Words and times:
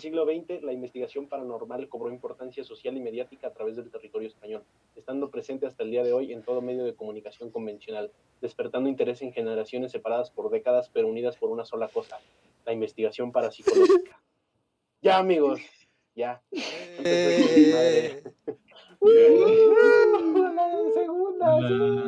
del 0.00 0.12
siglo 0.12 0.24
XX, 0.24 0.62
la 0.62 0.72
investigación 0.72 1.28
paranormal 1.28 1.86
cobró 1.88 2.10
importancia 2.10 2.64
social 2.64 2.96
y 2.96 3.00
mediática 3.00 3.48
a 3.48 3.52
través 3.52 3.76
del 3.76 3.90
territorio 3.90 4.28
español, 4.28 4.62
estando 4.96 5.30
presente 5.30 5.66
hasta 5.66 5.82
el 5.82 5.90
día 5.90 6.02
de 6.02 6.14
hoy 6.14 6.32
en 6.32 6.42
todo 6.42 6.62
medio 6.62 6.84
de 6.84 6.94
comunicación 6.94 7.50
convencional, 7.50 8.10
despertando 8.40 8.88
interés 8.88 9.20
en 9.20 9.34
generaciones 9.34 9.92
separadas 9.92 10.30
por 10.30 10.48
décadas, 10.48 10.88
pero 10.88 11.06
unidas 11.06 11.36
por 11.36 11.50
una 11.50 11.66
sola 11.66 11.88
cosa, 11.88 12.18
la 12.64 12.72
investigación 12.72 13.30
parapsicológica. 13.30 14.18
ya, 15.02 15.18
amigos, 15.18 15.60
ya. 16.14 16.42
Eh. 16.50 18.22
La 20.54 20.92
segunda, 20.94 21.58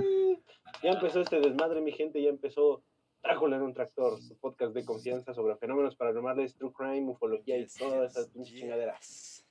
sí. 0.01 0.39
Ya 0.83 0.91
empezó 0.93 1.21
este 1.21 1.41
desmadre, 1.41 1.83
mi 1.83 1.93
gente, 1.93 2.23
ya 2.23 2.31
empezó 2.31 2.83
Drácula 3.23 3.57
en 3.57 3.63
un 3.63 3.73
tractor, 3.73 4.21
su 4.21 4.37
podcast 4.37 4.75
de 4.75 4.85
confianza 4.85 5.33
sobre 5.33 5.55
fenómenos 5.57 5.95
paranormales, 5.95 6.57
true 6.57 6.73
crime, 6.73 7.09
ufología 7.11 7.57
y 7.57 7.67
todas 7.67 8.11
esas 8.11 8.29
pinches 8.29 8.55
chingaderas. 8.59 9.47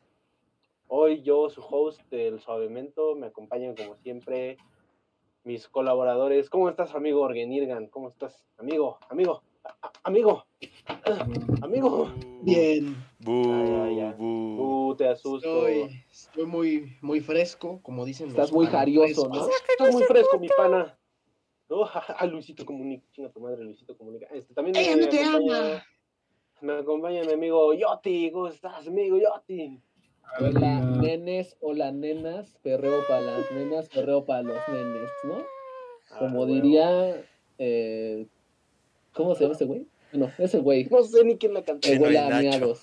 Hoy 0.87 1.21
yo, 1.21 1.49
su 1.49 1.61
host 1.61 2.01
del 2.09 2.41
Suavemento, 2.41 3.15
me 3.15 3.27
acompañan 3.27 3.75
como 3.75 3.95
siempre 3.95 4.57
mis 5.45 5.69
colaboradores. 5.69 6.49
¿Cómo 6.49 6.67
estás, 6.67 6.93
amigo 6.95 7.21
Orgenirgan? 7.21 7.87
¿Cómo 7.87 8.09
estás, 8.09 8.43
amigo? 8.57 8.97
Amigo, 9.09 9.41
amigo, 10.03 10.43
Ah, 10.87 11.25
amigo. 11.61 12.11
Bien, 12.41 12.95
Bu, 13.19 13.41
Ay, 13.53 13.69
ay, 13.69 13.99
ay. 14.01 14.13
bu. 14.17 14.89
Uh, 14.89 14.95
te 14.95 15.07
asusto. 15.07 15.67
estoy, 15.67 16.03
estoy 16.11 16.45
muy, 16.45 16.97
muy 17.01 17.21
fresco, 17.21 17.79
como 17.81 18.03
dicen 18.03 18.27
los 18.27 18.33
Estás 18.35 18.51
muy 18.51 18.65
jarioso. 18.65 19.29
¿no? 19.29 19.47
Estás 19.69 19.93
muy 19.93 20.03
fresco, 20.03 20.37
mi 20.39 20.49
pana. 20.49 20.97
No, 21.71 21.85
ah, 21.85 22.25
Luisito 22.25 22.65
Comunica, 22.65 23.05
chinga 23.13 23.29
tu 23.29 23.39
madre, 23.39 23.63
Luisito 23.63 23.95
Comunica. 23.97 24.27
Este, 24.33 24.53
también 24.53 24.75
Ella 24.75 24.93
me, 24.97 25.03
no 25.03 25.09
te 25.09 25.23
acompaña, 25.23 25.57
ama. 25.75 25.83
me 26.59 26.73
acompaña 26.73 27.23
mi 27.23 27.31
amigo 27.31 27.73
Yoti. 27.73 28.29
¿Cómo 28.29 28.47
estás, 28.49 28.85
amigo 28.87 29.17
Yoti? 29.17 29.79
Hola, 30.41 30.81
nenes, 31.01 31.55
hola, 31.61 31.93
nenas, 31.93 32.57
perreo 32.61 33.07
para 33.07 33.21
las 33.21 33.51
nenas, 33.53 33.87
perreo 33.87 34.25
para 34.25 34.43
los 34.43 34.57
nenes, 34.67 35.09
¿no? 35.23 35.45
Como 36.19 36.43
Ah, 36.43 36.45
diría, 36.45 37.25
eh, 37.57 38.27
¿cómo 39.13 39.33
se 39.33 39.43
llama 39.45 39.55
ese 39.55 39.63
güey? 39.63 39.87
No, 40.11 40.29
ese 40.39 40.59
güey. 40.59 40.89
No 40.91 41.03
sé 41.03 41.23
ni 41.23 41.37
quién 41.37 41.53
la 41.53 41.63
cantó. 41.63 41.87
el 41.87 41.93
Chino 41.93 42.05
güey 42.11 42.17
y 42.17 42.49
Nacho. 42.49 42.73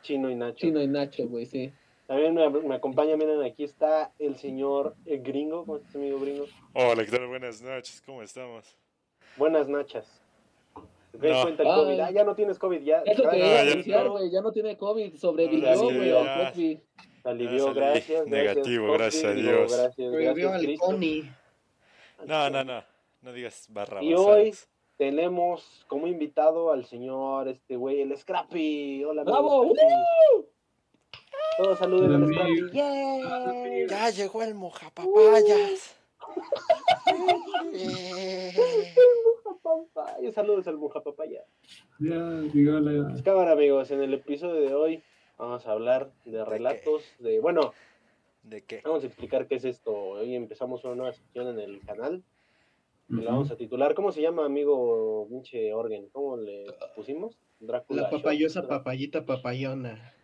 Chino 0.00 0.30
y 0.30 0.34
Nacho. 0.34 0.56
Chino 0.56 0.80
y 0.80 0.86
Nacho, 0.88 1.28
güey, 1.28 1.44
sí. 1.44 1.70
También 2.10 2.34
me, 2.34 2.48
me 2.50 2.74
acompaña, 2.74 3.16
miren, 3.16 3.40
aquí 3.44 3.62
está 3.62 4.10
el 4.18 4.34
señor 4.34 4.96
eh, 5.06 5.18
Gringo. 5.18 5.64
¿Cómo 5.64 5.76
estás, 5.76 5.94
amigo 5.94 6.18
Gringo? 6.18 6.44
Hola, 6.74 7.04
¿qué 7.04 7.10
tal? 7.12 7.28
Buenas 7.28 7.62
noches, 7.62 8.02
¿cómo 8.04 8.20
estamos? 8.20 8.76
Buenas 9.36 9.68
nachas. 9.68 10.20
¿Qué 11.20 11.28
No. 11.28 11.42
cuenta 11.42 11.62
el 11.62 11.68
Ay. 11.68 11.74
COVID? 11.76 12.00
Ah, 12.00 12.10
ya 12.10 12.24
no 12.24 12.34
tienes 12.34 12.58
COVID, 12.58 12.82
ya. 12.82 13.02
Eso 13.06 13.22
Ah, 13.28 13.30
te 13.30 13.38
no, 13.38 13.46
iba 13.46 13.60
a 13.60 13.64
ya 13.76 14.02
no. 14.02 14.10
güey, 14.10 14.28
ya 14.28 14.40
no 14.40 14.50
tiene 14.50 14.76
COVID, 14.76 15.12
No, 15.12 15.18
sobrevivió, 15.20 15.72
güey, 15.76 15.88
alivió. 15.90 16.18
al 16.18 16.52
COVID. 16.52 16.78
Alivió, 17.22 17.64
salí 17.66 17.74
gracias. 17.78 18.26
negativo, 18.26 18.92
gracias, 18.94 19.22
gracias 19.22 19.24
a 19.24 19.34
Dios. 19.52 19.72
Gracias, 19.78 20.12
Revivió 20.12 20.48
gracias, 20.50 20.70
al. 20.72 20.78
Connie. 20.78 21.32
No, 22.26 22.50
no, 22.50 22.64
no, 22.64 22.84
no 23.22 23.32
digas 23.32 23.66
barra 23.70 24.02
Y 24.02 24.14
hoy 24.14 24.52
tenemos 24.96 25.84
como 25.86 26.08
invitado 26.08 26.72
al 26.72 26.84
señor, 26.86 27.46
este 27.46 27.76
güey, 27.76 28.00
el 28.02 28.16
Scrappy. 28.18 29.04
Hola, 29.04 29.22
¡Bravo! 29.22 29.72
Todos 31.58 31.78
saluden 31.78 32.12
al. 32.38 32.70
¡Yeah! 32.72 33.86
Ya 33.88 34.10
llegó 34.10 34.42
el 34.42 34.54
mojapapayas. 34.54 35.96
Papaya, 39.62 40.32
Saludos 40.32 40.66
al 40.68 40.78
Mujapapaya. 40.78 41.44
Ya, 41.98 42.40
llegó 42.52 42.80
la. 42.80 43.22
Cámara, 43.22 43.52
amigos, 43.52 43.90
en 43.90 44.02
el 44.02 44.14
episodio 44.14 44.60
de 44.62 44.74
hoy 44.74 45.02
vamos 45.38 45.66
a 45.66 45.72
hablar 45.72 46.10
de 46.24 46.44
relatos 46.44 47.02
de. 47.18 47.40
Bueno, 47.40 47.72
¿De 48.42 48.62
qué? 48.62 48.80
vamos 48.84 49.04
a 49.04 49.06
explicar 49.06 49.46
qué 49.46 49.56
es 49.56 49.64
esto. 49.64 49.92
Hoy 49.94 50.34
empezamos 50.34 50.82
una 50.84 50.94
nueva 50.94 51.12
sección 51.12 51.48
en 51.48 51.58
el 51.60 51.80
canal. 51.84 52.22
que 53.08 53.14
Ujú. 53.16 53.22
la 53.24 53.30
vamos 53.32 53.50
a 53.50 53.56
titular. 53.56 53.94
¿Cómo 53.94 54.12
se 54.12 54.22
llama, 54.22 54.44
amigo 54.46 55.26
pinche 55.28 55.72
Orgen? 55.74 56.08
¿Cómo 56.10 56.36
le 56.36 56.64
pusimos? 56.96 57.36
Drácula. 57.60 58.02
La 58.02 58.10
papayosa 58.10 58.66
papayita 58.66 59.24
papayona. 59.26 60.14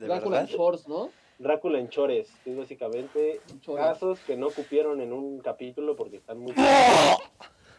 ¿De 0.00 0.06
Drácula 0.06 0.40
verdad? 0.40 0.56
Shorts, 0.56 0.88
¿no? 0.88 1.10
Drácula 1.38 1.78
en 1.78 1.90
Chores, 1.90 2.28
que 2.42 2.52
es 2.52 2.56
básicamente 2.56 3.40
Chores. 3.60 3.84
casos 3.84 4.18
que 4.20 4.34
no 4.34 4.48
cupieron 4.48 5.02
en 5.02 5.12
un 5.12 5.40
capítulo 5.40 5.94
porque 5.94 6.16
están 6.16 6.38
muy... 6.38 6.54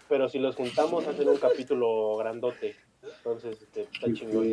Pero 0.07 0.29
si 0.29 0.37
los 0.37 0.55
juntamos 0.55 1.07
hacen 1.07 1.27
un 1.27 1.37
capítulo 1.37 2.15
grandote. 2.17 2.75
Entonces, 3.17 3.59
este, 3.59 3.81
está 3.91 4.13
chingón. 4.13 4.47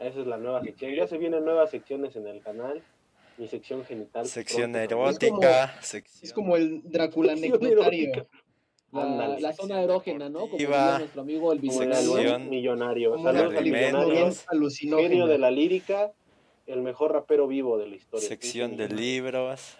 Esa 0.00 0.20
es 0.20 0.26
la 0.26 0.36
nueva 0.36 0.62
sección. 0.62 0.92
Ya 0.94 1.06
se 1.06 1.16
vienen 1.16 1.44
nuevas 1.44 1.70
secciones 1.70 2.16
en 2.16 2.26
el 2.26 2.42
canal. 2.42 2.82
Mi 3.36 3.46
sección 3.46 3.84
genital. 3.84 4.26
Sección 4.26 4.74
erótica, 4.74 5.80
sección... 5.80 6.24
Es 6.24 6.32
como 6.32 6.56
el 6.56 6.82
Drácula 6.90 7.32
anecdotario. 7.32 8.26
La, 8.90 9.52
zona 9.52 9.80
erógena, 9.82 10.28
¿no? 10.28 10.40
Como 10.40 10.56
diría 10.56 10.98
nuestro 10.98 11.20
amigo 11.20 11.52
el 11.52 11.58
el 11.58 11.64
millonario. 12.48 13.16
Saludos 13.22 13.54
al 13.56 13.64
millonario. 13.64 14.32
Genio 14.98 15.26
de 15.26 15.38
la 15.38 15.50
lírica. 15.52 16.12
El 16.66 16.82
mejor 16.82 17.12
rapero 17.12 17.46
vivo 17.46 17.76
de 17.78 17.86
la 17.88 17.96
historia. 17.96 18.26
sección 18.28 18.70
Sí, 18.72 18.76
de 18.76 18.88
sí. 18.88 18.94
libros. 18.94 19.76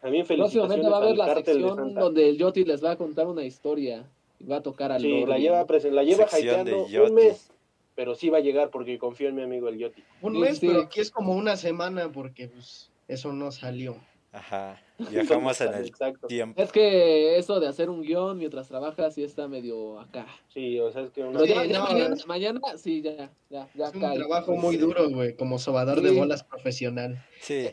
También 0.00 0.26
Próximamente 0.26 0.52
felicitaciones 0.54 0.92
va 0.92 0.94
a 0.94 0.98
haber 0.98 1.10
al 1.10 1.18
la 1.18 1.26
cártel 1.26 1.44
de 1.44 1.52
sección 1.62 1.76
Santa. 1.76 2.00
donde 2.00 2.28
el 2.28 2.38
Yoti 2.38 2.64
les 2.64 2.84
va 2.84 2.90
a 2.92 2.96
contar 2.96 3.26
una 3.26 3.44
historia 3.44 4.04
y 4.38 4.44
va 4.44 4.56
a 4.56 4.62
tocar 4.62 4.92
al 4.92 5.00
Sí, 5.02 5.08
la 5.20 5.26
Lordi. 5.26 5.42
lleva, 5.42 5.66
presen- 5.66 5.90
la 5.92 6.02
lleva 6.04 6.26
hypeando 6.26 6.84
un 6.86 7.14
mes, 7.14 7.50
pero 7.94 8.14
sí 8.14 8.30
va 8.30 8.38
a 8.38 8.40
llegar 8.40 8.70
porque 8.70 8.98
confío 8.98 9.28
en 9.28 9.34
mi 9.36 9.42
amigo 9.42 9.68
el 9.68 9.78
Yoti. 9.78 10.02
Un 10.22 10.34
Sí, 10.34 10.38
mes, 10.40 10.58
sí. 10.58 10.66
pero 10.68 10.80
aquí 10.82 11.00
es 11.00 11.10
como 11.10 11.34
una 11.34 11.56
semana 11.56 12.10
porque 12.12 12.48
pues, 12.48 12.90
eso 13.08 13.32
no 13.32 13.50
salió. 13.52 13.96
Ajá. 14.32 14.80
Viajamos 15.10 15.60
en 15.60 15.74
el 15.74 15.86
Exacto. 15.86 16.26
tiempo. 16.26 16.60
Es 16.60 16.72
que 16.72 17.38
eso 17.38 17.60
de 17.60 17.68
hacer 17.68 17.88
un 17.88 18.02
guion 18.02 18.36
mientras 18.38 18.68
trabajas 18.68 19.14
sí 19.14 19.22
está 19.22 19.48
medio 19.48 19.98
acá. 20.00 20.26
Sí, 20.48 20.78
o 20.80 20.90
sea, 20.90 21.02
es 21.02 21.10
que 21.10 21.22
una... 21.22 21.44
Ya, 21.44 21.64
ya 21.64 21.78
no, 21.78 21.84
mañana, 21.86 22.16
mañana, 22.26 22.60
sí, 22.76 23.00
ya, 23.02 23.30
ya, 23.48 23.68
ya 23.74 23.86
Es 23.86 23.94
un 23.94 24.00
cae. 24.00 24.16
trabajo 24.18 24.54
muy 24.56 24.76
duro, 24.76 25.08
güey, 25.10 25.34
como 25.36 25.58
sobador 25.58 26.00
de 26.02 26.10
bolas 26.10 26.42
profesional. 26.44 27.24
Sí, 27.40 27.68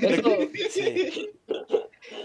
Eso, 0.00 0.30
sí. 0.70 1.30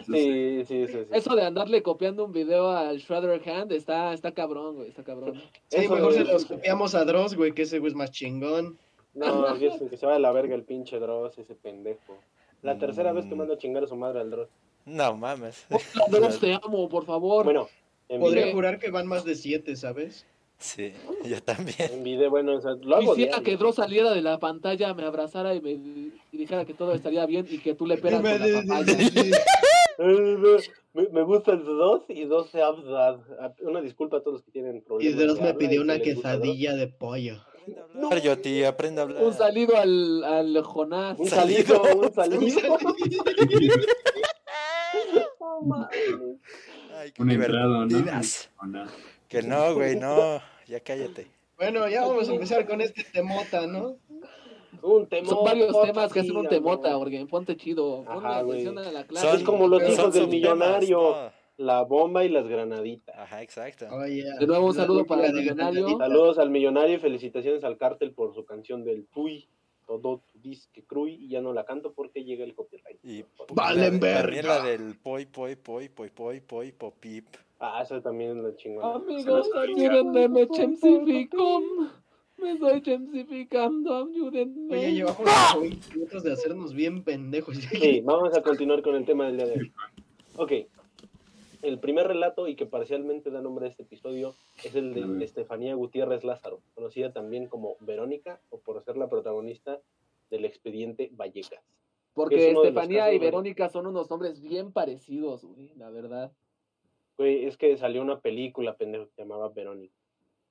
Sí, 0.05 0.63
sí, 0.65 0.87
sí. 0.87 0.93
sí. 0.93 0.99
eso 1.11 1.35
de 1.35 1.43
andarle 1.43 1.83
copiando 1.83 2.25
un 2.25 2.31
video 2.31 2.71
al 2.71 2.97
Shredder 2.99 3.41
Hand 3.49 3.71
está, 3.71 4.13
está 4.13 4.31
cabrón, 4.33 4.75
güey, 4.75 4.89
está 4.89 5.03
cabrón. 5.03 5.35
Sí, 5.67 5.77
Eso 5.77 5.93
mejor 5.95 6.13
de- 6.13 6.25
se 6.25 6.31
los 6.31 6.45
copiamos 6.45 6.95
a 6.95 7.05
Dross, 7.05 7.35
güey, 7.35 7.51
que 7.53 7.63
ese 7.63 7.79
güey 7.79 7.91
es 7.91 7.95
más 7.95 8.11
chingón. 8.11 8.77
No, 9.13 9.45
que, 9.59 9.71
se- 9.71 9.87
que 9.89 9.97
se 9.97 10.05
va 10.05 10.15
a 10.15 10.19
la 10.19 10.31
verga 10.31 10.55
el 10.55 10.63
pinche 10.63 10.99
Dross, 10.99 11.37
ese 11.37 11.55
pendejo. 11.55 12.17
La 12.65 12.77
tercera 12.77 13.13
vez 13.13 13.25
que 13.27 13.35
mando 13.35 13.53
a 13.53 13.57
chingar 13.57 13.83
a 13.83 13.87
su 13.87 13.95
madre 13.95 14.21
al 14.21 14.31
Dross. 14.31 14.49
No 14.85 15.15
mames. 15.15 15.65
Dross, 16.11 16.39
te 16.39 16.53
amo, 16.53 16.89
por 16.89 17.05
favor. 17.05 17.45
Bueno, 17.45 17.67
en 18.09 18.19
Podría 18.19 18.43
video, 18.45 18.55
jurar 18.55 18.79
que 18.79 18.89
van 18.91 19.07
más 19.07 19.23
de 19.23 19.35
siete, 19.35 19.75
¿sabes? 19.75 20.25
Sí, 20.57 20.93
yo 21.25 21.41
también. 21.43 21.75
en 21.91 22.03
video, 22.03 22.29
bueno, 22.29 22.55
o 22.55 22.61
sea, 22.61 22.71
lo 22.81 22.95
hago 22.95 23.13
Quisiera 23.13 23.37
diario. 23.37 23.43
que 23.43 23.57
Dross 23.57 23.75
saliera 23.75 24.11
de 24.13 24.21
la 24.21 24.39
pantalla, 24.39 24.93
me 24.93 25.03
abrazara 25.03 25.53
y 25.53 25.61
me 25.61 25.71
y 25.71 26.11
dijera 26.31 26.65
que 26.65 26.73
todo 26.73 26.93
estaría 26.93 27.25
bien 27.25 27.45
y 27.49 27.57
que 27.59 27.75
tú 27.75 27.85
le 27.85 27.97
pegas 27.97 28.21
con 28.21 28.31
la 28.31 28.63
papaya. 28.67 28.97
Eh, 29.97 30.57
Me, 30.93 31.07
me 31.09 31.23
gusta 31.23 31.53
el 31.53 31.63
Dross 31.63 32.03
y 32.09 32.25
dos 32.25 32.49
se 32.49 32.61
abdad. 32.61 33.19
Una 33.61 33.79
disculpa 33.81 34.17
a 34.17 34.19
todos 34.21 34.33
los 34.33 34.43
que 34.43 34.51
tienen 34.51 34.77
Y 34.77 34.81
problemas. 34.81 35.17
Dross 35.19 35.37
de 35.39 35.43
me 35.43 35.53
pidió 35.53 35.79
y 35.79 35.83
una 35.83 35.93
Dross. 35.95 36.03
quesadilla 36.05 36.75
de 36.75 36.87
pollo. 36.87 37.37
Aprende 37.65 37.79
a 37.79 38.03
hablar, 38.05 38.21
yo, 38.21 38.37
tío, 38.39 38.67
aprende 38.67 39.01
a 39.01 39.03
hablar. 39.03 39.23
Un 39.23 39.33
salido 39.33 39.75
al, 39.77 40.23
al 40.23 40.63
Jonás. 40.63 41.17
Un 41.19 41.27
Salido. 41.27 41.83
salido, 41.83 42.01
un 42.01 42.13
salido. 42.13 42.77
Ay, 46.97 47.11
qué 47.11 47.21
Un 47.21 47.31
entrado, 47.31 47.85
¿no? 47.85 48.85
Que 49.27 49.41
no, 49.41 49.73
güey, 49.73 49.95
no. 49.95 50.41
Ya 50.67 50.79
cállate. 50.79 51.27
Bueno, 51.57 51.87
ya 51.87 52.01
vamos 52.05 52.27
a 52.29 52.33
empezar 52.33 52.65
con 52.67 52.81
este 52.81 53.03
temota, 53.03 53.65
¿no? 53.67 53.97
Un 54.81 55.07
temota. 55.07 55.35
Son 55.35 55.45
varios 55.45 55.81
temas 55.83 56.11
que 56.13 56.19
hacen 56.19 56.35
un 56.37 56.47
temota, 56.47 56.97
porque 56.97 57.25
ponte 57.25 57.55
chido. 57.55 58.03
Ponle 58.03 58.27
Ajá, 58.27 58.37
atención 58.39 58.77
a 58.77 58.91
la 58.91 59.05
clase. 59.05 59.25
Son 59.27 59.37
Es 59.37 59.43
como 59.43 59.67
los 59.67 59.81
hijos 59.89 60.13
del 60.13 60.27
millonario. 60.27 60.97
¿no? 60.97 61.31
La 61.57 61.83
bomba 61.83 62.25
y 62.25 62.29
las 62.29 62.47
granaditas. 62.47 63.15
Ajá, 63.17 63.41
exacto. 63.41 63.87
Oye, 63.91 64.23
De 64.39 64.45
nuevo, 64.47 64.67
un 64.67 64.75
la 64.75 64.81
saludo 64.83 65.05
para 65.05 65.27
el 65.27 65.33
millonario. 65.33 65.85
granadita. 65.85 66.05
Saludos 66.07 66.37
al 66.39 66.49
millonario 66.49 66.95
y 66.95 66.99
felicitaciones 66.99 67.63
al 67.63 67.77
cártel 67.77 68.11
por 68.11 68.33
su 68.35 68.43
canción 68.45 68.83
del 68.83 69.05
Tuy. 69.07 69.47
Todo 69.87 70.23
tu 70.33 70.39
disque 70.39 70.83
cruy 70.83 71.13
y 71.13 71.29
ya 71.29 71.41
no 71.41 71.53
la 71.53 71.63
canto 71.63 71.93
porque 71.93 72.23
llega 72.23 72.43
el 72.43 72.55
copyright. 72.55 72.97
Y 73.03 73.23
Valen 73.53 73.99
la- 74.01 74.21
también 74.21 74.47
la 74.47 74.63
del 74.63 74.95
poi, 74.97 75.27
poi, 75.27 75.55
poi, 75.55 75.87
poi, 75.89 76.09
poi, 76.09 76.41
poi, 76.41 76.71
popip. 76.71 77.27
Ah, 77.59 77.81
esa 77.83 78.01
también 78.01 78.31
es 78.37 78.43
la 78.43 78.55
chingona. 78.55 78.95
Amigos, 78.95 79.49
ayúdenme, 79.55 80.47
chemsificom. 80.49 81.63
Me 82.37 82.51
estoy 82.53 82.81
chemsificando, 82.81 83.95
ayúdenme. 84.09 84.75
Oye, 84.75 84.91
llevamos 84.93 85.61
20 85.61 85.93
minutos 85.95 86.23
de 86.23 86.33
hacernos 86.33 86.73
bien 86.73 87.03
pendejos. 87.03 87.55
Sí, 87.57 88.01
vamos 88.03 88.35
a 88.35 88.41
continuar 88.41 88.81
con 88.81 88.95
el 88.95 89.05
tema 89.05 89.27
del 89.27 89.37
día 89.37 89.45
de 89.45 89.53
hoy. 89.59 89.71
Ok. 90.35 90.51
El 91.65 91.79
primer 91.79 92.07
relato 92.07 92.47
y 92.47 92.55
que 92.55 92.67
parcialmente 92.67 93.31
da 93.31 93.41
nombre 93.41 93.65
a 93.65 93.69
este 93.69 93.81
episodio 93.83 94.35
es 94.63 94.75
el 94.75 94.93
de 94.93 95.25
Estefanía 95.25 95.73
Gutiérrez 95.73 96.23
Lázaro, 96.23 96.59
conocida 96.75 97.11
también 97.11 97.47
como 97.47 97.75
Verónica 97.79 98.39
o 98.51 98.59
por 98.59 98.83
ser 98.83 98.97
la 98.97 99.09
protagonista 99.09 99.81
del 100.29 100.45
expediente 100.45 101.09
Vallecas. 101.13 101.63
Porque 102.13 102.51
es 102.51 102.55
Estefanía 102.55 103.11
y. 103.11 103.17
Verónica 103.17 103.67
son 103.69 103.87
unos 103.87 104.09
nombres 104.11 104.41
bien 104.41 104.71
parecidos, 104.71 105.43
güey, 105.43 105.71
la 105.75 105.89
verdad. 105.89 106.31
Güey, 107.17 107.45
es 107.45 107.57
que 107.57 107.75
salió 107.77 108.01
una 108.03 108.19
película, 108.19 108.77
pendejo, 108.77 109.05
que 109.07 109.13
se 109.13 109.21
llamaba 109.23 109.49
Verónica. 109.49 109.95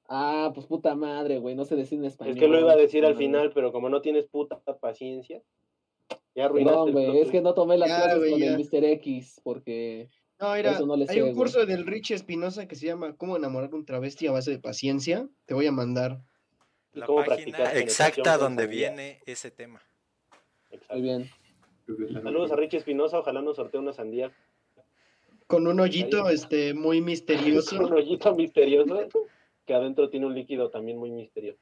Ah, 0.08 0.50
pues 0.52 0.66
puta 0.66 0.96
madre, 0.96 1.38
güey, 1.38 1.54
no 1.54 1.64
se 1.64 1.76
decide 1.76 2.00
en 2.00 2.04
español. 2.06 2.34
Es 2.34 2.40
que 2.40 2.48
lo 2.48 2.58
iba 2.58 2.72
a 2.72 2.76
decir 2.76 3.06
al 3.06 3.14
final, 3.14 3.52
pero 3.54 3.70
como 3.70 3.88
no 3.88 4.02
tienes 4.02 4.26
puta 4.26 4.60
paciencia, 4.80 5.42
ya 6.34 6.46
arruinaste 6.46 6.88
el 6.88 6.92
güey, 6.92 7.20
es 7.20 7.30
que 7.30 7.40
no 7.40 7.54
tomé 7.54 7.78
las 7.78 7.88
Ya, 7.88 8.02
clases 8.02 8.30
con 8.30 8.40
ya. 8.40 8.46
el 8.46 8.58
Mr. 8.58 8.84
X, 8.84 9.40
porque... 9.44 10.08
No, 10.40 10.52
mira, 10.54 10.72
Eso 10.72 10.86
no 10.86 10.96
le 10.96 11.06
hay 11.08 11.16
sé, 11.16 11.22
un 11.22 11.34
curso 11.34 11.64
del 11.64 11.86
Rich 11.86 12.10
Espinosa 12.10 12.66
que 12.66 12.74
se 12.74 12.86
llama 12.86 13.16
¿Cómo 13.16 13.36
enamorar 13.36 13.70
a 13.72 13.76
un 13.76 13.84
travesti 13.84 14.26
a 14.26 14.32
base 14.32 14.50
de 14.50 14.58
paciencia? 14.58 15.28
Te 15.46 15.54
voy 15.54 15.66
a 15.66 15.72
mandar. 15.72 16.20
¿Y 16.92 17.00
La 17.00 17.06
cómo 17.06 17.24
página 17.24 17.72
exacta 17.72 18.36
donde 18.36 18.66
viene 18.66 19.20
ese 19.26 19.50
tema. 19.50 19.80
Exacto. 20.70 20.94
Muy 20.94 21.02
bien. 21.02 21.30
Saludos 22.22 22.50
a. 22.52 22.56
Richie 22.56 22.78
Espinosa, 22.78 23.18
ojalá 23.18 23.42
nos 23.42 23.56
sortee 23.56 23.78
una 23.80 23.92
sandía 23.92 24.32
Con 25.46 25.66
un 25.66 25.78
hoyito 25.80 26.28
este, 26.30 26.72
muy 26.74 26.96
con 26.96 27.02
un 27.02 27.04
misterioso, 27.06 27.78
hoyito 27.84 28.34
misterioso 28.34 29.08
que 29.66 29.74
adentro 29.74 30.08
tiene 30.10 30.26
un 30.26 30.34
líquido 30.34 30.70
también 30.70 30.98
muy 30.98 31.10
misterioso. 31.10 31.60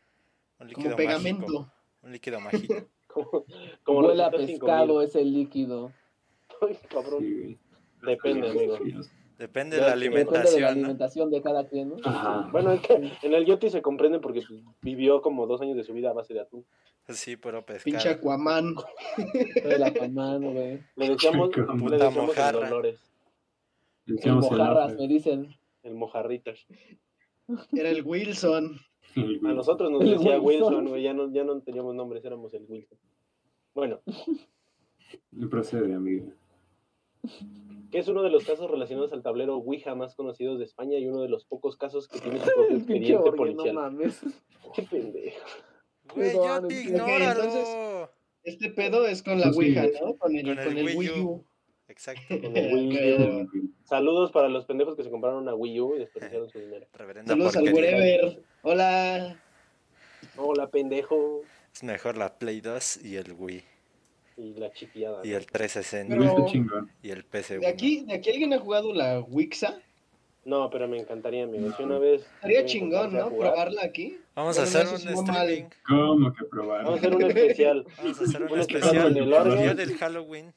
Un 0.59 0.69
como 0.69 0.69
líquido 0.69 0.97
pegamento. 0.97 1.47
mágico. 1.47 1.73
Un 2.03 2.13
líquido 2.13 2.41
mágico. 2.41 2.75
Como, 3.13 3.45
como 3.83 4.09
Huele 4.09 4.23
a 4.23 4.31
Rosita 4.31 4.47
5000. 4.47 4.59
pescado 4.59 5.03
ese 5.03 5.23
líquido. 5.23 5.93
Ay, 6.63 6.79
cabrón. 6.89 7.21
Sí. 7.21 7.59
Depende, 8.03 8.51
amigo. 8.51 8.79
Depende 8.79 8.97
de 8.97 9.03
la 9.03 9.09
Depende 9.39 9.77
de 9.77 9.83
la 9.83 9.93
alimentación. 9.93 10.61
¿no? 10.63 10.69
alimentación 10.69 11.31
de 11.31 11.43
cada 11.43 11.67
quien, 11.69 11.89
¿no? 11.91 11.97
Ajá. 12.05 12.49
Bueno, 12.53 12.73
es 12.73 12.81
que 12.81 12.95
en 13.23 13.35
el 13.35 13.45
Yoti 13.45 13.71
se 13.71 13.83
comprende 13.83 14.21
porque 14.21 14.43
pues, 14.47 14.61
vivió 14.83 15.21
como 15.23 15.47
dos 15.47 15.61
años 15.61 15.77
de 15.77 15.85
su 15.85 15.93
vida 15.93 16.11
a 16.11 16.13
base 16.13 16.35
de 16.35 16.41
atún. 16.41 16.65
Sí, 17.09 17.37
pero 17.37 17.65
pinche 17.67 17.83
pescado. 17.93 18.15
Aquaman. 18.15 18.75
De 19.55 19.79
la 19.79 19.93
Camán, 19.93 20.43
güey. 20.53 20.81
Le 20.95 21.09
decíamos, 21.09 21.51
le 21.57 21.63
decíamos 21.97 22.17
el 22.17 22.27
mojarra. 22.27 22.69
Dolores, 22.69 23.01
El 24.07 24.17
Decíamos 24.17 24.45
el 24.51 24.59
mojarras, 24.59 24.95
me 24.95 25.09
dicen. 25.09 25.57
el 25.83 25.95
mojarritas. 25.95 26.65
Era 27.73 27.91
el 27.91 28.03
Wilson. 28.05 28.79
el 29.17 29.41
A 29.45 29.53
nosotros 29.53 29.91
nos 29.91 30.03
El 30.03 30.11
decía 30.13 30.39
Wilson. 30.41 30.69
Wilson, 30.75 30.89
güey, 30.89 31.03
ya 31.03 31.13
no, 31.15 31.33
ya 31.33 31.43
no 31.43 31.61
teníamos 31.61 31.95
nombres, 31.97 32.25
éramos 32.25 32.55
el 32.55 32.65
Wilson. 32.69 32.99
Bueno, 33.75 34.01
No 35.33 35.49
procede, 35.49 35.93
amigo. 35.95 36.33
Que 37.91 37.99
es 37.99 38.09
uno 38.09 38.23
de 38.23 38.31
los 38.31 38.45
casos 38.45 38.71
relacionados 38.71 39.13
al 39.13 39.23
tablero 39.23 39.57
Ouija 39.57 39.95
más 39.95 40.15
conocidos 40.15 40.59
de 40.59 40.65
España 40.65 40.99
y 40.99 41.07
uno 41.07 41.21
de 41.23 41.29
los 41.29 41.45
pocos 41.45 41.77
casos 41.77 42.09
que 42.09 42.21
tiene 42.21 42.39
su 42.39 42.45
propio 42.57 42.77
expediente 42.77 43.13
Borges, 43.15 43.33
no 43.33 43.37
policial. 43.37 43.75
mames. 43.75 44.21
Qué 44.75 44.83
pendejo. 44.83 45.47
Güey, 46.15 46.33
yo 46.35 46.67
te 46.67 46.81
ignóralo. 46.83 47.43
entonces- 47.45 48.09
Este 48.45 48.71
pedo 48.71 49.07
es 49.07 49.23
con 49.23 49.39
la. 49.41 49.51
Ouija, 49.51 49.87
¿no? 50.03 50.15
Con 50.17 50.35
el, 50.37 50.45
Con 50.47 50.59
el 50.59 50.65
con 50.67 50.79
el 50.79 50.85
Wii 50.87 50.97
Wii 50.97 51.21
U. 51.21 51.45
Exacto. 51.89 52.41
Con 52.41 52.57
el 52.57 52.75
Wii 52.75 53.13
U. 53.15 53.43
Ok. 53.45 53.51
Saludos 53.85 54.33
para 54.33 54.49
los 54.49 54.65
pendejos 54.65 54.97
que 54.97 55.05
se 55.05 55.11
compraron 55.11 55.43
una 55.43 55.55
Wii 55.55 55.81
U 55.81 55.95
y 55.97 55.99
desperdiciaron 56.01 56.49
su 56.49 56.59
dinero. 56.59 56.87
Reverenda 56.95 57.33
Saludos 57.33 57.57
al. 57.57 57.65
Wherever. 57.73 58.43
Hola. 58.63 59.41
Hola, 60.37 60.69
pendejo. 60.71 61.43
Es 61.75 61.83
mejor 61.85 62.17
la 62.17 62.39
Play 62.39 62.61
2 62.61 63.05
y 63.05 63.17
el 63.17 63.33
Wii. 63.33 63.63
Y 64.37 64.55
la 64.55 64.73
chiquillada. 64.73 65.21
Y 65.25 65.31
¿no? 65.31 65.37
el 65.37 65.47
360 65.47 66.15
El 66.15 66.21
güey 66.33 66.65
Pero- 66.67 66.87
y 67.03 67.11
el 67.11 67.25
PC1. 67.29 67.61
¿De 67.61 67.67
aquí, 67.67 68.05
¿De 68.05 68.15
aquí 68.15 68.31
alguien 68.31 68.53
ha 68.55 68.59
jugado 68.59 68.93
la 68.95 69.21
Wixa? 69.21 69.79
No, 70.45 70.71
pero 70.71 70.89
me 70.89 70.99
encantaría, 70.99 71.45
amigo. 71.45 71.71
Si 71.77 71.83
una 71.85 71.99
vez. 71.99 72.23
Estaría 72.37 72.65
chingón, 72.67 73.13
¿no? 73.13 73.31
Probarla 73.31 73.83
aquí. 73.85 74.19
Vamos 74.35 74.59
a 74.59 74.63
hacer 74.65 74.87
no, 74.87 74.91
un 74.93 74.97
streaming. 75.29 75.65
¿Cómo 75.87 76.33
que 76.35 76.45
probar? 76.47 76.79
Vamos 76.85 76.95
a 76.95 76.99
hacer 76.99 77.15
un 77.15 77.23
especial. 77.23 77.87
Vamos 77.99 78.21
a 78.21 78.25
hacer 78.25 78.43
un 78.43 78.53
Un 78.53 78.59
especial 78.59 79.17
el 79.17 79.33
El 79.33 79.59
día 79.59 79.75
del 79.75 79.97
Halloween. 79.99 80.53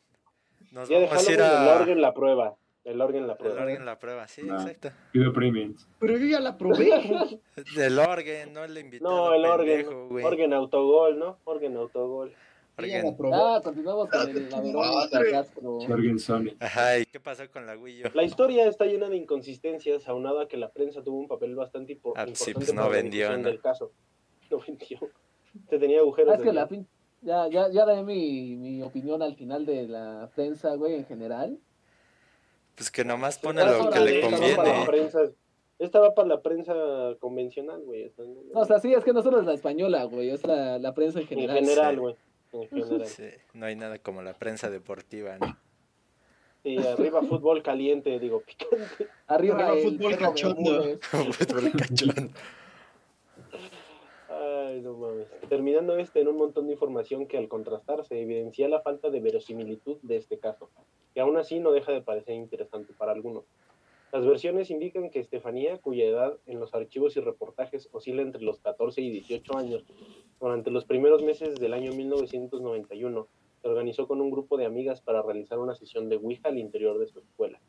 Nos 0.71 0.89
de 0.89 0.95
vamos 1.05 1.11
a 1.27 1.31
ir 1.31 1.37
Halloween, 1.39 1.61
el 1.63 1.69
a. 1.69 1.81
orden 1.81 2.01
la 2.01 2.13
prueba. 2.15 2.55
El 2.83 3.01
orden 3.01 3.25
la 3.27 3.33
El 3.33 3.37
prueba. 3.39 3.61
orden 3.63 3.85
la 3.85 3.99
prueba, 3.99 4.27
sí, 4.27 4.41
Ah. 4.49 4.55
exacto. 4.61 4.89
Pido 5.11 5.31
premiums. 5.33 5.87
Pero 5.99 6.17
yo 6.17 6.25
ya 6.25 6.39
la 6.39 6.57
probé. 6.57 6.89
Del 7.75 7.99
orden, 7.99 8.53
no 8.53 8.63
el 8.63 8.77
invitado. 8.77 9.15
No, 9.15 9.33
el 9.35 9.57
pendejo, 9.57 9.89
orden. 9.91 10.09
güey. 10.09 10.25
Orden 10.25 10.53
autogol, 10.53 11.17
¿no? 11.19 11.37
Orden 11.45 11.77
autogol. 11.77 12.33
La 12.77 13.15
probé. 13.15 13.35
Ah, 13.35 13.61
continuamos 13.63 14.09
con 14.09 14.29
el, 14.29 14.49
la 14.49 14.59
Verónica 14.59 15.09
Madre. 15.13 15.31
Castro. 15.31 15.79
Jorgen 15.87 16.19
Sony. 16.19 16.47
Ajá, 16.59 16.99
¿y 16.99 17.05
qué 17.05 17.19
pasó 17.19 17.43
con 17.51 17.65
la 17.65 17.77
Wii 17.77 18.03
U? 18.03 18.09
La 18.13 18.23
historia 18.23 18.67
está 18.67 18.85
llena 18.85 19.07
de 19.09 19.15
inconsistencias, 19.17 20.07
aunado 20.09 20.41
a 20.41 20.47
que 20.47 20.57
la 20.57 20.69
prensa 20.71 21.01
tuvo 21.01 21.17
un 21.19 21.27
papel 21.27 21.55
bastante 21.55 21.93
impo- 21.99 22.13
Ah, 22.15 22.25
pues 22.25 22.39
sí, 22.39 22.51
importante 22.51 22.73
pues 22.73 22.73
no 22.73 22.89
vendió, 22.89 23.27
difusión 23.27 23.41
¿no? 23.43 23.49
del 23.49 23.61
caso. 23.61 23.91
No 24.51 24.59
vendió. 24.59 24.99
Se 25.69 25.79
tenía 25.79 25.99
agujeros. 25.99 26.33
Ah, 26.33 26.37
es 26.37 26.43
que 26.43 26.53
la 26.53 26.67
pin... 26.67 26.87
Ya, 27.21 27.47
ya, 27.47 27.69
ya 27.71 27.85
daré 27.85 28.03
mi, 28.03 28.55
mi 28.57 28.83
opinión 28.83 29.23
al 29.23 29.35
final 29.35 29.65
de 29.65 29.87
la 29.87 30.29
prensa, 30.35 30.75
güey, 30.75 30.93
en 30.95 31.05
general. 31.05 31.57
Pues 32.75 32.91
que 32.91 33.03
nomás 33.05 33.39
pone 33.39 33.65
lo 33.65 33.89
que 33.89 33.99
le 34.01 34.21
conviene. 34.21 35.09
Esta 35.79 35.99
va 35.99 36.13
para 36.13 36.27
la 36.27 36.41
prensa 36.41 36.73
convencional, 37.19 37.81
güey. 37.83 38.05
o 38.05 38.11
sea, 38.11 38.25
no- 38.25 38.59
o 38.61 38.65
sea, 38.65 38.79
sí, 38.79 38.93
es 38.93 39.03
que 39.03 39.11
no 39.13 39.21
solo 39.23 39.39
es 39.39 39.45
la 39.45 39.53
española, 39.53 40.03
güey, 40.03 40.29
es 40.29 40.45
la, 40.45 40.77
la 40.77 40.93
prensa 40.93 41.19
en 41.19 41.23
en 41.23 41.27
general. 41.29 41.57
general, 41.57 41.95
sí. 41.95 42.15
Güey. 42.55 42.69
En 42.71 42.83
general. 42.83 43.07
Sí, 43.07 43.29
no 43.53 43.65
hay 43.65 43.75
nada 43.75 43.99
como 43.99 44.21
la 44.21 44.33
prensa 44.33 44.69
deportiva, 44.69 45.37
¿no? 45.37 45.57
Y 46.63 46.79
arriba 46.79 47.21
fútbol 47.21 47.61
caliente, 47.61 48.17
digo, 48.19 48.41
picante. 48.41 49.07
Arriba, 49.27 49.55
Arriba 49.55 49.73
el 49.73 49.83
fútbol 49.83 50.17
cachondo. 50.17 50.71
Bermúdez. 50.71 50.99
Fútbol 51.37 51.71
cachón. 51.73 52.31
Ay, 54.29 54.81
no 54.81 54.93
mames. 54.93 55.27
Terminando 55.47 55.95
este 55.97 56.21
en 56.21 56.27
un 56.27 56.37
montón 56.37 56.65
de 56.65 56.73
información 56.73 57.27
que 57.27 57.37
al 57.37 57.47
contrastar 57.47 58.03
se 58.03 58.19
evidencia 58.19 58.67
la 58.67 58.81
falta 58.81 59.11
de 59.11 59.19
verosimilitud 59.19 59.97
de 60.01 60.17
este 60.17 60.39
caso, 60.39 60.71
que 61.13 61.21
aún 61.21 61.37
así 61.37 61.59
no 61.59 61.71
deja 61.71 61.91
de 61.91 62.01
parecer 62.01 62.33
interesante 62.33 62.93
para 62.97 63.11
algunos. 63.11 63.43
Las 64.15 64.25
versiones 64.25 64.71
indican 64.71 65.09
que 65.09 65.19
Estefanía, 65.19 65.77
cuya 65.79 66.05
edad 66.05 66.37
en 66.45 66.61
los 66.61 66.73
archivos 66.73 67.17
y 67.17 67.19
reportajes 67.19 67.89
oscila 67.91 68.21
entre 68.21 68.41
los 68.43 68.59
14 68.59 69.01
y 69.01 69.09
18 69.11 69.57
años, 69.57 69.83
durante 70.39 70.71
los 70.71 70.85
primeros 70.85 71.21
meses 71.21 71.55
del 71.55 71.73
año 71.73 71.91
1991, 71.91 73.27
se 73.61 73.67
organizó 73.67 74.07
con 74.07 74.21
un 74.21 74.31
grupo 74.31 74.55
de 74.55 74.63
amigas 74.63 75.01
para 75.01 75.21
realizar 75.21 75.59
una 75.59 75.75
sesión 75.75 76.07
de 76.07 76.15
Ouija 76.15 76.47
al 76.47 76.57
interior 76.59 76.97
de 76.97 77.07
su 77.07 77.19
escuela, 77.19 77.59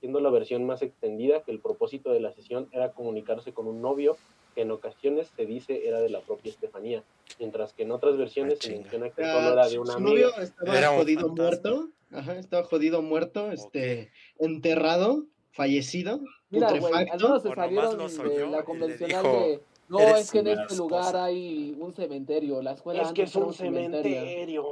siendo 0.00 0.20
la 0.20 0.30
versión 0.30 0.64
más 0.64 0.80
extendida 0.80 1.42
que 1.42 1.50
el 1.50 1.60
propósito 1.60 2.10
de 2.12 2.20
la 2.20 2.32
sesión 2.32 2.70
era 2.72 2.92
comunicarse 2.92 3.52
con 3.52 3.66
un 3.66 3.82
novio 3.82 4.16
que 4.54 4.62
en 4.62 4.70
ocasiones 4.70 5.28
se 5.36 5.44
dice 5.44 5.86
era 5.86 6.00
de 6.00 6.08
la 6.08 6.20
propia 6.22 6.50
Estefanía, 6.50 7.04
mientras 7.38 7.74
que 7.74 7.82
en 7.82 7.90
otras 7.90 8.16
versiones 8.16 8.58
Ah, 8.62 8.64
se 8.64 8.70
menciona 8.78 9.10
que 9.10 9.22
Ah, 9.22 9.34
solo 9.34 9.52
era 9.52 9.68
de 9.68 9.78
una 9.78 9.92
su 9.92 9.98
amiga. 9.98 10.12
novio 10.12 10.30
estaba 10.40 10.78
Era 10.78 10.88
jodido 10.96 11.26
fantasma. 11.26 11.44
muerto. 11.70 11.88
Ajá, 12.10 12.38
estaba 12.38 12.64
jodido 12.64 13.02
muerto, 13.02 13.52
este, 13.52 14.10
enterrado, 14.38 15.26
fallecido, 15.60 16.20
Mira, 16.50 16.68
güey, 16.70 16.80
putrefacto. 16.80 17.12
algunos 17.12 17.42
se 17.42 17.48
salieron 17.54 17.98
lo 17.98 18.08
de 18.08 18.46
la 18.50 18.64
convencional 18.64 19.22
dijo, 19.22 19.36
de... 19.46 19.60
No, 19.88 19.98
"Eres 20.00 20.20
es 20.20 20.30
que 20.30 20.38
en 20.38 20.46
este 20.46 20.76
lugar 20.76 21.00
esposa". 21.02 21.24
hay 21.24 21.76
un 21.78 21.92
cementerio, 21.92 22.62
la 22.62 22.72
escuela 22.72 23.02
Es 23.02 23.12
que 23.12 23.22
es 23.22 23.36
un 23.36 23.52
cementerio. 23.52 24.64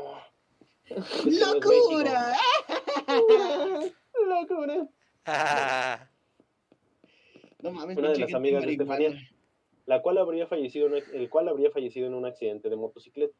¡Locura! 1.26 2.32
¡Locura! 4.26 4.88
Ah, 5.26 6.08
No 7.62 7.72
mames, 7.72 7.96
Una 7.98 8.10
de 8.10 8.18
las 8.20 8.34
amigas 8.34 8.64
de. 8.64 8.72
Estefanía. 8.72 9.18
la 9.86 10.00
cual 10.00 10.18
habría 10.18 10.46
fallecido 10.46 10.86
en- 10.86 11.02
el 11.12 11.28
cual 11.28 11.48
habría 11.48 11.70
fallecido 11.72 12.06
en 12.06 12.14
un 12.14 12.24
accidente 12.24 12.70
de 12.70 12.76
motocicleta. 12.76 13.34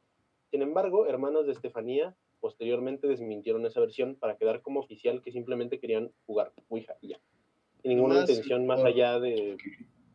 Sin 0.50 0.62
embargo, 0.62 1.06
hermanos 1.06 1.46
de 1.46 1.52
Estefanía 1.52 2.16
posteriormente 2.40 3.06
desmintieron 3.06 3.64
esa 3.66 3.80
versión 3.80 4.16
para 4.16 4.36
quedar 4.36 4.60
como 4.62 4.80
oficial 4.80 5.22
que 5.22 5.30
simplemente 5.32 5.78
querían 5.78 6.10
jugar 6.26 6.52
Ouija 6.68 6.94
y 7.00 7.08
ya. 7.08 7.20
Ninguna 7.88 8.14
Más 8.16 8.28
intención 8.30 8.66
más 8.66 8.80
por- 8.80 8.88
allá 8.88 9.18
de... 9.18 9.56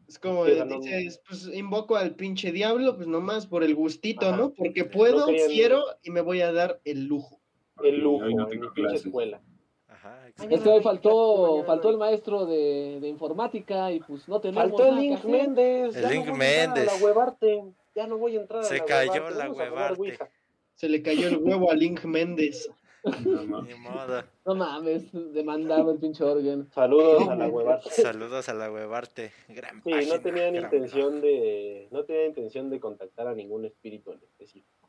Es 0.07 0.19
como 0.19 0.45
de- 0.45 0.63
dices, 0.79 1.19
pues 1.27 1.47
invoco 1.51 1.95
al 1.95 2.13
pinche 2.15 2.51
diablo, 2.51 2.95
pues 2.95 3.07
nomás 3.07 3.47
por 3.47 3.63
el 3.63 3.73
gustito, 3.73 4.27
Ajá. 4.27 4.37
¿no? 4.37 4.51
Porque 4.53 4.85
puedo, 4.85 5.25
querían- 5.25 5.47
quiero 5.49 5.83
y 6.03 6.11
me 6.11 6.21
voy 6.21 6.41
a 6.41 6.51
dar 6.51 6.79
el 6.85 7.05
lujo. 7.05 7.39
El 7.83 7.99
lujo 8.01 8.25
no 8.29 8.51
en 8.51 8.59
mi 8.61 8.67
pinche 8.69 8.95
escuela. 8.97 9.41
ajá, 9.87 10.27
Es 10.27 10.61
que 10.61 10.69
hoy 10.69 10.81
faltó, 10.83 11.63
faltó 11.65 11.89
el 11.89 11.97
maestro 11.97 12.45
de, 12.45 12.99
de 13.01 13.07
informática 13.07 13.91
y 13.91 14.01
pues 14.01 14.27
no 14.27 14.39
tenemos 14.39 14.69
Faltó 14.69 14.87
el 14.87 14.95
Link. 14.97 15.23
Méndez. 15.23 15.95
El 15.95 16.03
ya 16.03 16.09
Link 16.11 16.25
no 16.27 16.33
voy 16.33 16.41
a 16.45 16.63
entrar 16.63 16.75
Méndez. 16.77 16.89
A 16.93 16.97
la 16.99 17.03
huevarte. 17.05 17.63
Ya 17.95 18.07
no 18.07 18.17
voy 18.19 18.37
a 18.37 18.41
entrar 18.41 18.59
a 18.61 18.63
Se 18.65 18.77
la 18.77 18.85
cayó 18.85 19.11
huevarte, 19.13 19.37
la 19.37 19.45
a 19.45 19.51
huevarte. 19.51 20.17
Se 20.75 20.89
le 20.89 21.01
cayó 21.01 21.27
el 21.27 21.37
huevo 21.37 21.71
a 21.71 21.73
Link 21.75 22.03
Méndez. 22.05 22.69
No, 23.03 23.43
no. 23.43 23.61
Ni 23.63 23.73
modo. 23.75 24.23
No 24.45 24.55
mames, 24.55 25.11
demandaba 25.33 25.91
el 25.91 25.99
pinche 25.99 26.23
Organ. 26.23 26.69
Saludos 26.71 27.27
a 27.27 27.35
la 27.35 27.47
huevarte. 27.47 27.89
Saludos 27.89 28.49
a 28.49 28.53
la 28.53 28.71
webarte. 28.71 29.31
Gran 29.49 29.83
Sí, 29.83 29.91
página, 29.91 30.15
no 30.15 30.21
tenían 30.21 30.53
gran 30.53 30.63
intención 30.65 31.21
de, 31.21 31.87
no 31.91 32.03
tenían 32.05 32.27
intención 32.27 32.69
de 32.69 32.79
contactar 32.79 33.27
a 33.27 33.33
ningún 33.35 33.65
espíritu 33.65 34.11
en 34.11 34.19
específico. 34.19 34.87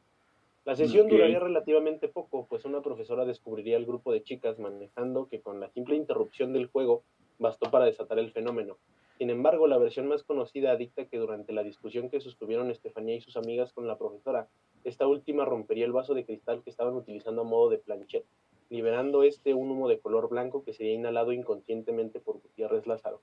La 0.65 0.77
sesión 0.77 1.09
duraría 1.09 1.41
relativamente 1.41 2.09
poco, 2.09 2.47
pues 2.47 2.65
una 2.65 2.81
profesora 2.81 3.25
descubriría 3.27 3.77
el 3.77 3.85
grupo 3.85 4.13
de 4.13 4.23
chicas 4.23 4.59
manejando 4.59 5.29
que 5.29 5.41
con 5.41 5.61
la 5.61 5.69
simple 5.71 5.97
interrupción 5.97 6.53
del 6.53 6.69
juego 6.69 7.03
bastó 7.39 7.71
para 7.71 7.85
desatar 7.85 8.19
el 8.19 8.33
fenómeno. 8.33 8.79
Sin 9.19 9.29
embargo, 9.29 9.67
la 9.67 9.77
versión 9.79 10.09
más 10.09 10.23
conocida 10.23 10.75
dicta 10.77 11.05
que 11.05 11.19
durante 11.19 11.53
la 11.53 11.63
discusión 11.63 12.09
que 12.09 12.21
sostuvieron 12.21 12.71
Estefanía 12.71 13.17
y 13.17 13.21
sus 13.21 13.37
amigas 13.37 13.73
con 13.73 13.87
la 13.87 13.99
profesora, 13.99 14.49
esta 14.85 15.07
última 15.07 15.45
rompería 15.45 15.85
el 15.87 15.93
vaso 15.93 16.15
de 16.15 16.25
cristal 16.25 16.63
que 16.63 16.71
estaban 16.71 16.95
utilizando 16.95 17.43
a 17.43 17.45
modo 17.45 17.71
de 17.71 17.79
planchet, 17.79 18.25
liberando 18.71 19.23
este 19.23 19.55
un 19.55 19.71
humo 19.71 19.89
de 19.89 19.99
color 19.99 20.29
blanco 20.29 20.63
que 20.65 20.73
sería 20.73 20.93
inhalado 20.95 21.33
inconscientemente 21.33 22.21
por 22.21 22.41
Gutiérrez 22.41 22.87
Lázaro, 22.87 23.21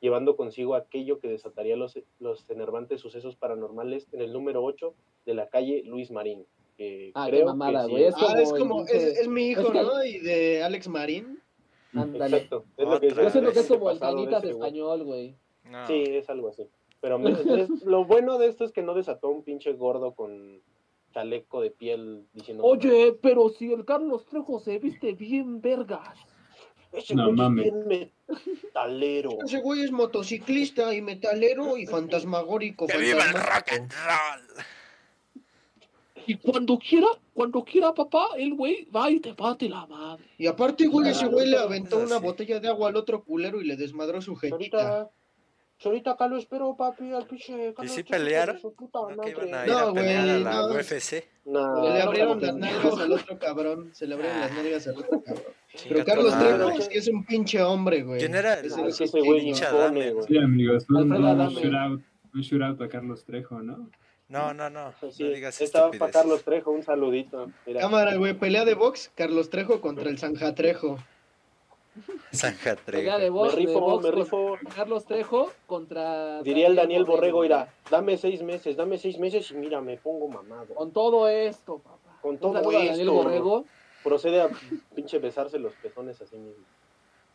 llevando 0.00 0.36
consigo 0.36 0.74
aquello 0.74 1.18
que 1.20 1.28
desataría 1.28 1.76
los, 1.76 1.98
los 2.20 2.48
enervantes 2.50 3.00
sucesos 3.00 3.36
paranormales 3.36 4.08
en 4.12 4.20
el 4.22 4.32
número 4.32 4.62
8 4.64 4.94
de 5.26 5.34
la 5.34 5.48
calle 5.48 5.82
Luis 5.84 6.10
Marín. 6.10 6.44
Que 6.76 7.12
Ah, 7.14 7.28
qué 7.30 7.44
mamada, 7.44 7.86
güey, 7.86 8.02
sí. 8.02 8.08
es 8.08 8.14
Ah, 8.16 8.26
como 8.26 8.40
es 8.40 8.52
como, 8.52 8.82
es, 8.86 9.04
es 9.20 9.28
mi 9.28 9.48
hijo, 9.50 9.60
es 9.72 9.72
¿no? 9.72 10.04
Y 10.04 10.18
de 10.18 10.62
Alex 10.62 10.88
Marín. 10.88 11.40
Ándale. 11.94 12.36
Exacto. 12.38 12.64
Es 12.76 12.88
lo 12.88 12.98
que 13.00 13.08
Yo 13.10 13.30
siento 13.30 13.52
que 13.52 13.60
es 13.60 13.68
como 13.68 13.90
el 13.90 14.00
de 14.00 14.50
español, 14.50 15.04
güey. 15.04 15.36
No. 15.70 15.86
Sí, 15.86 16.02
es 16.08 16.28
algo 16.28 16.48
así. 16.48 16.66
Pero 17.00 17.18
me- 17.20 17.30
es- 17.30 17.84
lo 17.84 18.04
bueno 18.04 18.38
de 18.38 18.48
esto 18.48 18.64
es 18.64 18.72
que 18.72 18.82
no 18.82 18.94
desató 18.94 19.28
un 19.28 19.44
pinche 19.44 19.72
gordo 19.74 20.14
con 20.14 20.60
chaleco 21.14 21.60
de 21.62 21.70
piel 21.70 22.26
diciendo. 22.34 22.64
Oye, 22.64 23.16
pero 23.22 23.48
si 23.48 23.72
el 23.72 23.84
Carlos 23.84 24.26
Trejo 24.26 24.58
se 24.60 24.78
viste 24.78 25.12
bien 25.12 25.60
vergas. 25.60 26.18
ese 26.92 27.14
No 27.14 27.24
güey 27.26 27.32
es 27.34 27.38
mames. 27.38 27.64
bien 27.64 28.10
metalero. 28.62 29.30
Ese 29.46 29.60
güey 29.60 29.82
es 29.82 29.92
motociclista 29.92 30.92
y 30.92 31.00
metalero 31.00 31.76
y 31.76 31.86
fantasmagórico. 31.86 32.86
¡Que 32.86 32.98
viva 32.98 33.24
el 33.24 33.32
rock 33.32 33.72
and 33.72 33.92
roll! 33.92 34.64
Y 36.26 36.36
cuando 36.36 36.78
quiera, 36.78 37.06
cuando 37.34 37.62
quiera, 37.64 37.92
papá, 37.92 38.28
el 38.38 38.54
güey 38.54 38.86
va 38.86 39.10
y 39.10 39.20
te 39.20 39.34
parte 39.34 39.68
la 39.68 39.86
madre. 39.86 40.24
Y 40.38 40.46
aparte, 40.46 40.86
güey, 40.86 41.10
ese 41.10 41.26
güey 41.26 41.48
le 41.48 41.58
aventó 41.58 41.98
una 41.98 42.18
botella 42.18 42.60
de 42.60 42.68
agua 42.68 42.88
al 42.88 42.96
otro 42.96 43.22
culero 43.24 43.60
y 43.60 43.64
le 43.66 43.76
desmadró 43.76 44.22
su 44.22 44.34
jetita. 44.34 45.10
Ahorita, 45.84 45.88
ahorita 45.88 46.10
acá 46.12 46.28
lo 46.28 46.36
espero, 46.38 46.76
papi, 46.76 47.12
al 47.12 47.26
pinche. 47.26 47.52
¿Y 47.68 47.72
Trejo, 47.74 48.08
pelearon? 48.08 48.58
¿No 48.62 49.22
que 49.22 49.30
iban 49.30 49.54
a 49.54 49.66
ir 49.66 49.72
No, 49.72 49.78
a 49.78 49.92
pelear 49.92 50.20
a 50.20 50.32
güey, 50.32 50.44
la 50.44 50.52
no. 50.52 50.66
UFC? 50.68 51.24
No, 51.44 51.84
Se 51.84 51.92
le 51.92 52.02
abrieron 52.02 52.40
las 52.40 52.54
nalgas 52.56 52.98
al 52.98 53.12
otro 53.12 53.38
cabrón. 53.38 53.90
Se 53.92 54.06
le 54.06 54.14
abrieron 54.14 54.40
las 54.40 54.52
nalgas 54.52 54.86
al 54.88 54.98
otro 54.98 55.22
cabrón. 55.22 55.44
Pero 55.88 56.04
Carlos. 56.04 56.38
Trejo 56.38 56.70
es 56.70 56.88
que 56.88 56.98
es 56.98 57.08
un 57.08 57.24
pinche 57.26 57.62
hombre, 57.62 58.02
güey. 58.02 58.18
¿Quién 58.20 58.34
era 58.34 58.52
Ah, 58.52 58.60
es 58.60 59.00
ese 59.00 59.20
güey 59.20 59.52
Adame, 59.52 60.12
güey. 60.12 60.26
Sí, 60.26 60.38
amigos, 60.38 60.86
un, 60.88 61.08
shootout, 61.10 62.02
un 62.34 62.40
shootout 62.40 62.80
a 62.80 62.88
Carlos 62.88 63.24
Trejo, 63.24 63.60
¿no? 63.60 63.90
No, 64.28 64.54
no, 64.54 64.70
no. 64.70 64.92
Sí, 65.10 65.22
no 65.24 65.30
digas 65.30 65.60
estaba 65.60 65.90
para. 65.90 66.10
Carlos 66.10 66.42
Trejo, 66.44 66.70
un 66.70 66.82
saludito. 66.82 67.50
Mira, 67.66 67.80
Cámara, 67.80 68.14
güey, 68.16 68.32
pelea 68.34 68.64
de 68.64 68.74
box, 68.74 69.10
Carlos 69.14 69.50
Trejo 69.50 69.80
contra 69.80 70.08
el 70.08 70.18
Sanja 70.18 70.54
Trejo. 70.54 70.98
De 72.32 72.76
Trejo. 72.84 73.32
box, 73.32 73.54
me 73.54 73.60
de 73.60 73.66
rifo, 73.66 73.80
box 73.80 74.04
me 74.04 74.10
rifo. 74.10 74.58
Carlos 74.74 75.04
Trejo 75.04 75.52
contra. 75.66 76.42
Diría 76.42 76.66
el 76.66 76.76
Daniel 76.76 77.04
Borrego, 77.04 77.44
irá, 77.44 77.72
dame 77.90 78.16
seis 78.16 78.42
meses, 78.42 78.76
dame 78.76 78.98
seis 78.98 79.18
meses 79.18 79.50
y 79.50 79.54
mira, 79.54 79.80
me 79.80 79.96
pongo 79.96 80.28
mamado. 80.28 80.74
Con 80.74 80.90
todo 80.92 81.28
esto, 81.28 81.78
papá. 81.78 82.18
Con 82.20 82.38
todo 82.38 82.58
a 82.58 82.62
Daniel 82.62 83.00
esto. 83.00 83.12
Borrego. 83.12 83.64
Procede 84.02 84.42
a 84.42 84.50
pinche 84.94 85.18
besarse 85.18 85.58
los 85.58 85.72
pezones 85.74 86.20
así 86.20 86.36
mismo. 86.36 86.64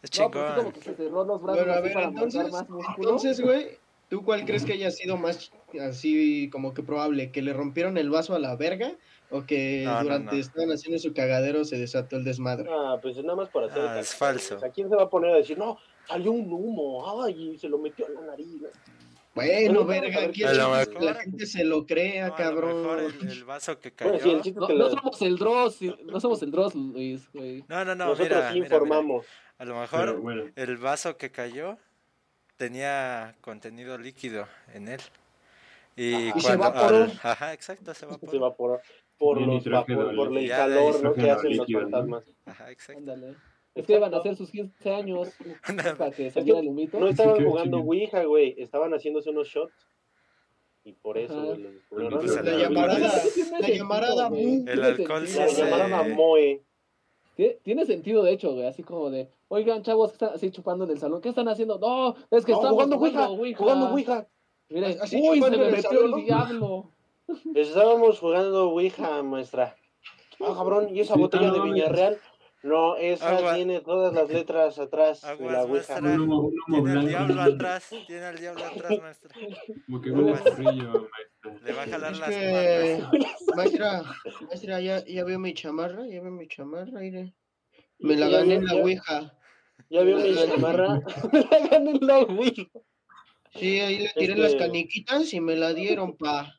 Es 0.01 0.17
No, 0.19 0.29
pues 0.31 0.43
sí, 0.43 0.53
como 0.53 0.55
chingón. 0.55 0.71
que 0.71 0.81
se 0.81 0.95
cerró 0.95 1.23
los 1.23 1.41
brazos 1.41 1.65
Bueno, 1.65 1.73
a 1.77 1.81
ver, 1.81 1.97
entonces, 1.97 2.51
más 2.51 2.65
entonces, 2.97 3.41
güey, 3.41 3.77
¿tú 4.09 4.23
cuál 4.23 4.45
crees 4.45 4.65
que 4.65 4.73
haya 4.73 4.91
sido 4.91 5.17
más 5.17 5.51
así 5.81 6.49
como 6.51 6.73
que 6.73 6.83
probable? 6.83 7.31
¿Que 7.31 7.41
le 7.41 7.53
rompieron 7.53 7.97
el 7.97 8.09
vaso 8.09 8.35
a 8.35 8.39
la 8.39 8.55
verga? 8.55 8.93
¿O 9.31 9.45
que 9.45 9.83
No, 9.85 10.01
durante 10.01 10.35
no. 10.35 10.41
estaban 10.41 10.71
haciendo 10.71 10.97
su 10.99 11.13
cagadero 11.13 11.63
se 11.63 11.77
desató 11.77 12.15
el 12.17 12.23
desmadre? 12.23 12.67
Ah, 12.71 12.97
pues 13.01 13.15
nada 13.17 13.35
más 13.35 13.49
por 13.49 13.63
hacer. 13.65 13.79
Ah, 13.81 13.99
es 13.99 14.15
falso. 14.15 14.55
O 14.55 14.59
sea, 14.59 14.69
¿quién 14.71 14.89
se 14.89 14.95
va 14.95 15.03
a 15.03 15.09
poner 15.09 15.31
a 15.33 15.37
decir, 15.37 15.57
no, 15.57 15.77
salió 16.07 16.31
un 16.31 16.51
humo, 16.51 17.23
ay, 17.23 17.51
y 17.53 17.57
se 17.59 17.69
lo 17.69 17.77
metió 17.77 18.07
en 18.07 18.15
la 18.15 18.21
nariz? 18.21 18.61
Bueno, 19.35 19.85
verga, 19.85 20.19
ver, 20.21 20.31
¿quién 20.31 20.47
a 20.49 20.53
lo 20.53 20.63
sabe 20.63 20.85
que 20.87 20.93
mejor- 20.95 21.03
la 21.05 21.13
gente 21.21 21.45
se 21.45 21.63
lo 21.63 21.85
crea, 21.85 22.27
No, 22.29 22.33
a 22.33 22.37
lo 22.39 22.43
cabrón? 22.43 22.77
mejor 22.81 22.99
el, 23.21 23.29
el 23.29 23.43
vaso 23.45 23.79
que 23.79 23.91
cayó. 23.91 24.11
Bueno, 24.11 24.23
sí, 24.25 24.31
el 24.31 24.41
chiste 24.41 24.49
es 24.49 24.55
No, 24.61 24.67
que 24.67 24.73
no 24.73 24.83
la- 24.85 24.89
somos 24.89 25.21
el 25.21 25.37
Dross, 25.37 25.81
no 26.05 26.19
somos 26.19 26.41
el 26.41 26.51
Dross, 26.51 26.73
Luis, 26.75 27.31
güey. 27.31 27.63
No, 27.67 27.85
no, 27.85 27.93
no, 27.95 28.05
nosotros 28.07 28.27
mira, 28.29 28.49
sí 28.51 28.53
mira, 28.55 28.65
mira. 28.65 28.65
informamos. 28.65 29.25
A 29.59 29.65
lo 29.65 29.73
Pero 29.73 29.81
mejor 29.81 30.19
bueno, 30.21 30.43
el 30.55 30.77
vaso 30.77 31.15
que 31.17 31.29
cayó 31.31 31.77
tenía 32.57 33.35
contenido 33.41 33.97
líquido 33.97 34.47
en 34.73 34.87
él. 34.87 35.01
Y 35.95 36.13
Ajá. 36.29 36.37
Y 36.37 36.41
se 36.41 36.47
cuando 36.57 36.65
evaporó. 36.67 36.97
al- 37.03 37.19
ajá, 37.23 37.53
exacto, 37.53 37.93
se 37.93 38.07
Se 38.29 38.35
evaporó. 38.35 38.81
Por, 39.19 39.39
los 39.39 39.63
vapor, 39.69 40.15
por 40.15 40.35
el 40.37 40.49
calor 40.49 41.03
¿no? 41.03 41.13
que 41.13 41.29
hacen 41.29 41.57
los 41.57 41.71
fantasmas. 41.71 42.23
Ajá, 42.45 42.71
exacto. 42.71 42.99
Ándale. 42.99 43.35
Es 43.75 43.85
que 43.85 43.95
iban 43.95 44.13
a 44.13 44.17
hacer 44.17 44.35
sus 44.35 44.49
15 44.49 44.89
años 44.93 45.29
para 45.97 46.09
que 46.11 46.31
saliera 46.31 46.59
el 46.59 46.67
humito. 46.69 46.99
No 46.99 47.07
estaban 47.07 47.45
jugando. 47.45 47.77
Ouija, 47.79 48.23
güey. 48.23 48.55
Estaban 48.57 48.91
haciéndose 48.93 49.29
unos 49.29 49.47
shots. 49.47 49.73
Y 50.83 50.93
por 50.93 51.17
eso, 51.17 51.39
güey, 51.91 52.09
La 52.09 52.09
la- 52.41 52.57
llamarada, 52.57 53.11
la 53.59 53.69
llamarada. 53.69 54.27
El 54.33 54.83
alcohol 54.83 55.21
La 55.21 55.27
se- 55.27 55.43
güey. 55.45 55.55
llamaron 55.55 55.93
a 55.93 56.03
se- 56.03 56.09
Moe. 56.15 56.63
Tie- 57.37 57.59
Tiene 57.61 57.85
sentido, 57.85 58.23
de 58.23 58.31
hecho, 58.33 58.53
güey, 58.53 58.65
así 58.65 58.81
como 58.83 59.09
de, 59.09 59.29
oigan, 59.49 59.83
chavos, 59.83 60.11
que 60.11 60.15
están 60.15 60.33
así 60.33 60.51
chupando 60.51 60.85
en 60.85 60.91
el 60.91 60.97
salón, 60.97 61.21
¿qué 61.21 61.29
están 61.29 61.47
haciendo? 61.47 61.77
No, 61.79 62.15
es 62.35 62.43
que 62.45 62.51
No, 62.53 62.57
están 62.57 62.71
jugando 62.73 62.97
Ouija, 62.97 63.27
jugando 63.57 63.89
Ouija. 63.91 64.27
Miren, 64.69 64.97
Así 65.01 65.17
uy, 65.21 65.41
se 65.41 65.49
me 65.51 65.57
metió 65.57 65.81
salón, 65.81 66.05
el 66.05 66.11
¿no? 66.11 66.17
diablo. 66.17 66.91
Estábamos 67.55 68.19
jugando 68.19 68.69
Ouija, 68.69 69.21
maestra. 69.23 69.75
Ah, 70.41 70.53
cabrón, 70.55 70.95
¿y 70.95 71.01
esa 71.01 71.15
Sí, 71.15 71.19
botella 71.19 71.47
no 71.47 71.53
de. 71.65 71.71
Villarreal? 71.71 72.17
No, 72.61 72.97
esa 72.97 73.37
Agua. 73.37 73.55
tiene 73.55 73.79
todas 73.81 74.13
las 74.13 74.29
letras 74.29 74.77
atrás 74.79 75.21
de 75.21 75.49
la 75.49 75.63
Ouija. 75.63 76.01
maestra. 76.01 76.01
Tiene 76.01 76.91
al 76.91 77.07
diablo 77.07 77.41
atrás, 77.41 77.89
tiene 78.07 78.25
al 78.25 78.37
diablo 78.37 78.65
atrás, 78.65 78.99
maestra. 79.01 79.29
Como 79.85 80.01
que 80.01 80.11
huele 80.11 80.35
frío, 80.35 81.09
maestra. 81.09 81.65
Le 81.65 81.73
va 81.73 81.83
a 81.83 81.87
jalar 81.87 82.11
Es 82.13 82.19
las 82.19 82.29
que, 82.29 83.03
maestra, 83.55 84.03
maestra, 84.47 84.81
ya, 84.81 85.05
ya 85.05 85.23
veo 85.23 85.39
mi 85.39 85.53
chamarra, 85.53 86.05
ya 86.07 86.21
veo 86.21 86.31
mi 86.31 86.47
chamarra, 86.47 86.99
mire. 86.99 87.33
Me 87.99 88.15
la 88.15 88.27
gané 88.29 88.55
en 88.55 88.65
la 88.65 88.73
Ouija. 88.75 89.33
Ya 89.89 90.01
vio 90.03 90.17
mi 90.17 90.35
chamarra. 90.35 90.99
Me 91.31 91.39
la 91.49 91.67
gané 91.67 91.91
en 91.91 92.07
la 92.07 92.19
Ouija. 92.19 92.63
Sí, 93.55 93.79
ahí 93.79 93.99
le 93.99 94.09
tiré 94.09 94.33
Este- 94.33 94.41
las 94.43 94.55
caniquitas 94.55 95.33
y 95.33 95.39
me 95.41 95.55
la 95.55 95.73
dieron, 95.73 96.15
pa. 96.17 96.55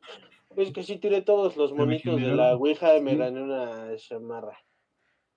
Es 0.57 0.73
que 0.73 0.83
sí 0.83 0.97
tiré 0.99 1.23
todos 1.23 1.57
los 1.57 1.73
monitos 1.73 2.16
de 2.16 2.35
la 2.37 2.57
Ouija 2.57 2.97
y 2.97 3.00
me 3.02 3.16
gané 3.16 3.42
una 3.42 3.97
chamarra. 3.97 4.59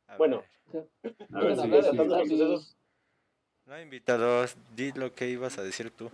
A 0.08 0.18
Bueno, 0.18 0.44
A 1.34 1.40
ver, 1.40 1.56
sí, 1.56 1.70
sí. 1.92 1.98
Sí. 2.28 2.76
No, 3.66 3.80
invitados, 3.80 4.58
di 4.76 4.92
lo 4.94 5.14
que 5.14 5.30
ibas 5.30 5.58
a 5.58 5.64
decir 5.64 5.92
tú. 5.92 6.10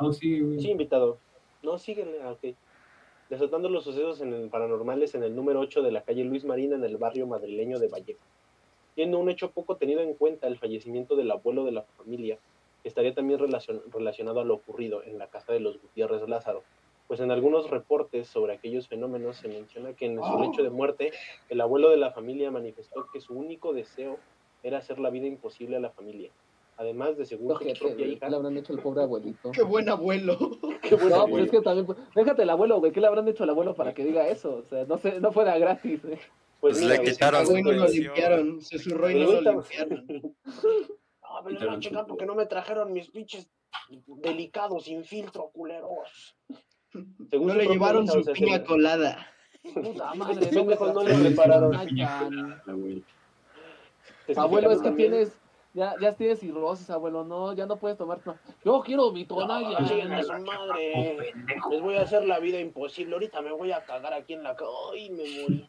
No, 0.00 0.12
sí, 0.12 0.40
güey. 0.40 0.60
Sí, 0.60 0.70
invitado. 0.70 1.18
No, 1.62 1.78
síguele. 1.78 2.20
ah, 2.22 2.32
ok. 2.32 2.54
Desatando 3.28 3.68
los 3.68 3.84
sucesos 3.84 4.20
en 4.20 4.32
el 4.32 4.48
paranormales 4.48 5.14
en 5.14 5.22
el 5.22 5.36
número 5.36 5.60
8 5.60 5.82
de 5.82 5.92
la 5.92 6.02
calle 6.02 6.24
Luis 6.24 6.44
Marina 6.44 6.74
en 6.74 6.84
el 6.84 6.96
barrio 6.96 7.26
madrileño 7.26 7.78
de 7.78 7.88
Vallejo. 7.88 8.20
Siendo 8.94 9.18
un 9.18 9.30
hecho 9.30 9.50
poco 9.52 9.76
tenido 9.76 10.00
en 10.00 10.14
cuenta 10.14 10.48
el 10.48 10.58
fallecimiento 10.58 11.16
del 11.16 11.30
abuelo 11.30 11.64
de 11.64 11.72
la 11.72 11.82
familia, 11.82 12.38
que 12.82 12.88
estaría 12.88 13.14
también 13.14 13.38
relacion- 13.38 13.82
relacionado 13.92 14.40
a 14.40 14.44
lo 14.44 14.54
ocurrido 14.54 15.02
en 15.04 15.18
la 15.18 15.28
casa 15.28 15.52
de 15.52 15.60
los 15.60 15.80
Gutiérrez 15.80 16.28
Lázaro. 16.28 16.62
Pues 17.12 17.20
en 17.20 17.30
algunos 17.30 17.68
reportes 17.68 18.26
sobre 18.26 18.54
aquellos 18.54 18.88
fenómenos 18.88 19.36
se 19.36 19.46
menciona 19.46 19.92
que 19.92 20.06
en 20.06 20.16
su 20.16 20.40
lecho 20.40 20.62
de 20.62 20.70
muerte, 20.70 21.12
el 21.50 21.60
abuelo 21.60 21.90
de 21.90 21.98
la 21.98 22.10
familia 22.10 22.50
manifestó 22.50 23.06
que 23.12 23.20
su 23.20 23.34
único 23.34 23.74
deseo 23.74 24.16
era 24.62 24.78
hacer 24.78 24.98
la 24.98 25.10
vida 25.10 25.26
imposible 25.26 25.76
a 25.76 25.80
la 25.80 25.90
familia. 25.90 26.30
Además 26.78 27.18
de, 27.18 27.26
según 27.26 27.48
su 27.50 27.58
propia 27.78 28.06
hija, 28.06 28.24
¿qué 28.24 28.30
le 28.30 28.36
habrán 28.36 28.56
hecho 28.56 28.72
al 28.72 28.78
pobre 28.78 29.02
abuelito? 29.02 29.50
Qué 29.50 29.62
buen 29.62 29.90
abuelo. 29.90 30.38
qué 30.82 30.94
buen 30.94 31.10
No, 31.10 31.16
abuelo. 31.16 31.28
pues 31.28 31.44
es 31.44 31.50
que 31.50 31.60
también, 31.60 31.84
pues, 31.84 31.98
déjate 32.14 32.44
el 32.44 32.48
abuelo, 32.48 32.80
güey, 32.80 32.92
¿qué 32.92 33.02
le 33.02 33.08
habrán 33.08 33.28
hecho 33.28 33.42
al 33.44 33.50
abuelo 33.50 33.74
para 33.74 33.92
que 33.92 34.04
diga 34.04 34.26
eso? 34.28 34.54
O 34.54 34.62
sea, 34.62 34.86
no 34.86 34.96
sé, 34.96 35.20
no 35.20 35.32
fuera 35.32 35.58
gratis, 35.58 36.00
güey. 36.02 36.16
Pues 36.16 36.78
Pues 36.78 36.80
mira, 36.80 36.96
le 36.96 37.10
quitaron 37.10 37.42
Ah, 37.42 37.44
su 37.44 37.58
no 37.58 37.72
lo 37.72 37.88
limpiaron. 37.88 38.62
Se 38.62 38.78
zurró 38.78 39.10
y 39.10 39.12
El 39.16 39.24
no 39.24 39.32
lo 39.42 39.52
limpiaron. 39.52 40.06
No, 40.06 41.42
me 41.44 41.52
lo 41.52 41.72
a 41.72 41.78
checar 41.78 42.06
porque 42.06 42.24
no 42.24 42.34
me 42.34 42.46
trajeron 42.46 42.90
mis 42.90 43.10
pinches 43.10 43.50
delicados 43.90 44.84
sin 44.84 45.04
filtro, 45.04 45.50
culeros. 45.52 46.38
Según 47.30 47.48
No 47.48 47.54
le 47.54 47.66
llevaron 47.66 48.06
su 48.06 48.22
piña 48.32 48.64
colada. 48.64 49.26
Puta 49.74 50.14
madre, 50.14 50.34
no 50.52 50.64
me 50.64 50.76
pendejos 50.76 50.94
no 50.94 51.02
le 51.04 51.14
prepararon. 51.14 51.74
Abuelo, 54.36 54.70
es 54.70 54.80
que 54.82 54.90
tienes, 54.92 55.32
ya, 55.74 55.94
ya 56.00 56.12
tienes 56.14 56.40
cirrosis, 56.40 56.90
abuelo, 56.90 57.24
no, 57.24 57.52
ya 57.54 57.66
no 57.66 57.76
puedes 57.76 57.96
tomar, 57.96 58.20
no. 58.24 58.36
Yo 58.64 58.80
quiero 58.82 59.10
mi 59.12 59.24
tonalla. 59.24 59.78
Su 59.86 60.32
madre. 60.44 61.18
Les 61.70 61.80
voy 61.80 61.96
a 61.96 62.02
hacer 62.02 62.24
la 62.24 62.38
vida 62.38 62.60
imposible. 62.60 63.14
Ahorita 63.14 63.40
me 63.40 63.52
voy 63.52 63.72
a 63.72 63.84
cagar 63.84 64.12
aquí 64.12 64.34
en 64.34 64.42
la 64.42 64.56
Ay, 64.92 65.10
me 65.10 65.24
morí. 65.42 65.68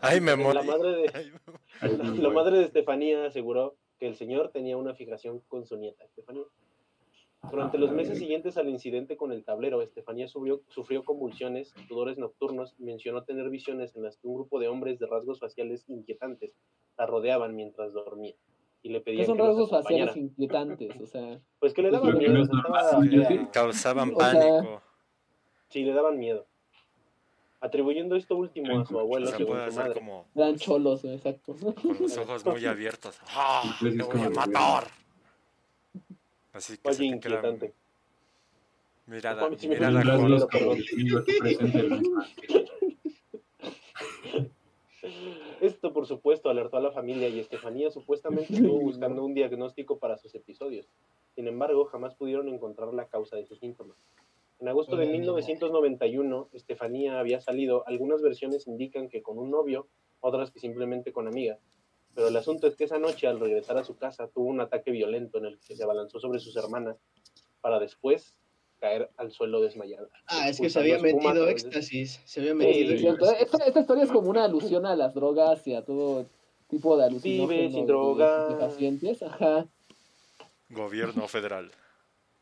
Ay, 0.00 0.20
me 0.20 0.36
morí. 0.36 0.54
La 0.54 0.62
madre 0.62 0.90
de, 0.96 1.10
Ay, 1.14 1.32
me- 1.98 1.98
la, 1.98 2.22
la 2.28 2.30
madre 2.30 2.58
de 2.58 2.64
Estefanía 2.64 3.26
aseguró 3.26 3.76
que 3.98 4.08
el 4.08 4.16
señor 4.16 4.48
tenía 4.48 4.76
una 4.76 4.94
fijación 4.94 5.40
con 5.48 5.64
su 5.66 5.76
nieta, 5.76 6.04
Estefanía. 6.04 6.42
Durante 7.50 7.76
los 7.76 7.90
meses 7.90 8.18
siguientes 8.18 8.56
al 8.56 8.68
incidente 8.68 9.16
con 9.16 9.32
el 9.32 9.44
tablero, 9.44 9.82
Estefanía 9.82 10.28
sufrió, 10.28 10.62
sufrió 10.68 11.02
convulsiones, 11.04 11.74
sudores 11.88 12.16
nocturnos 12.16 12.74
y 12.78 12.84
mencionó 12.84 13.24
tener 13.24 13.50
visiones 13.50 13.96
en 13.96 14.04
las 14.04 14.16
que 14.16 14.28
un 14.28 14.36
grupo 14.36 14.60
de 14.60 14.68
hombres 14.68 14.98
de 15.00 15.06
rasgos 15.06 15.40
faciales 15.40 15.84
inquietantes 15.88 16.54
la 16.96 17.06
rodeaban 17.06 17.56
mientras 17.56 17.92
dormía 17.92 18.34
y 18.84 18.90
le 18.90 18.98
¿Qué 19.00 19.04
pedían 19.04 19.26
son 19.26 19.36
que 19.36 19.42
los 19.42 19.48
rasgos 19.48 19.70
faciales 19.70 20.16
inquietantes? 20.16 21.00
O 21.00 21.06
sea, 21.06 21.40
Pues 21.58 21.74
que 21.74 21.82
le 21.82 21.90
Pues 21.90 22.00
daban 22.02 22.18
miedo. 22.18 22.32
no 22.32 22.42
estaba. 22.42 23.50
Causaban 23.52 24.12
O 24.14 24.20
sea- 24.20 24.32
pánico. 24.32 24.82
Sí, 25.68 25.82
le 25.82 25.92
daban 25.92 26.18
miedo. 26.18 26.46
atribuyendo 27.60 28.16
esto 28.16 28.34
último 28.36 28.80
a 28.80 28.84
su 28.84 28.96
O 28.96 29.00
abuelo, 29.00 29.26
sea, 29.26 29.36
según 29.38 29.54
puede 29.56 29.70
su 29.70 29.76
madre. 29.78 29.94
como 29.94 30.26
Eran 30.34 30.56
cholos, 30.56 31.04
exacto. 31.04 31.54
con 31.54 31.96
los 32.00 32.16
ojos 32.18 32.44
muy 32.46 32.66
abiertos. 32.66 33.20
¡Ah! 33.28 33.62
Entonces 33.64 33.80
¡Te 33.80 33.88
es 33.88 33.94
voy 33.98 34.02
a 34.02 34.10
como 34.10 34.30
de 34.30 34.52
matar! 34.52 34.84
Así 36.52 36.76
que 36.76 36.92
se 36.92 36.98
te 36.98 37.04
inquietante. 37.04 37.72
mirada, 39.06 39.48
Los 40.28 40.46
Con-. 40.46 40.78
Esto, 45.60 45.92
por 45.92 46.06
supuesto, 46.06 46.50
alertó 46.50 46.76
a 46.76 46.80
la 46.80 46.90
familia 46.90 47.28
y 47.28 47.38
Estefanía 47.38 47.90
supuestamente 47.90 48.52
estuvo 48.52 48.80
buscando 48.80 49.24
un 49.24 49.34
diagnóstico 49.34 49.98
para 49.98 50.16
sus 50.18 50.34
episodios. 50.34 50.88
Sin 51.34 51.48
embargo, 51.48 51.84
jamás 51.86 52.14
pudieron 52.14 52.48
encontrar 52.48 52.92
la 52.92 53.06
causa 53.06 53.36
de 53.36 53.46
sus 53.46 53.58
síntomas. 53.60 53.96
En 54.60 54.68
agosto 54.68 54.96
de 54.96 55.06
1991, 55.06 56.48
Estefanía 56.52 57.18
había 57.18 57.40
salido. 57.40 57.84
Algunas 57.86 58.22
versiones 58.22 58.66
indican 58.66 59.08
que 59.08 59.22
con 59.22 59.38
un 59.38 59.50
novio, 59.50 59.88
otras 60.20 60.50
que 60.50 60.60
simplemente 60.60 61.12
con 61.12 61.26
amigas. 61.26 61.58
Pero 62.14 62.28
el 62.28 62.36
asunto 62.36 62.66
es 62.66 62.76
que 62.76 62.84
esa 62.84 62.98
noche, 62.98 63.26
al 63.26 63.40
regresar 63.40 63.78
a 63.78 63.84
su 63.84 63.96
casa, 63.96 64.28
tuvo 64.28 64.46
un 64.46 64.60
ataque 64.60 64.90
violento 64.90 65.38
en 65.38 65.46
el 65.46 65.58
que 65.58 65.74
se 65.74 65.82
abalanzó 65.82 66.20
sobre 66.20 66.40
sus 66.40 66.54
hermanas 66.56 66.96
para 67.60 67.78
después 67.78 68.34
caer 68.80 69.10
al 69.16 69.30
suelo 69.32 69.60
desmayada. 69.60 70.08
Ah, 70.26 70.48
es 70.48 70.60
que 70.60 70.68
se 70.68 70.78
había 70.80 70.98
metido 70.98 71.48
éxtasis. 71.48 72.20
Se 72.24 72.40
había 72.40 72.54
metido. 72.54 72.96
sí, 72.98 73.06
Esta, 73.40 73.64
esta 73.64 73.80
historia 73.80 74.04
es 74.04 74.10
como 74.10 74.28
una 74.28 74.44
alusión 74.44 74.84
a 74.86 74.96
las 74.96 75.14
drogas 75.14 75.66
y 75.66 75.74
a 75.74 75.84
todo 75.84 76.26
tipo 76.68 76.96
de 76.96 77.04
alucinógenos 77.04 77.72
sin 77.72 77.86
drogas. 77.86 78.54
pacientes. 78.54 79.22
Ajá. 79.22 79.66
Gobierno 80.68 81.28
federal. 81.28 81.70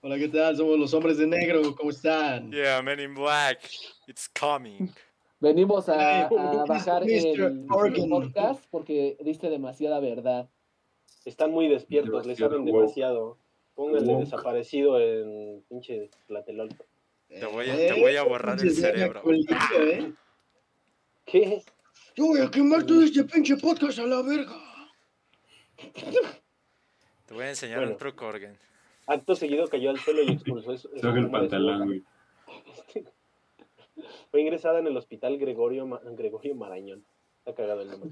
Hola, 0.03 0.17
¿qué 0.17 0.29
tal? 0.29 0.57
Somos 0.57 0.79
los 0.79 0.95
hombres 0.95 1.19
de 1.19 1.27
negro. 1.27 1.77
¿Cómo 1.77 1.91
están? 1.91 2.51
Yeah, 2.51 2.81
Men 2.81 3.01
in 3.01 3.15
Black. 3.15 3.69
It's 4.09 4.29
coming. 4.29 4.91
Venimos 5.41 5.89
a, 5.89 6.29
bajar 6.69 7.03
el 7.09 8.07
podcast 8.09 8.65
porque 8.71 9.17
diste 9.21 9.49
demasiada 9.49 9.99
verdad. 10.01 10.49
Están 11.25 11.51
muy 11.51 11.69
despiertos, 11.69 12.27
le 12.27 12.35
Demasiado 12.35 12.51
saben 12.51 12.65
demasiado. 12.67 13.39
Pónganle 13.75 14.17
desaparecido 14.17 15.01
en 15.01 15.63
pinche 15.69 16.11
Tlatelolco. 16.27 16.85
Te 17.29 17.47
voy 17.47 17.71
a- 17.71 17.77
te 17.77 18.01
voy 18.01 18.17
a 18.17 18.25
borrar 18.25 18.61
el 18.61 18.71
cerebro. 18.73 19.23
¿eh? 19.79 20.13
¿Qué? 21.25 21.63
Yo 22.17 22.27
voy 22.27 22.41
a 22.41 22.51
quemar 22.51 22.85
todo 22.85 23.03
este 23.03 23.25
pinche 23.25 23.57
podcast 23.57 23.99
a 24.01 24.07
la 24.07 24.21
verga. 24.23 24.57
Te 27.27 27.33
voy 27.35 27.45
a 27.45 27.49
enseñar 27.51 27.79
Bueno. 27.79 27.93
un 27.93 27.99
truco, 27.99 28.27
Organ. 28.27 28.59
Acto 29.07 29.35
seguido 29.35 29.67
cayó 29.69 29.91
al 29.91 29.99
suelo 29.99 30.23
y 30.23 30.33
expulsó 30.33 30.73
eso. 30.73 30.91
Haga 31.03 31.19
el 31.21 31.31
pantalón, 31.31 31.87
güey. 31.87 32.03
Fue 34.31 34.41
ingresada 34.41 34.79
en 34.79 34.87
el 34.87 34.97
hospital 34.97 35.39
Gregorio, 35.39 35.87
Ma- 35.87 36.01
Gregorio 36.05 36.55
Marañón. 36.55 37.05
Está 37.39 37.55
cagado 37.55 37.81
el 37.83 37.91
nombre. 37.91 38.11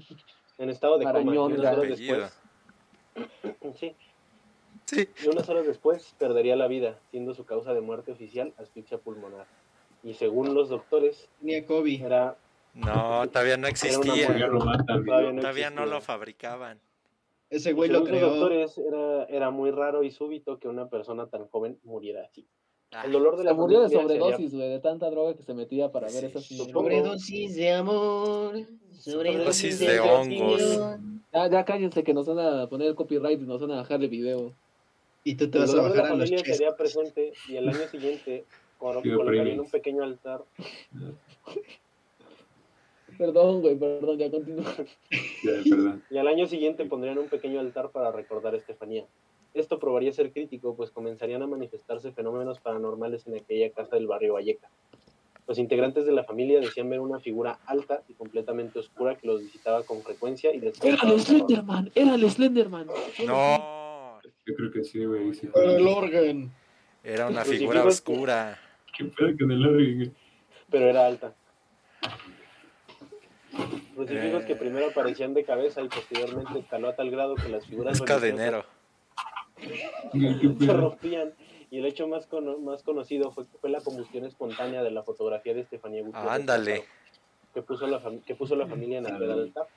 En 0.57 0.69
estado 0.69 0.97
de 0.97 1.05
coma. 1.05 1.19
Marañón, 1.19 1.51
y 1.51 1.53
El 1.55 1.59
unas 1.61 1.77
horas 1.77 1.97
después, 1.97 2.39
sí, 3.79 3.95
Sí. 4.85 5.07
y 5.23 5.27
unas 5.27 5.47
horas 5.49 5.67
después 5.67 6.15
perdería 6.17 6.55
la 6.55 6.67
vida, 6.67 6.97
siendo 7.11 7.33
su 7.33 7.45
causa 7.45 7.73
de 7.73 7.81
muerte 7.81 8.11
oficial 8.11 8.53
asfixia 8.57 8.97
pulmonar. 8.97 9.45
Y 10.03 10.13
según 10.13 10.53
los 10.53 10.69
doctores, 10.69 11.29
Tenía 11.39 11.65
COVID. 11.65 12.03
era 12.05 12.37
No, 12.73 13.27
todavía 13.29 13.57
no 13.57 13.67
existía. 13.67 14.27
Todavía 14.27 14.47
no, 14.47 14.59
Todavía 14.85 15.69
no 15.69 15.83
existía. 15.83 15.85
lo 15.85 16.01
fabricaban. 16.01 16.79
Ese 17.49 17.73
güey 17.73 17.89
lo 17.89 18.05
Según 18.05 18.11
los 18.11 18.19
creó. 18.19 18.29
doctores, 18.35 18.77
era, 18.77 19.23
era 19.25 19.49
muy 19.49 19.71
raro 19.71 20.03
y 20.03 20.11
súbito 20.11 20.59
que 20.59 20.67
una 20.67 20.87
persona 20.87 21.27
tan 21.27 21.47
joven 21.47 21.79
muriera 21.83 22.23
así. 22.23 22.47
Ah, 22.91 23.03
El 23.05 23.11
dolor 23.11 23.37
de 23.37 23.43
la 23.43 23.51
Se 23.51 23.55
murió 23.57 23.81
de 23.81 23.89
sobredosis, 23.89 24.53
güey, 24.53 24.69
de 24.69 24.79
tanta 24.79 25.09
droga 25.11 25.35
que 25.35 25.43
se 25.43 25.53
metía 25.53 25.91
para 25.91 26.07
ver 26.07 26.25
esas. 26.25 26.43
Sobredosis 26.45 27.55
de 27.55 27.71
amor. 27.73 28.55
Sobredosis 28.97 29.79
de 29.79 29.87
de 29.93 29.99
hongos. 29.99 30.79
Ya, 31.31 31.47
ya 31.49 31.65
cállense 31.65 32.03
que 32.03 32.13
nos 32.15 32.25
van 32.25 32.39
a 32.39 32.67
poner 32.67 32.87
el 32.87 32.95
copyright 32.95 33.39
y 33.39 33.43
nos 33.45 33.61
van 33.61 33.71
a 33.71 33.75
bajar 33.77 34.01
el 34.01 34.09
video. 34.09 34.51
Y 35.23 35.35
tú 35.35 35.49
te 35.51 35.59
El 35.59 35.65
vas 35.65 35.73
a 35.73 35.77
dolor 35.77 35.91
de 35.91 35.97
la 35.97 36.01
bajar 36.03 36.15
a 36.15 36.17
los 36.17 36.29
familia 36.29 36.55
sería 36.55 36.75
presente 36.75 37.33
y 37.47 37.55
el 37.57 37.69
año 37.69 37.87
siguiente 37.91 38.45
colo- 38.79 39.01
Pido 39.03 39.17
colocarían 39.17 39.45
premios. 39.45 39.65
un 39.65 39.71
pequeño 39.71 40.03
altar. 40.03 40.41
Perdón, 43.17 43.61
güey, 43.61 43.75
perdón, 43.75 44.17
ya 44.17 44.31
continúa. 44.31 44.73
Ya, 45.43 45.51
perdón. 45.69 46.03
Y 46.09 46.17
al 46.17 46.27
año 46.27 46.47
siguiente 46.47 46.85
pondrían 46.85 47.17
un 47.17 47.27
pequeño 47.27 47.59
altar 47.59 47.89
para 47.89 48.11
recordar 48.11 48.53
a 48.53 48.57
Estefanía. 48.57 49.05
Esto 49.53 49.79
probaría 49.79 50.11
ser 50.13 50.31
crítico, 50.31 50.75
pues 50.75 50.91
comenzarían 50.91 51.41
a 51.41 51.47
manifestarse 51.47 52.11
fenómenos 52.11 52.59
paranormales 52.59 53.25
en 53.27 53.35
aquella 53.35 53.71
casa 53.71 53.95
del 53.95 54.07
barrio 54.07 54.33
Valleca. 54.35 54.69
Los 55.47 55.57
integrantes 55.57 56.05
de 56.05 56.11
la 56.11 56.23
familia 56.23 56.59
decían 56.59 56.89
ver 56.89 56.99
una 56.99 57.19
figura 57.19 57.57
alta 57.65 58.03
y 58.07 58.13
completamente 58.13 58.77
oscura 58.77 59.15
que 59.15 59.25
los 59.25 59.41
visitaba 59.41 59.81
con 59.83 60.03
frecuencia 60.03 60.53
y 60.53 60.59
les 60.59 60.79
Era 60.83 60.97
el. 61.11 61.19
Slenderman, 61.19 61.91
era 61.95 62.13
el 62.13 62.29
Slenderman. 62.29 62.85
No, 63.25 64.19
Yo 64.45 64.55
creo 64.55 64.71
que 64.71 64.83
sí, 64.83 65.03
güey. 65.05 65.33
sí. 65.33 65.49
Pero 65.51 65.71
el 65.75 65.87
órgano. 65.87 66.51
era 67.03 67.27
una 67.27 67.39
Los 67.39 67.49
figura 67.49 67.83
oscura. 67.83 68.59
¿Qué 68.95 69.05
pedo 69.05 69.29
con 69.39 69.51
el 69.51 70.11
pero 70.69 70.85
era 70.85 71.07
alta. 71.07 71.33
Crucifijos 73.95 74.43
Eh. 74.43 74.45
que 74.45 74.55
primero 74.55 74.87
aparecían 74.87 75.33
de 75.33 75.43
cabeza 75.43 75.81
y 75.81 75.87
posteriormente 75.89 76.59
escaló 76.59 76.89
a 76.89 76.95
tal 76.95 77.09
grado 77.09 77.33
que 77.35 77.49
las 77.49 77.65
figuras 77.65 77.95
Es 77.99 78.01
cadenero. 78.03 78.57
Güey, 78.59 78.63
¿Qué 78.63 78.78
se 80.59 80.73
rompían. 80.73 81.33
Y 81.71 81.77
el 81.79 81.85
hecho 81.85 82.07
más, 82.07 82.25
cono- 82.25 82.57
más 82.57 82.81
conocido 82.83 83.31
fue, 83.31 83.45
fue 83.61 83.69
la 83.69 83.79
combustión 83.81 84.25
espontánea 84.25 84.81
de 84.81 84.89
la 84.91 85.03
fotografía 85.03 85.53
de 85.53 85.61
Estefanía 85.61 86.01
Gutiérrez. 86.03 86.31
Ándale. 86.31 86.83
Que 87.53 87.61
puso, 87.61 87.85
la 87.87 88.01
que 88.25 88.35
puso 88.35 88.55
la 88.55 88.67
familia 88.67 88.99
en 88.99 89.05
el 89.07 89.31
altar. 89.31 89.67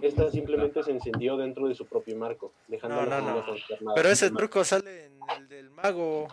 Esta 0.00 0.30
simplemente 0.30 0.82
se 0.82 0.90
encendió 0.92 1.36
dentro 1.36 1.68
de 1.68 1.74
su 1.74 1.86
propio 1.86 2.16
marco, 2.16 2.52
dejando 2.68 2.96
No, 2.96 3.02
a 3.02 3.06
la 3.06 3.20
no, 3.20 3.44
no. 3.80 3.94
Pero 3.94 4.08
ese 4.08 4.30
truco 4.30 4.64
sale 4.64 5.06
en 5.06 5.12
el 5.36 5.48
del 5.48 5.70
mago. 5.70 6.28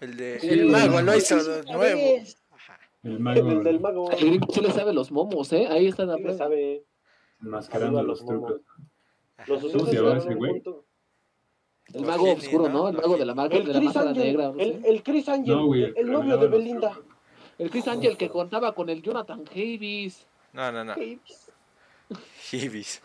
El 0.00 0.16
de 0.16 0.40
Sí, 0.40 0.48
el 0.50 0.66
mago 0.66 1.00
lo 1.00 1.16
hizo 1.16 1.36
nuevo. 1.36 2.22
Ajá. 2.50 2.78
El 3.04 3.20
mago. 3.20 3.50
El 3.50 3.62
del 3.64 3.80
mago. 3.80 4.10
Sí 4.18 4.60
le 4.60 4.70
sabe 4.72 4.92
los 4.92 5.10
momos, 5.12 5.52
¿eh? 5.52 5.66
Ahí 5.70 5.86
está 5.86 6.04
la 6.04 6.14
sí 6.14 6.18
le 6.20 6.24
prueba. 6.24 6.38
sabe. 6.38 6.82
Enmascarando 7.40 7.98
Arriba 7.98 8.10
los 8.12 8.20
los 8.22 8.30
momos. 8.30 8.52
trucos. 9.46 9.72
Los 9.72 9.88
se 9.90 9.94
llama 9.96 10.18
ese 10.18 10.34
güey? 10.34 10.52
punto- 10.52 10.84
El 11.94 12.02
mago 12.04 12.32
oscuro, 12.32 12.68
¿no? 12.68 12.88
El 12.88 12.96
mago 12.96 13.16
de 13.16 13.24
la, 13.24 13.34
maga- 13.34 13.56
El 13.56 13.66
de 13.66 13.72
la 13.72 13.78
Chris 13.78 13.84
máscara 13.86 14.10
Angel, 14.10 14.24
negra. 14.24 14.48
¿no? 14.52 14.58
el, 14.58 15.02
Chris 15.02 15.28
Angel, 15.28 15.54
No, 15.56 15.66
güey, 15.66 15.92
el, 15.96 16.10
novio 16.12 16.36
de 16.36 16.46
Belinda. 16.48 16.98
El 17.58 17.70
Chris 17.70 17.88
Angel 17.88 18.16
que 18.16 18.28
contaba 18.28 18.74
con 18.74 18.88
el 18.90 19.02
Jonathan 19.02 19.44
Davis. 19.44 20.26
No, 20.52 20.70
no, 20.70 20.84
no. 20.84 20.94
Hibis. 22.52 23.02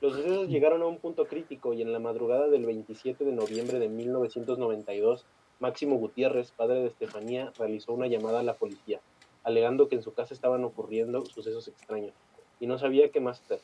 Los 0.00 0.12
sucesos 0.14 0.48
llegaron 0.48 0.82
a 0.82 0.86
un 0.86 0.98
punto 0.98 1.26
crítico 1.26 1.72
y 1.72 1.82
en 1.82 1.92
la 1.92 1.98
madrugada 1.98 2.48
del 2.48 2.66
27 2.66 3.24
de 3.24 3.32
noviembre 3.32 3.78
de 3.78 3.88
1992, 3.88 5.24
Máximo 5.58 5.96
Gutiérrez, 5.96 6.50
padre 6.52 6.80
de 6.80 6.86
Estefanía, 6.88 7.52
realizó 7.58 7.92
una 7.92 8.06
llamada 8.06 8.40
a 8.40 8.42
la 8.42 8.54
policía, 8.54 9.00
alegando 9.42 9.88
que 9.88 9.96
en 9.96 10.02
su 10.02 10.12
casa 10.12 10.34
estaban 10.34 10.64
ocurriendo 10.64 11.24
sucesos 11.26 11.68
extraños 11.68 12.12
y 12.60 12.66
no 12.66 12.78
sabía 12.78 13.10
qué 13.10 13.20
más 13.20 13.40
hacer. 13.40 13.60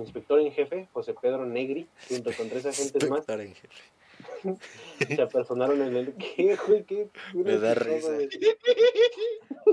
Inspector 0.00 0.40
en 0.40 0.52
jefe, 0.52 0.88
José 0.92 1.14
Pedro 1.20 1.44
Negri, 1.46 1.86
junto 2.08 2.30
con 2.36 2.48
tres 2.48 2.66
agentes 2.66 3.08
más, 3.08 3.18
Inspector 3.20 3.40
en 3.40 3.54
jefe. 3.54 5.14
se 5.14 5.22
apersonaron 5.22 5.80
en 5.82 5.96
el... 5.96 6.14
¿Qué, 6.14 6.56
güey? 6.66 6.84
¿Qué? 6.84 7.08
Me 7.34 7.58
da 7.58 7.74
risa. 7.74 8.16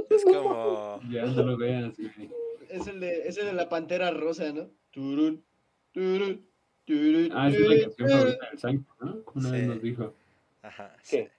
Es 0.09 0.23
como. 0.23 0.99
Ya 1.09 1.25
no 1.25 1.43
lo 1.43 1.57
veas, 1.57 1.95
güey. 1.97 2.29
Es 2.69 2.87
el 2.87 2.99
de, 2.99 3.27
es 3.27 3.37
el 3.37 3.45
de 3.47 3.53
la 3.53 3.67
pantera 3.69 4.11
rosa, 4.11 4.51
¿no? 4.53 4.69
Turun, 4.91 5.43
turun, 5.91 6.45
turun, 6.85 7.29
Ah, 7.33 7.49
esa 7.49 7.57
es 7.57 7.69
la 7.69 7.89
canción 7.89 8.09
favorita 8.09 8.49
del 8.49 8.59
Sank, 8.59 8.81
¿no? 9.01 9.23
Una 9.33 9.49
Sí. 9.49 9.51
vez 9.55 9.67
nos 9.67 9.81
dijo. 9.81 10.13
Ajá. 10.61 10.95
¿Qué? 11.09 11.23
sí. 11.25 11.29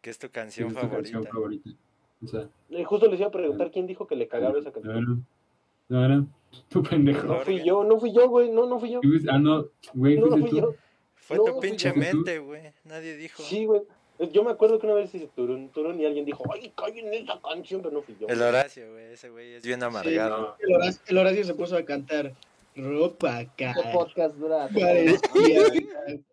¿Qué 0.00 0.10
es 0.10 0.18
tu 0.18 0.30
canción 0.30 0.68
es 0.68 0.74
tu 0.74 0.80
favorita? 0.80 1.12
canción 1.12 1.32
favorita. 1.32 1.70
O 2.22 2.26
sea, 2.28 2.48
Eh, 2.70 2.84
Justo 2.84 3.08
les 3.08 3.18
iba 3.18 3.28
a 3.28 3.32
preguntar 3.32 3.70
quién 3.72 3.86
dijo 3.86 4.06
que 4.06 4.14
le 4.16 4.28
cagaba 4.28 4.58
esa 4.58 4.70
canción. 4.72 5.26
no, 5.88 6.06
no, 6.08 6.08
no, 6.08 6.28
tu 6.68 6.82
pendejo. 6.82 7.26
No 7.26 7.40
fui 7.40 7.62
yo, 7.64 7.84
no 7.84 7.98
fui 7.98 8.12
yo, 8.12 8.28
güey, 8.28 8.50
no, 8.50 8.66
no 8.66 8.78
fui 8.78 8.90
yo. 8.90 9.00
Ah, 9.30 9.38
no, 9.38 9.66
güey, 9.94 10.18
No, 10.18 10.28
fui 10.28 10.50
tú. 10.50 10.56
yo. 10.56 10.74
Fue 11.16 11.36
No, 11.36 11.44
tu 11.44 11.60
pinche 11.60 11.92
mente, 11.92 12.38
güey. 12.38 12.72
Nadie 12.84 13.16
dijo. 13.16 13.42
Sí, 13.42 13.66
güey. 13.66 13.82
Yo 14.32 14.42
me 14.42 14.50
acuerdo 14.50 14.80
que 14.80 14.86
una 14.86 14.96
vez 14.96 15.14
hice 15.14 15.28
turun, 15.36 15.68
turun 15.68 16.00
y 16.00 16.04
alguien 16.04 16.24
dijo, 16.24 16.42
ay, 16.52 16.72
callen 16.76 17.14
esa 17.14 17.40
canción, 17.40 17.82
pero 17.82 17.94
no 17.94 18.02
fui 18.02 18.16
yo. 18.18 18.26
El 18.26 18.42
Horacio, 18.42 18.90
güey. 18.90 19.12
Ese 19.12 19.30
güey 19.30 19.54
es 19.54 19.64
bien 19.64 19.80
amargado. 19.82 20.56
El 20.58 20.74
Horacio, 20.74 21.02
el 21.06 21.18
Horacio 21.18 21.44
se 21.44 21.54
puso 21.54 21.76
a 21.76 21.84
cantar 21.84 22.34
ropa 22.74 23.44
cara. 23.56 23.92
podcast 23.92 24.34
dura. 24.36 24.68
Parecía 24.68 25.20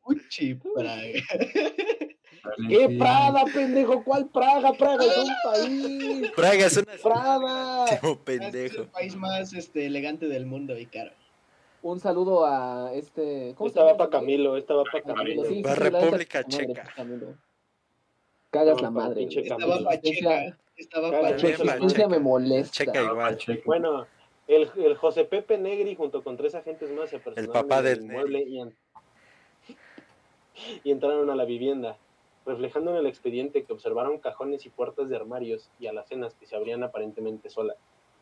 Gucci 0.04 0.56
Praga. 0.56 1.02
¿Qué 2.70 2.88
sí. 2.88 2.98
Praga, 2.98 3.44
pendejo? 3.54 4.04
¿Cuál 4.04 4.28
Praga? 4.28 4.74
Praga 4.74 5.04
es 5.06 5.18
un 5.18 5.34
país. 5.44 6.32
Praga 6.36 6.66
es 6.66 6.78
una 6.78 6.94
Praga. 7.04 7.86
Tipo 7.90 8.12
Es 8.12 8.18
pendejo. 8.20 8.82
el 8.84 8.88
país 8.90 9.16
más 9.16 9.54
este, 9.54 9.86
elegante 9.86 10.28
del 10.28 10.46
mundo 10.46 10.78
y 10.78 10.86
caro. 10.86 11.12
Un 11.82 12.00
saludo 12.00 12.46
a 12.46 12.92
este. 12.94 13.54
¿Cómo 13.58 13.68
Estaba 13.68 13.88
llama? 13.92 13.98
para 14.00 14.10
Camilo, 14.10 14.58
estaba 14.58 14.84
para 14.86 15.00
A 15.00 15.02
Camilo, 15.04 15.44
Camilo. 15.44 15.44
sí, 15.46 15.56
sí, 15.56 15.62
Va 15.62 15.76
sí, 15.76 15.80
la 15.80 15.90
República 16.00 16.42
madre, 16.42 16.58
Checa. 16.68 16.84
Camilo. 16.96 17.28
cagas 18.50 18.76
No, 18.78 18.82
la 18.84 18.90
madre. 18.92 19.24
Estaba 19.30 19.60
Campos. 19.60 19.84
pacheca. 19.84 20.58
Estaba 20.78 21.12
Caga, 21.12 21.22
Tu 21.22 21.36
También 21.36 21.58
pacheca. 21.58 21.74
existencia 21.76 22.08
me 22.08 22.20
molesta. 22.20 22.72
Checa 22.72 23.04
igual. 23.04 23.34
Pacheco. 23.36 23.62
Bueno, 23.66 24.08
el, 24.48 24.70
el 24.78 24.96
José 24.98 25.26
Pepe 25.26 25.58
Negri 25.58 25.96
junto 25.96 26.24
con 26.24 26.36
tres 26.38 26.56
agentes 26.56 26.90
más 26.92 27.10
se 27.10 27.20
personaron 27.20 27.54
papá 27.54 27.78
en 27.80 27.84
del 27.86 27.98
el 28.00 28.04
inmueble 28.06 28.44
y, 28.44 28.60
en- 28.62 28.76
y 30.84 30.92
entraron 30.92 31.30
a 31.30 31.36
la 31.36 31.46
vivienda, 31.46 31.98
reflejando 32.46 32.92
en 32.92 32.98
el 32.98 33.08
expediente 33.08 33.64
que 33.64 33.74
observaron 33.74 34.20
cajones 34.20 34.66
y 34.66 34.70
puertas 34.70 35.10
de 35.10 35.16
armarios 35.16 35.70
y 35.80 35.88
alacenas 35.88 36.36
que 36.36 36.46
se 36.46 36.56
abrían 36.56 36.84
aparentemente 36.84 37.50
solas, 37.50 37.78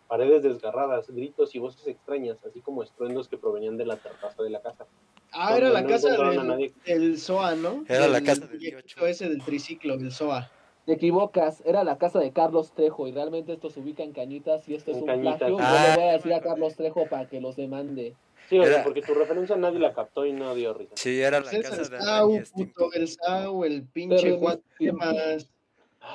paredes 0.08 0.44
desgarradas, 0.44 1.10
gritos 1.10 1.56
y 1.56 1.60
voces 1.60 1.88
extrañas, 1.88 2.38
así 2.46 2.62
como 2.62 2.84
estruendos 2.84 3.28
que 3.28 3.38
provenían 3.38 3.78
de 3.78 3.86
la 3.86 3.98
terraza 3.98 4.42
de 4.44 4.50
la 4.50 4.62
casa. 4.62 4.86
Ah, 5.32 5.58
era 5.58 5.70
la 5.70 5.82
No 5.82 5.90
casa 5.90 6.10
del, 6.10 7.18
SOA, 7.18 7.56
¿no? 7.56 7.84
Era 7.88 8.08
la 8.08 8.22
casa 8.22 8.46
del 8.46 8.84
ese 9.08 9.30
del 9.30 9.44
triciclo, 9.44 9.98
del 9.98 10.12
SOA. 10.12 10.50
Te 10.86 10.94
equivocas, 10.94 11.64
era 11.66 11.84
la 11.84 11.98
casa 11.98 12.20
de 12.20 12.32
Carlos 12.32 12.74
Trejo 12.74 13.08
y 13.08 13.14
realmente 13.14 13.54
esto 13.54 13.70
se 13.70 13.80
ubica 13.80 14.04
en 14.04 14.12
Cañitas 14.12 14.68
y 14.68 14.76
esto 14.76 14.92
es 14.92 14.98
un 14.98 15.06
Cañitas. 15.06 15.38
plagio. 15.38 15.58
Yo 15.58 15.64
Ah, 15.66 15.88
le 15.96 15.96
voy 16.02 16.10
a 16.10 16.14
decir 16.14 16.34
a. 16.34 16.42
Carlos 16.42 16.76
Trejo 16.76 17.08
para 17.10 17.26
que 17.28 17.40
los 17.42 17.56
demande. 17.56 18.16
Sí, 18.50 18.60
o 18.60 18.64
sea, 18.64 18.74
Era- 18.76 18.84
porque 18.84 19.02
tu 19.02 19.14
referencia 19.14 19.56
nadie 19.56 19.80
la 19.80 19.94
captó 19.94 20.26
y 20.26 20.34
no 20.34 20.54
dio 20.56 20.74
risa. 20.74 20.92
Sí, 20.96 21.22
era 21.22 21.40
la 21.40 21.44
Pues 21.50 21.54
es 21.56 21.70
casa 21.70 21.82
el 21.82 21.90
de 21.90 22.02
SAU, 22.02 22.44
puto, 22.54 22.94
el 22.94 23.08
SAU, 23.08 23.64
el 23.66 23.84
pinche 23.88 24.38
Juan. 24.38 24.62
¿Qué 24.78 24.90
Stimpy. 24.90 25.06
más? 25.06 25.50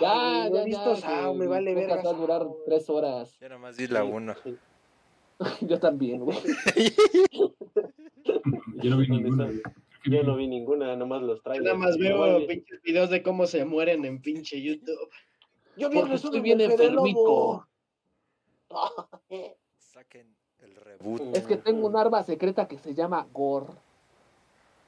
Ya, 0.03 0.43
Ay, 0.45 0.51
no 0.51 0.57
ya, 0.57 0.63
he 0.63 0.65
visto 0.67 0.95
ya, 0.97 1.01
Sao, 1.01 1.35
me 1.35 1.47
vale 1.47 1.75
verga. 1.75 2.03
va 2.03 2.11
a 2.11 2.13
durar 2.13 2.47
tres 2.67 2.91
horas. 2.91 3.39
Yo 3.41 3.49
nomás 3.49 3.75
vi 3.79 3.87
la 3.87 4.05
1. 4.05 4.35
Yo 5.63 5.81
también, 5.81 6.27
güey. 6.27 6.37
Yo 8.83 8.91
no 8.91 8.99
vi 8.99 9.07
¿Dónde 9.07 9.07
ninguna. 9.07 9.51
Yo 10.05 10.23
no 10.25 10.37
vi 10.37 10.47
ninguna, 10.47 10.95
nomás 10.95 11.23
los 11.23 11.39
Yo 11.39 11.43
traigo. 11.43 11.65
nada 11.65 11.77
más 11.79 11.97
veo 11.97 12.47
pinches 12.47 12.83
videos 12.83 13.09
de 13.09 13.23
cómo 13.23 13.47
se 13.47 13.65
mueren 13.65 14.05
en 14.05 14.21
pinche 14.21 14.61
YouTube. 14.61 15.09
Yo 15.79 15.89
Porque 15.91 16.15
estoy 16.17 16.41
bien 16.41 16.61
enfermico. 16.61 17.67
Saquen 19.79 20.37
el 20.63 20.75
reboot. 20.77 21.37
Es 21.37 21.47
que 21.47 21.57
tengo 21.57 21.87
un 21.87 21.97
arma 21.97 22.23
secreta 22.23 22.67
que 22.69 22.79
se 22.79 22.95
llama 22.95 23.27
Gor. 23.33 23.67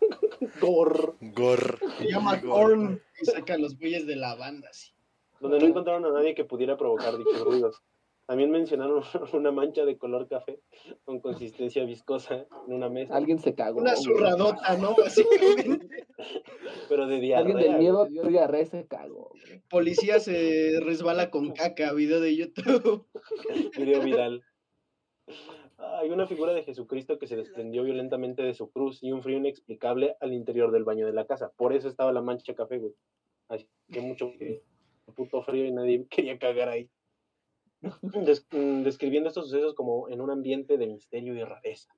Gor. 0.61 1.17
Gor. 1.21 1.79
Se 1.99 2.09
llama 2.11 2.37
Gor. 2.41 2.51
Korn 2.51 3.03
y 3.21 3.25
sacan 3.27 3.61
los 3.61 3.79
güeyes 3.79 4.07
de 4.07 4.17
la 4.17 4.35
banda, 4.35 4.69
así. 4.71 4.93
donde 5.41 5.59
no 5.59 5.67
encontraron 5.67 6.05
a 6.07 6.11
nadie 6.11 6.35
que 6.35 6.45
pudiera 6.45 6.77
provocar 6.77 7.17
dichos 7.19 7.41
ruidos. 7.43 7.83
También 8.27 8.51
mencionaron 8.53 9.03
una 9.33 9.51
mancha 9.51 9.85
de 9.85 9.99
color 9.99 10.29
café 10.29 10.61
con 11.05 11.19
consistencia 11.21 11.85
viscosa 11.85 12.47
en 12.69 12.75
una 12.75 12.89
mesa, 12.89 13.17
Alguien 13.17 13.41
se 13.41 13.55
cagó. 13.55 13.81
Una 13.81 13.97
zurradota, 13.97 14.77
¿no? 14.77 14.95
Básicamente. 14.97 16.07
pero 16.89 17.07
de 17.09 17.35
Alguien 17.35 17.57
diarrea. 17.57 17.73
del 17.73 17.79
miedo 17.79 18.07
dio 18.07 18.23
diarrea 18.25 18.63
y 18.63 18.67
se 18.67 18.87
cagó. 18.87 19.31
güey. 19.31 19.61
Policía 19.69 20.21
se 20.21 20.79
resbala 20.81 21.31
con 21.31 21.51
caca, 21.53 21.93
video 21.93 22.21
de 22.21 22.37
YouTube. 22.37 23.05
Video 23.77 24.01
viral. 24.03 24.45
Hay 25.83 26.11
una 26.11 26.27
figura 26.27 26.53
de 26.53 26.63
Jesucristo 26.63 27.19
que 27.19 27.27
se 27.27 27.37
desprendió 27.37 27.83
violentamente 27.85 28.43
de 28.43 28.55
su 28.55 28.71
cruz 28.71 29.03
y 29.03 29.13
un 29.13 29.23
frío 29.23 29.39
inexplicable 29.39 30.17
al 30.21 30.33
interior 30.35 30.71
del 30.73 30.85
baño 30.85 31.07
de 31.07 31.13
la 31.13 31.27
casa. 31.27 31.53
Por 31.57 31.73
eso 31.73 31.89
estaba 31.89 32.13
la 32.13 32.21
mancha 32.23 32.55
café, 32.55 32.79
güey. 32.79 32.93
Así 33.49 33.67
que 33.91 34.01
mucho 34.01 34.31
puto 35.15 35.43
frío 35.43 35.65
y 35.65 35.73
nadie 35.73 36.07
quería 36.09 36.39
cagar 36.39 36.69
ahí. 36.69 36.89
Des- 38.03 38.47
mm, 38.53 38.83
describiendo 38.83 39.29
estos 39.29 39.47
sucesos 39.49 39.75
como 39.75 40.09
en 40.11 40.21
un 40.21 40.31
ambiente 40.31 40.77
de 40.77 40.87
misterio 40.87 41.35
y 41.35 41.43
rareza. 41.43 41.95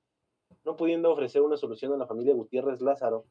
No 0.63 0.77
pudiendo 0.77 1.11
ofrecer 1.11 1.41
una 1.41 1.57
solución 1.57 1.91
a 1.93 1.97
la 1.97 2.07
familia 2.07 2.33
Gutiérrez 2.33 2.79
Lázaro 2.81 3.25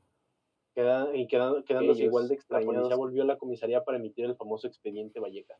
queda- 0.74 1.16
y 1.16 1.26
queda- 1.28 1.62
quedándose 1.64 2.00
Ellos, 2.02 2.08
igual 2.10 2.28
de 2.28 2.34
extrañados. 2.34 2.94
volvió 2.96 3.22
a 3.22 3.26
la 3.26 3.38
comisaría 3.38 3.84
para 3.84 3.96
emitir 3.98 4.26
el 4.26 4.36
famoso 4.36 4.66
expediente 4.66 5.18
Valleca, 5.18 5.58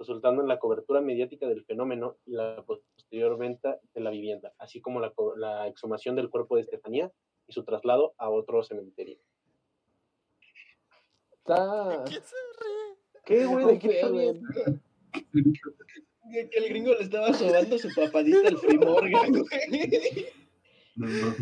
resultando 0.00 0.42
en 0.42 0.48
la 0.48 0.58
cobertura 0.58 1.00
mediática 1.00 1.46
del 1.46 1.64
fenómeno 1.64 2.16
y 2.26 2.32
la 2.32 2.64
posterior 2.64 3.38
venta 3.38 3.78
de 3.94 4.00
la 4.00 4.10
vivienda, 4.10 4.52
así 4.58 4.80
como 4.80 4.98
la, 4.98 5.12
la 5.36 5.68
exhumación 5.68 6.16
del 6.16 6.30
cuerpo 6.30 6.56
de 6.56 6.62
Estefanía 6.62 7.12
y 7.46 7.52
su 7.52 7.62
traslado 7.64 8.14
a 8.16 8.30
otro 8.30 8.64
cementerio. 8.64 9.18
Está. 11.32 12.04
¿Qué, 13.26 13.44
güey? 13.46 13.66
¿De 13.66 13.78
qué 13.78 13.88
No 13.88 13.92
sé, 13.92 14.00
te 14.00 14.08
güey. 14.10 14.32
ríes? 14.32 14.40
Que 16.50 16.58
el 16.58 16.68
gringo 16.68 16.94
le 16.94 17.02
estaba 17.02 17.32
sobando 17.34 17.76
su 17.78 17.88
papadita 17.94 18.48
al 18.48 18.56
Free 18.58 18.78
Morgan, 18.78 19.32
güey. 19.32 20.26
No, 20.96 21.06
no. 21.08 21.34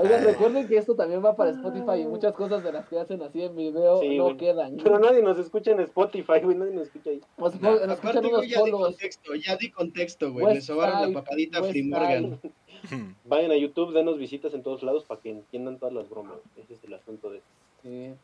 Oigan, 0.00 0.22
recuerden 0.24 0.68
que 0.68 0.76
esto 0.76 0.94
también 0.94 1.24
va 1.24 1.34
para 1.34 1.50
Spotify 1.50 2.02
y 2.02 2.06
muchas 2.06 2.32
cosas 2.32 2.62
de 2.62 2.70
las 2.72 2.86
que 2.86 2.98
hacen 3.00 3.20
así 3.22 3.42
en 3.42 3.56
video 3.56 3.98
Sí, 4.00 4.16
no 4.16 4.24
güey. 4.24 4.36
quedan. 4.36 4.76
Pero 4.82 4.98
nadie 5.00 5.22
nos 5.22 5.38
escucha 5.38 5.72
en 5.72 5.80
Spotify, 5.80 6.40
güey, 6.42 6.56
nadie 6.56 6.72
nos 6.72 6.86
escucha 6.86 7.10
ahí. 7.10 7.20
Nos, 7.36 7.60
No. 7.60 7.70
nos 7.72 7.80
escuchan 7.80 7.98
Aparte, 7.98 8.18
unos 8.28 8.38
güey, 8.38 8.48
ya 8.50 8.62
di 8.62 8.70
contexto, 8.70 9.34
ya 9.34 9.56
di 9.56 9.70
contexto, 9.70 10.32
güey. 10.32 10.54
Le 10.54 10.60
sobaron 10.60 11.12
la 11.12 11.20
papadita 11.20 11.58
a 11.58 11.62
West. 11.62 11.76
Morgan. 11.84 12.40
Vayan 13.24 13.50
a 13.50 13.56
YouTube, 13.56 13.92
denos 13.92 14.18
visitas 14.18 14.54
en 14.54 14.62
todos 14.62 14.84
lados 14.84 15.04
para 15.04 15.20
que 15.20 15.30
entiendan 15.30 15.78
todas 15.78 15.92
las 15.94 16.08
bromas. 16.08 16.38
Ese 16.56 16.74
es 16.74 16.84
el 16.84 16.94
asunto 16.94 17.30
de... 17.30 17.40
Sí. 17.82 18.14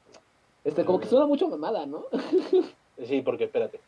Este, 0.63 0.85
como 0.85 1.01
que 1.01 1.07
suena 1.09 1.27
mucho 1.27 1.49
mamada, 1.49 1.87
¿no? 1.87 2.05
Sí, 3.05 3.21
porque 3.23 3.45
espérate. 3.45 3.81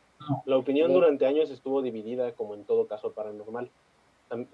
La 0.45 0.57
opinión 0.57 0.93
durante 0.93 1.25
años 1.25 1.51
estuvo 1.51 1.83
dividida, 1.83 2.33
como 2.33 2.55
en 2.55 2.65
todo 2.65 2.87
caso 2.89 3.13
paranormal. 3.13 3.71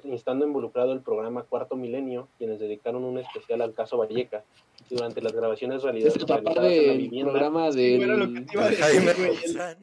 Estando 0.05 0.47
involucrado 0.47 0.93
el 0.93 1.01
programa 1.01 1.45
Cuarto 1.45 1.77
Milenio, 1.77 2.29
quienes 2.39 2.61
dedicaron 2.61 3.05
un 3.05 3.19
especial 3.19 3.63
al 3.63 3.73
caso 3.73 3.97
Valleca. 3.97 4.45
Durante 4.91 5.23
las 5.23 5.33
grabaciones 5.33 5.83
realizadas, 5.83 6.17
Es 6.17 6.21
el 6.23 6.27
papá 6.27 6.61
del 6.61 6.99
vivienda, 6.99 7.33
programa 7.33 7.71
güey, 7.71 8.03
era 8.03 8.17
lo 8.17 8.31
que 8.35 8.41
te 8.43 8.53
iba 8.53 8.65
a 8.65 8.69
decir, 8.69 8.85
Jaime 8.85 9.13
güey. 9.15 9.29
Maussan. 9.31 9.79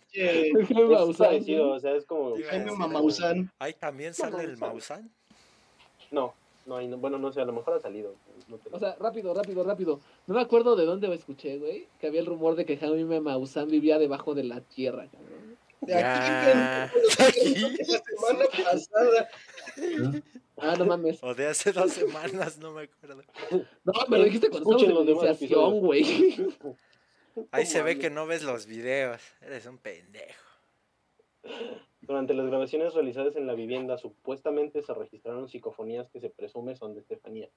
Maussan, 0.90 1.60
o 1.62 1.80
sea, 1.80 1.96
es 1.96 2.06
como... 2.06 2.36
Jaime. 2.36 3.50
Ahí 3.58 3.74
también 3.74 4.14
sale 4.14 4.44
el 4.44 4.58
Mausan. 4.58 5.10
No, 6.12 6.34
no, 6.68 6.76
hay- 6.76 6.88
no, 6.88 6.98
bueno, 6.98 7.18
no 7.18 7.32
sé, 7.32 7.42
a 7.42 7.46
lo 7.46 7.54
mejor 7.54 7.74
ha 7.76 7.80
salido. 7.80 8.14
no 8.48 8.58
te 8.58 8.70
O 8.72 8.78
sea, 8.78 8.96
rápido, 9.00 9.34
rápido, 9.34 9.64
rápido. 9.64 10.00
No 10.28 10.36
me 10.36 10.42
acuerdo 10.42 10.76
de 10.76 10.86
dónde 10.86 11.08
lo 11.08 11.14
escuché, 11.14 11.58
güey. 11.58 11.88
Que 12.00 12.08
había 12.08 12.20
el 12.20 12.26
rumor 12.28 12.56
de 12.56 12.66
que 12.66 12.78
Jaime 12.78 13.20
Maussan 13.22 13.68
vivía 13.70 13.98
debajo 13.98 14.36
de 14.36 14.44
la 14.44 14.62
tierra, 14.62 15.08
cabrón. 15.12 15.49
De 15.90 15.96
aquí, 15.96 16.30
Ya. 16.30 16.92
güey, 16.94 17.78
la 17.88 18.00
semana 18.00 18.46
pasada. 18.64 19.30
Ah, 20.62 20.76
no 20.78 20.84
mames. 20.84 21.24
O 21.24 21.34
de 21.34 21.48
hace 21.48 21.72
dos 21.72 21.94
semanas, 21.94 22.58
no 22.58 22.74
me 22.74 22.82
acuerdo. 22.84 23.24
No, 23.86 23.94
me 24.10 24.18
lo 24.18 24.26
dijiste 24.26 24.50
cuando 24.50 24.70
Escuchen 24.72 24.90
estábamos 24.90 25.08
los 25.08 25.42
en 25.42 25.48
demás 25.48 25.82
güey. 25.82 26.78
Ahí 27.52 27.66
se 27.66 27.82
ve 27.82 27.98
que 27.98 28.10
no 28.10 28.28
ves 28.28 28.44
los 28.44 28.66
videos. 28.66 29.22
Eres 29.40 29.66
un 29.68 29.78
pendejo. 29.78 30.44
Durante 32.02 32.34
las 32.34 32.48
grabaciones 32.48 32.94
realizadas 32.94 33.38
en 33.38 33.48
la 33.48 33.54
vivienda, 33.54 33.98
supuestamente 33.98 34.82
se 34.82 34.94
registraron 34.94 35.48
psicofonías 35.48 36.10
que 36.10 36.20
se 36.20 36.30
presume 36.30 36.76
son 36.76 36.94
de 36.94 37.00
Estefanía. 37.00 37.50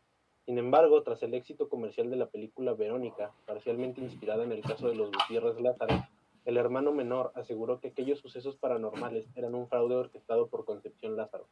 Sin 0.46 0.58
embargo, 0.58 1.02
tras 1.02 1.22
el 1.24 1.34
éxito 1.34 1.68
comercial 1.68 2.08
de 2.08 2.16
la 2.16 2.26
película 2.26 2.72
Verónica, 2.74 3.32
parcialmente 3.46 4.00
inspirada 4.00 4.44
en 4.44 4.52
el 4.52 4.62
caso 4.62 4.88
de 4.88 4.94
los 4.94 5.10
Gutiérrez 5.10 5.60
Lázaro, 5.60 6.06
el 6.44 6.56
hermano 6.56 6.92
menor 6.92 7.32
aseguró 7.34 7.80
que 7.80 7.88
aquellos 7.88 8.18
sucesos 8.18 8.56
paranormales 8.56 9.26
eran 9.36 9.54
un 9.54 9.68
fraude 9.68 9.94
orquestado 9.94 10.48
por 10.48 10.64
Concepción 10.64 11.16
Lázaro, 11.16 11.48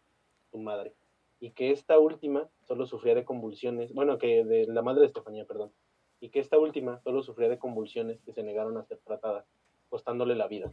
su 0.51 0.59
madre, 0.59 0.95
y 1.39 1.53
que 1.53 1.71
esta 1.71 1.99
última 1.99 2.49
solo 2.67 2.87
sufría 2.87 3.15
de 3.15 3.25
convulsiones, 3.25 3.93
bueno, 3.95 4.19
que 4.19 4.45
de 4.45 4.67
la 4.67 4.83
madre 4.83 5.01
de 5.03 5.07
Estefanía, 5.07 5.47
perdón, 5.47 5.73
y 6.21 6.31
que 6.31 6.41
esta 6.41 6.59
última 6.59 7.01
solo 7.01 7.23
sufría 7.23 7.49
de 7.49 7.59
convulsiones 7.59 8.21
que 8.23 8.33
se 8.33 8.43
negaron 8.43 8.77
a 8.77 8.85
ser 8.85 8.99
tratadas, 8.99 9.47
costándole 9.89 10.35
la 10.35 10.49
vida. 10.49 10.73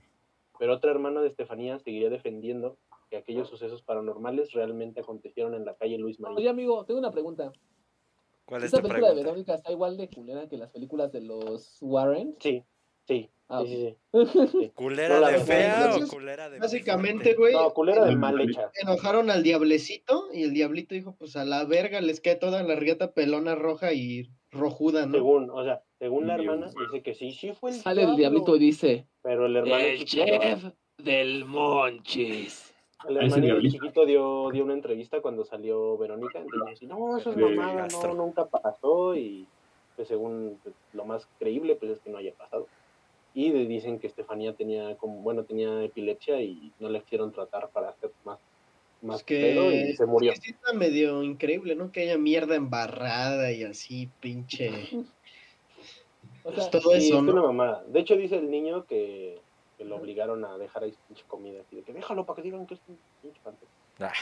Pero 0.60 0.74
otra 0.74 0.92
hermana 0.92 1.22
de 1.22 1.28
Estefanía 1.28 1.80
seguiría 1.80 2.10
defendiendo 2.10 2.78
que 3.10 3.18
aquellos 3.18 3.48
sucesos 3.48 3.84
paranormales 3.84 4.52
realmente 4.52 5.00
acontecieron 5.00 5.54
en 5.54 5.64
la 5.64 5.76
calle 5.76 5.98
Luis 5.98 6.20
María. 6.20 6.38
Oye, 6.38 6.50
amigo, 6.50 6.84
tengo 6.86 7.00
una 7.00 7.12
pregunta. 7.12 7.52
¿Cuál 8.46 8.64
es 8.64 8.66
¿Esta 8.66 8.82
tu 8.82 8.88
película 8.88 9.14
de? 9.14 9.24
Verónica 9.24 9.54
está 9.56 9.72
igual 9.72 9.98
de 9.98 10.10
culera 10.10 10.50
que 10.50 10.58
las 10.58 10.72
películas 10.72 11.12
de 11.12 11.22
los 11.22 11.78
Warren? 11.82 12.36
Sí, 12.40 12.64
sí, 13.08 13.30
Ah, 13.50 13.64
sí, 13.66 13.96
sí, 14.12 14.48
sí. 14.52 14.72
¿Culera 14.76 15.16
No 15.16 15.22
la 15.22 15.30
de 15.32 15.40
fea 15.40 15.86
Entonces, 15.86 16.10
o 16.10 16.16
culera 16.18 16.50
de 16.50 16.60
Básicamente, 16.60 17.34
güey, 17.34 17.54
No, 17.54 17.74
culera 17.74 18.06
de 18.06 18.16
mal 18.16 18.42
hecha. 18.42 18.70
enojaron 18.82 19.30
al 19.32 19.42
diablecito 19.44 20.28
y 20.34 20.44
el 20.44 20.54
diablito 20.54 20.96
dijo, 20.96 21.16
pues 21.18 21.36
a 21.38 21.46
la 21.46 21.64
verga 21.64 22.02
les 22.02 22.20
cae 22.20 22.36
toda 22.36 22.62
la 22.64 22.76
rieta 22.76 23.14
pelona 23.14 23.56
roja 23.56 23.94
y 23.94 24.30
rojuda, 24.52 25.06
¿no? 25.06 25.14
Según, 25.14 25.50
o 25.50 25.64
sea, 25.64 25.82
según 26.00 26.28
la 26.28 26.38
Dios, 26.38 26.56
hermana, 26.58 26.72
dice 26.88 27.04
que 27.04 27.14
sí, 27.14 27.32
sí 27.32 27.54
fue 27.54 27.72
el 27.72 27.78
Sale 27.78 28.02
el 28.02 28.08
diablo, 28.18 28.18
diablito 28.18 28.56
y 28.58 28.60
dice: 28.60 29.08
Pero 29.22 29.46
el 29.46 29.56
hermano 29.56 29.84
El 29.86 30.00
chiquito, 30.00 30.16
chef 30.42 30.64
del 30.98 31.46
Monchis. 31.46 32.74
el 33.08 33.18
Ah, 33.18 33.22
hermano 33.24 33.62
chiquito 33.62 34.06
dio, 34.06 34.50
dio 34.52 34.64
una 34.64 34.74
entrevista 34.74 35.22
cuando 35.22 35.46
salió 35.46 35.98
Verónica, 35.98 36.40
entonces 36.40 36.82
no, 36.90 37.18
eso 37.18 37.30
es 37.32 37.38
mamada, 37.38 37.88
no, 37.88 38.14
nunca 38.14 38.50
pasó, 38.50 39.16
y 39.16 39.48
pues 39.96 40.08
según 40.10 40.60
pues, 40.64 40.76
lo 40.92 41.06
más 41.06 41.28
creíble, 41.40 41.76
pues 41.76 41.92
es 41.94 42.00
que 42.02 42.10
no 42.10 42.18
haya 42.18 42.36
pasado. 42.36 42.68
Y 43.40 43.52
dicen 43.68 44.00
que 44.00 44.08
Estefanía 44.08 44.56
tenía 44.56 44.98
como, 44.98 45.22
bueno, 45.22 45.44
tenía 45.44 45.84
epilepsia 45.84 46.42
y 46.42 46.74
no 46.80 46.90
le 46.90 47.02
quisieron 47.04 47.32
tratar 47.32 47.70
para 47.70 47.90
hacer 47.90 48.12
más, 48.26 48.40
más 49.04 49.18
Es 49.18 49.24
que, 49.24 49.40
pedo 49.40 49.72
y 49.72 49.94
se 49.94 50.08
murió. 50.08 50.32
es 50.32 50.40
que 50.40 50.46
sí 50.48 50.52
está 50.54 50.74
medio 50.74 51.22
increíble, 51.22 51.76
¿no? 51.76 51.92
Que 51.92 52.02
haya 52.02 52.18
mierda 52.18 52.56
embarrada 52.56 53.52
y 53.52 53.64
así, 53.64 54.10
pinche. 54.20 54.72
O 56.44 56.52
Pues 56.52 56.72
todo 56.72 56.92
Sí, 56.94 57.10
eso, 57.10 57.16
es 57.18 57.22
una 57.22 57.34
¿no? 57.34 57.44
mamada. 57.44 57.84
De 57.88 58.00
hecho, 58.00 58.16
dice 58.16 58.38
el 58.38 58.50
niño 58.50 58.86
que, 58.88 59.40
que 59.78 59.86
lo 59.86 59.98
obligaron 59.98 60.44
a 60.44 60.58
dejar 60.58 60.84
ahí 60.86 60.92
su 60.94 61.00
pinche 61.08 61.24
comida. 61.28 61.62
Así 61.62 61.76
de 61.76 61.84
que 61.84 61.94
déjalo 61.94 62.26
para 62.26 62.38
que 62.38 62.42
digan 62.42 62.66
que 62.66 62.74
es 62.74 62.80
un 62.88 62.98
pinche 63.22 63.40
panteón. 63.44 63.70
Ah, 64.00 64.14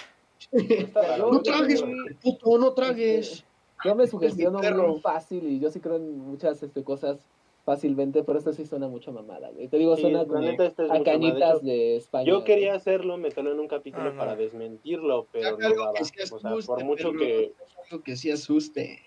No 1.32 1.42
tragues, 1.42 1.82
puto, 2.22 2.58
no 2.58 2.74
tragues. 2.74 3.46
Yo 3.86 3.96
me 3.96 4.08
sugestiono 4.08 4.60
muy 4.60 5.00
fácil 5.00 5.48
y 5.48 5.60
yo 5.62 5.70
sí 5.72 5.80
creo 5.80 5.96
en 5.96 6.18
muchas 6.20 6.62
este, 6.64 6.84
cosas 6.84 7.20
fácilmente, 7.66 8.24
pero 8.24 8.38
esto 8.40 8.54
sí 8.54 8.66
suena 8.66 8.88
mucho 8.88 9.12
mamada, 9.12 9.50
güey. 9.50 9.68
Te 9.68 9.78
digo, 9.78 9.96
Sí, 9.96 10.04
suena 10.04 10.26
como 10.26 10.40
neta, 10.40 10.66
esta 10.66 10.84
es 10.86 10.90
a 10.92 10.94
madre. 10.94 11.00
De 11.00 11.12
cañitas 11.12 11.56
hecho, 11.58 11.66
de 11.66 11.96
España. 11.98 12.26
Yo 12.26 12.36
güey. 12.36 12.46
quería 12.46 12.76
hacerlo, 12.76 13.18
meterlo 13.18 13.52
en 13.52 13.60
un 13.60 13.68
capítulo 13.68 14.12
Ah, 14.14 14.18
para 14.18 14.36
desmentirlo, 14.36 15.28
pero 15.32 15.58
no 15.58 15.66
algo 15.68 15.80
daba. 15.86 15.94
que 15.98 16.06
sí 16.06 16.34
O 16.34 16.40
sea, 16.40 16.52
por 16.66 16.84
mucho 16.86 17.12
que 17.14 17.54
Algo 17.92 18.04
que 18.04 18.16
sí 18.16 18.32
asuste. 18.32 19.00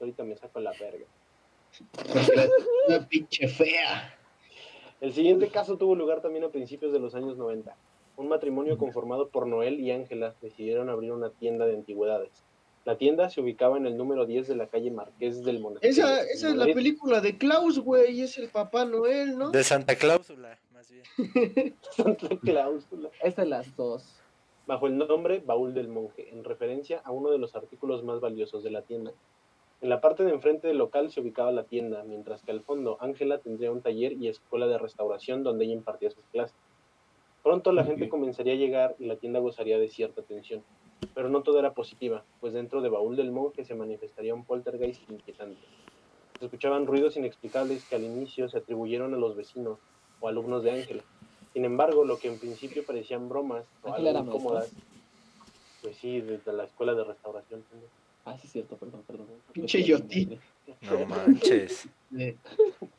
ahorita 0.00 0.24
me 0.24 0.34
saco 0.36 0.58
la 0.60 0.72
verga. 0.72 1.04
Una 2.88 3.06
pinche 3.08 3.48
fea. 3.48 4.14
El 5.00 5.12
siguiente 5.12 5.48
caso 5.48 5.76
tuvo 5.76 5.94
lugar 5.94 6.20
también 6.22 6.44
a 6.44 6.48
principios 6.50 6.92
de 6.92 7.00
los 7.00 7.14
años 7.14 7.36
90. 7.36 7.74
Un 8.16 8.28
matrimonio 8.28 8.78
conformado 8.78 9.28
por 9.28 9.46
Noel 9.46 9.80
y 9.80 9.90
Ángela 9.90 10.34
decidieron 10.40 10.88
abrir 10.90 11.12
una 11.12 11.30
tienda 11.30 11.66
de 11.66 11.74
antigüedades. 11.74 12.30
La 12.84 12.96
tienda 12.96 13.30
se 13.30 13.40
ubicaba 13.40 13.76
en 13.76 13.86
el 13.86 13.96
número 13.96 14.26
10 14.26 14.48
de 14.48 14.56
la 14.56 14.66
calle 14.66 14.90
Marqués 14.90 15.44
del 15.44 15.60
Monasterio. 15.60 15.90
Esa, 16.04 16.22
en 16.22 16.28
esa 16.30 16.48
es 16.48 16.54
la 16.56 16.66
película 16.66 17.20
de 17.20 17.38
Klaus, 17.38 17.78
güey. 17.78 18.20
Es 18.20 18.38
el 18.38 18.48
Papá 18.48 18.84
Noel, 18.84 19.38
¿no? 19.38 19.50
de 19.50 19.62
Santa 19.62 19.94
Cláusula, 19.94 20.58
más 20.72 20.90
bien. 20.90 21.04
Santa 21.96 22.28
Cláusula. 22.42 23.10
Es 23.22 23.36
de 23.36 23.46
las 23.46 23.76
dos. 23.76 24.20
bajo 24.66 24.88
el 24.88 24.98
nombre 24.98 25.40
Baúl 25.44 25.74
del 25.74 25.88
Monje, 25.88 26.30
en 26.30 26.42
referencia 26.42 27.00
a 27.04 27.12
uno 27.12 27.30
de 27.30 27.38
los 27.38 27.54
artículos 27.54 28.02
más 28.02 28.20
valiosos 28.20 28.64
de 28.64 28.70
la 28.72 28.82
tienda. 28.82 29.12
En 29.80 29.88
la 29.88 30.00
parte 30.00 30.24
de 30.24 30.30
enfrente 30.30 30.68
del 30.68 30.78
local 30.78 31.10
se 31.10 31.20
ubicaba 31.20 31.50
la 31.50 31.64
tienda, 31.64 32.04
mientras 32.04 32.42
que 32.42 32.52
al 32.52 32.62
fondo 32.62 32.98
Ángela 33.00 33.38
tendría 33.38 33.72
un 33.72 33.82
taller 33.82 34.12
y 34.12 34.28
escuela 34.28 34.66
de 34.66 34.78
restauración 34.78 35.42
donde 35.42 35.64
ella 35.64 35.74
impartía 35.74 36.10
sus 36.10 36.24
clases. 36.32 36.56
Pronto 37.42 37.72
la 37.72 37.84
gente 37.84 38.08
comenzaría 38.08 38.52
a 38.52 38.56
llegar 38.56 38.94
y 39.00 39.06
la 39.06 39.16
tienda 39.16 39.40
gozaría 39.40 39.78
de 39.78 39.88
cierta 39.88 40.20
atención, 40.20 40.62
pero 41.14 41.28
no 41.28 41.42
todo 41.42 41.58
era 41.58 41.74
positiva, 41.74 42.24
pues 42.40 42.52
dentro 42.52 42.80
de 42.80 42.88
Baúl 42.88 43.16
del 43.16 43.32
Monje 43.32 43.64
se 43.64 43.74
manifestaría 43.74 44.34
un 44.34 44.44
poltergeist 44.44 45.00
inquietante. 45.10 45.60
Se 46.38 46.46
escuchaban 46.46 46.86
ruidos 46.86 47.16
inexplicables 47.16 47.84
que 47.84 47.96
al 47.96 48.04
inicio 48.04 48.48
se 48.48 48.58
atribuyeron 48.58 49.14
a 49.14 49.16
los 49.16 49.36
vecinos 49.36 49.78
o 50.20 50.28
alumnos 50.28 50.62
de 50.62 50.72
Ángela. 50.72 51.02
Sin 51.52 51.64
embargo, 51.64 52.04
lo 52.04 52.18
que 52.18 52.28
en 52.28 52.38
principio 52.38 52.84
parecían 52.84 53.28
bromas 53.28 53.64
o 53.82 53.92
algo 53.92 54.18
incómodas, 54.18 54.72
pues 55.82 55.96
sí, 55.96 56.20
desde 56.20 56.52
la 56.52 56.64
escuela 56.64 56.94
de 56.94 57.04
restauración. 57.04 57.62
pendejo. 57.62 58.01
Ah, 58.24 58.36
sí, 58.38 58.46
cierto, 58.48 58.76
perdón, 58.76 59.02
perdón. 59.06 59.26
Pinche 59.52 59.82
Yoti. 59.82 60.38
No 60.82 61.06
manches. 61.06 61.88
Eh, 62.18 62.36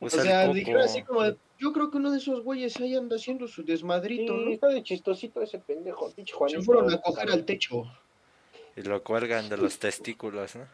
O 0.00 0.10
sea, 0.10 0.48
dijeron 0.48 0.82
así 0.82 1.04
como, 1.04 1.20
yo 1.60 1.72
creo 1.72 1.88
que 1.88 1.98
uno 1.98 2.10
de 2.10 2.18
esos 2.18 2.42
güeyes 2.42 2.76
ahí 2.80 2.96
anda 2.96 3.14
haciendo 3.14 3.46
su 3.46 3.62
Sí, 3.62 3.68
desmadrito, 3.68 4.32
¿no? 4.32 4.50
está 4.50 4.66
de 4.66 4.82
chistosito 4.82 5.40
ese 5.40 5.60
pendejo, 5.60 6.10
pinche 6.10 6.34
Juanito. 6.34 6.58
Se 6.58 6.66
fueron 6.66 6.92
a 6.92 7.00
coger 7.00 7.30
al 7.30 7.44
techo. 7.44 7.84
Y 8.76 8.82
lo 8.82 9.00
cuelgan 9.04 9.48
de 9.48 9.56
los 9.56 9.78
testículos, 9.78 10.56
¿no? 10.56 10.66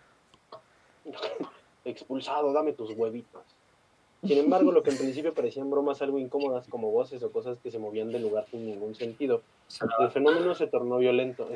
Expulsado, 1.84 2.50
dame 2.54 2.72
tus 2.72 2.92
huevitos. 2.92 3.42
Sin 4.22 4.38
embargo, 4.38 4.72
lo 4.72 4.82
que 4.82 4.88
en 4.90 4.96
principio 4.96 5.34
parecían 5.34 5.70
bromas 5.70 6.00
algo 6.00 6.18
incómodas 6.18 6.66
como 6.68 6.90
voces 6.90 7.22
o 7.22 7.30
cosas 7.30 7.58
que 7.62 7.70
se 7.70 7.78
movían 7.78 8.10
del 8.10 8.22
lugar 8.22 8.46
sin 8.50 8.64
ningún 8.66 8.94
sentido, 8.94 9.42
el 9.98 10.10
fenómeno 10.10 10.54
se 10.54 10.66
tornó 10.66 10.96
violento. 10.96 11.46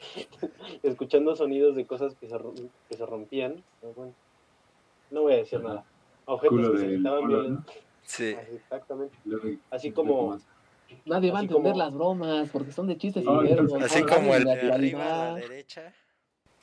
Escuchando 0.82 1.34
sonidos 1.36 1.76
de 1.76 1.86
cosas 1.86 2.14
que 2.16 2.28
se, 2.28 2.36
que 2.88 2.96
se 2.96 3.06
rompían, 3.06 3.62
no, 3.82 3.90
bueno, 3.92 4.14
no 5.10 5.22
voy 5.22 5.34
a 5.34 5.36
decir 5.36 5.60
nada. 5.62 5.84
Objetos 6.26 6.56
Culo 6.58 6.72
que 6.72 6.78
se 6.78 6.86
¿no? 6.98 7.26
violentos. 7.26 7.74
Sí. 8.04 8.34
Así, 8.34 8.54
Exactamente. 8.56 9.16
Así 9.70 9.92
como- 9.92 10.38
Nadie 11.04 11.30
va 11.30 11.40
a 11.40 11.42
entender 11.42 11.72
como- 11.72 11.84
las 11.84 11.92
bromas 11.92 12.48
porque 12.50 12.72
son 12.72 12.86
de 12.86 12.96
chistes 12.96 13.24
Ah, 13.26 13.40
internos. 13.42 13.72
Así 13.82 14.00
no 14.00 14.06
como 14.08 14.34
el 14.34 14.44
de 14.44 14.72
arriba 14.72 15.04
a 15.04 15.28
la 15.32 15.34
derecha. 15.34 15.92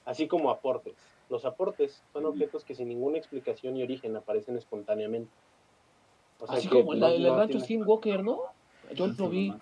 Así 0.06 0.28
como 0.28 0.50
aportes. 0.50 0.96
Los 1.30 1.46
aportes 1.46 2.04
son 2.14 2.26
objetos 2.26 2.64
que 2.64 2.76
sin 2.76 2.88
ninguna 2.88 3.18
explicación 3.18 3.78
y 3.78 3.84
origen 3.84 4.16
aparecen 4.16 4.58
espontáneamente. 4.58 5.32
O 6.40 6.48
sea 6.48 6.58
Así 6.58 6.68
que 6.68 6.80
como 6.80 6.94
el, 6.94 7.00
no- 7.00 7.08
el 7.08 7.24
no 7.24 7.38
rancho 7.38 7.60
Skinwalker, 7.60 8.24
¿no? 8.24 8.40
Yo 8.94 9.08
lo 9.08 9.30
vi. 9.30 9.54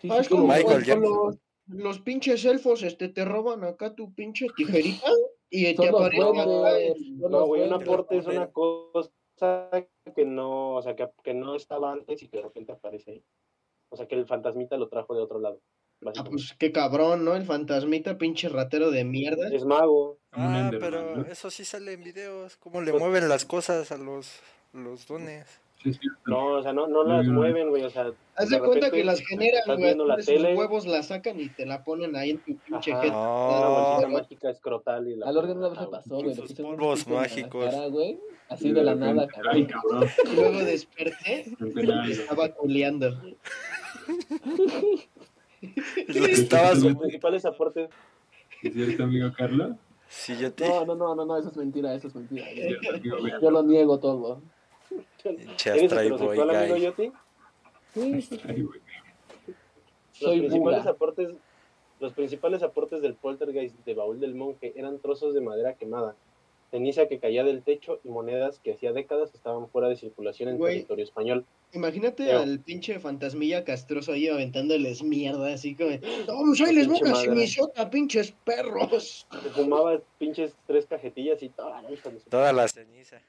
Sí, 0.00 0.08
Ah, 0.10 0.18
es 0.18 0.28
como. 0.28 0.46
Michael 0.48 0.84
Jackson. 0.84 1.38
Los, 1.66 2.00
pinches 2.00 2.44
elfos 2.44 2.82
este, 2.82 3.08
te 3.08 3.24
roban 3.24 3.64
acá 3.64 3.94
tu 3.94 4.12
pinche 4.14 4.46
tijerita 4.56 5.06
y 5.50 5.74
te 5.74 5.88
aparece 5.88 6.22
acá 6.22 6.78
el- 6.78 7.18
No, 7.18 7.46
güey, 7.46 7.62
un 7.62 7.72
aporte 7.72 8.18
es 8.18 8.26
una 8.26 8.50
cosa 8.50 9.10
que 10.14 10.24
no, 10.24 10.74
o 10.74 10.82
sea, 10.82 10.94
que, 10.94 11.08
que 11.24 11.34
no 11.34 11.56
estaba 11.56 11.92
antes 11.92 12.22
y 12.22 12.28
que 12.28 12.36
de 12.38 12.42
repente 12.44 12.72
aparece 12.72 13.10
ahí. 13.10 13.24
O 13.90 13.96
sea, 13.96 14.06
que 14.06 14.14
el 14.14 14.26
fantasmita 14.26 14.76
lo 14.76 14.88
trajo 14.88 15.14
de 15.14 15.22
otro 15.22 15.38
lado. 15.40 15.60
Ah, 16.16 16.24
pues 16.24 16.54
qué 16.58 16.72
cabrón, 16.72 17.24
¿no? 17.24 17.34
El 17.36 17.44
fantasmita, 17.44 18.18
pinche 18.18 18.48
ratero 18.48 18.90
de 18.90 19.04
mierda. 19.04 19.48
Es 19.52 19.64
mago. 19.64 20.18
Ah, 20.32 20.70
pero 20.80 21.24
eso 21.26 21.50
sí 21.50 21.64
sale 21.64 21.92
en 21.92 22.02
videos. 22.02 22.56
Cómo 22.56 22.80
le 22.80 22.90
Pues- 22.90 23.02
mueven 23.02 23.28
las 23.28 23.44
cosas 23.44 23.92
a 23.92 23.98
los, 23.98 24.40
los 24.72 25.06
dones. 25.06 25.60
Sí, 25.82 25.92
sí. 25.94 26.00
No, 26.26 26.54
o 26.58 26.62
sea, 26.62 26.72
no, 26.72 26.86
no 26.86 27.02
las 27.02 27.26
Mm. 27.26 27.32
mueven, 27.34 27.68
güey. 27.70 27.82
O 27.84 27.90
sea, 27.90 28.12
Haz 28.36 28.48
de, 28.48 28.56
de 28.56 28.60
cuenta 28.60 28.86
repente 28.86 28.90
que 28.98 29.04
las 29.04 29.20
generan, 29.20 29.62
güey. 29.66 29.94
la 29.96 30.16
de 30.16 30.22
sus 30.22 30.34
tele. 30.34 30.54
huevos 30.54 30.86
la 30.86 31.02
sacan 31.02 31.40
y 31.40 31.48
te 31.48 31.66
la 31.66 31.82
ponen 31.82 32.14
ahí 32.16 32.30
en 32.30 32.38
tu 32.38 32.56
pinche 32.56 32.92
jeta. 32.94 33.06
una 33.08 33.16
Oh, 33.18 34.08
mágica 34.08 34.50
escrotal 34.50 35.08
y 35.08 35.16
la. 35.16 35.26
Al 35.26 35.36
orden 35.36 35.58
una 35.58 35.68
vez 35.70 35.78
Ah, 35.80 35.88
pasó, 35.90 36.20
güey. 36.22 36.34
sus 36.34 36.52
polvos 36.52 37.06
la 37.08 37.14
mágicos. 37.20 37.64
cara, 37.64 37.86
güey, 37.88 38.18
Así 38.48 38.68
Y 38.68 38.72
de 38.72 38.82
la 38.84 38.94
nada, 38.94 39.26
Ay, 39.50 39.66
cabrón. 39.66 40.04
luego 40.36 40.58
desperté 40.58 41.46
y 42.06 42.10
estaba 42.12 42.48
culeando. 42.50 43.08
y 46.08 46.18
lo 46.18 46.26
estabas. 46.26 46.82
Los 46.82 46.96
principales 46.96 47.44
aportes. 47.44 47.90
¿Es 48.62 48.74
cierto, 48.74 49.04
amigo 49.04 49.30
Carlos? 49.36 49.72
Sí, 50.08 50.36
yo 50.38 50.52
te. 50.52 50.68
No, 50.68 50.84
no, 50.84 50.94
no, 50.94 51.14
no, 51.14 51.24
no, 51.24 51.38
eso 51.38 51.48
es 51.48 51.56
mentira, 51.56 51.94
eso 51.94 52.08
es 52.08 52.14
mentira. 52.14 52.48
¿Es 52.50 52.54
cierto, 52.78 52.90
amigo 52.96 53.16
Beto? 53.22 53.40
Yo 53.40 53.50
lo 53.50 53.62
niego 53.62 53.98
todo. 53.98 54.42
¿Eres 55.24 55.90
Boy 55.90 56.06
heterosexual, 56.06 56.50
amigo. 56.56 56.76
Yoti? 56.76 57.12
Sí, 57.94 58.22
sí, 58.22 58.38
güey. 58.62 58.80
Los 60.20 60.38
principales 60.38 60.86
aportes, 60.86 61.28
los 62.00 62.12
principales 62.12 62.62
aportes 62.62 63.02
del 63.02 63.14
poltergeist 63.14 63.76
de 63.84 63.94
Baúl 63.94 64.20
del 64.20 64.34
Monje 64.34 64.72
eran 64.76 64.98
trozos 65.00 65.34
de 65.34 65.40
madera 65.40 65.74
quemada, 65.74 66.14
ceniza 66.70 67.06
que 67.06 67.18
caía 67.18 67.44
del 67.44 67.62
techo 67.62 68.00
y 68.04 68.08
monedas 68.08 68.58
que 68.60 68.72
hacía 68.72 68.92
décadas 68.92 69.34
estaban 69.34 69.68
fuera 69.68 69.88
de 69.88 69.96
circulación 69.96 70.48
en 70.48 70.58
Güey. 70.58 70.74
territorio 70.76 71.04
español. 71.04 71.44
Imagínate 71.74 72.24
Pero- 72.26 72.40
al 72.40 72.60
pinche 72.60 72.98
fantasmilla 73.00 73.64
castroso 73.64 74.12
ahí 74.12 74.28
aventándoles 74.28 75.02
mierda, 75.02 75.52
así 75.54 75.74
como, 75.74 75.90
no, 75.90 75.98
pues 76.46 76.60
ahí 76.60 76.74
les 76.74 76.86
una 76.86 77.10
madre. 77.10 77.24
semizota, 77.24 77.90
pinches 77.90 78.32
perros. 78.44 79.26
Se 79.42 79.50
fumaba 79.50 80.00
pinches 80.18 80.54
tres 80.66 80.86
cajetillas 80.86 81.42
y 81.42 81.48
toda 81.48 81.82
la 81.82 81.88
Toda 82.30 82.52
la 82.52 82.68
ceniza. 82.68 83.20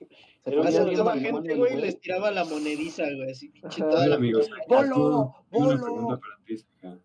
Se 0.44 0.50
Pero 0.50 0.64
mamón 0.64 1.20
gente, 1.20 1.54
güey, 1.54 1.74
y 1.74 1.80
les 1.82 2.00
tiraba 2.00 2.30
la 2.30 2.44
monediza, 2.44 3.02
güey, 3.02 3.30
así, 3.30 3.48
pinche 3.48 3.82
toda 3.82 3.96
Hola, 3.96 4.06
la... 4.08 4.14
amigos. 4.16 4.48
¡Bolo! 4.68 5.44
¡Bolo! 5.50 5.80
pregunta 5.82 6.18
para 6.18 6.44
ti, 6.46 6.56
Saka. 6.56 6.98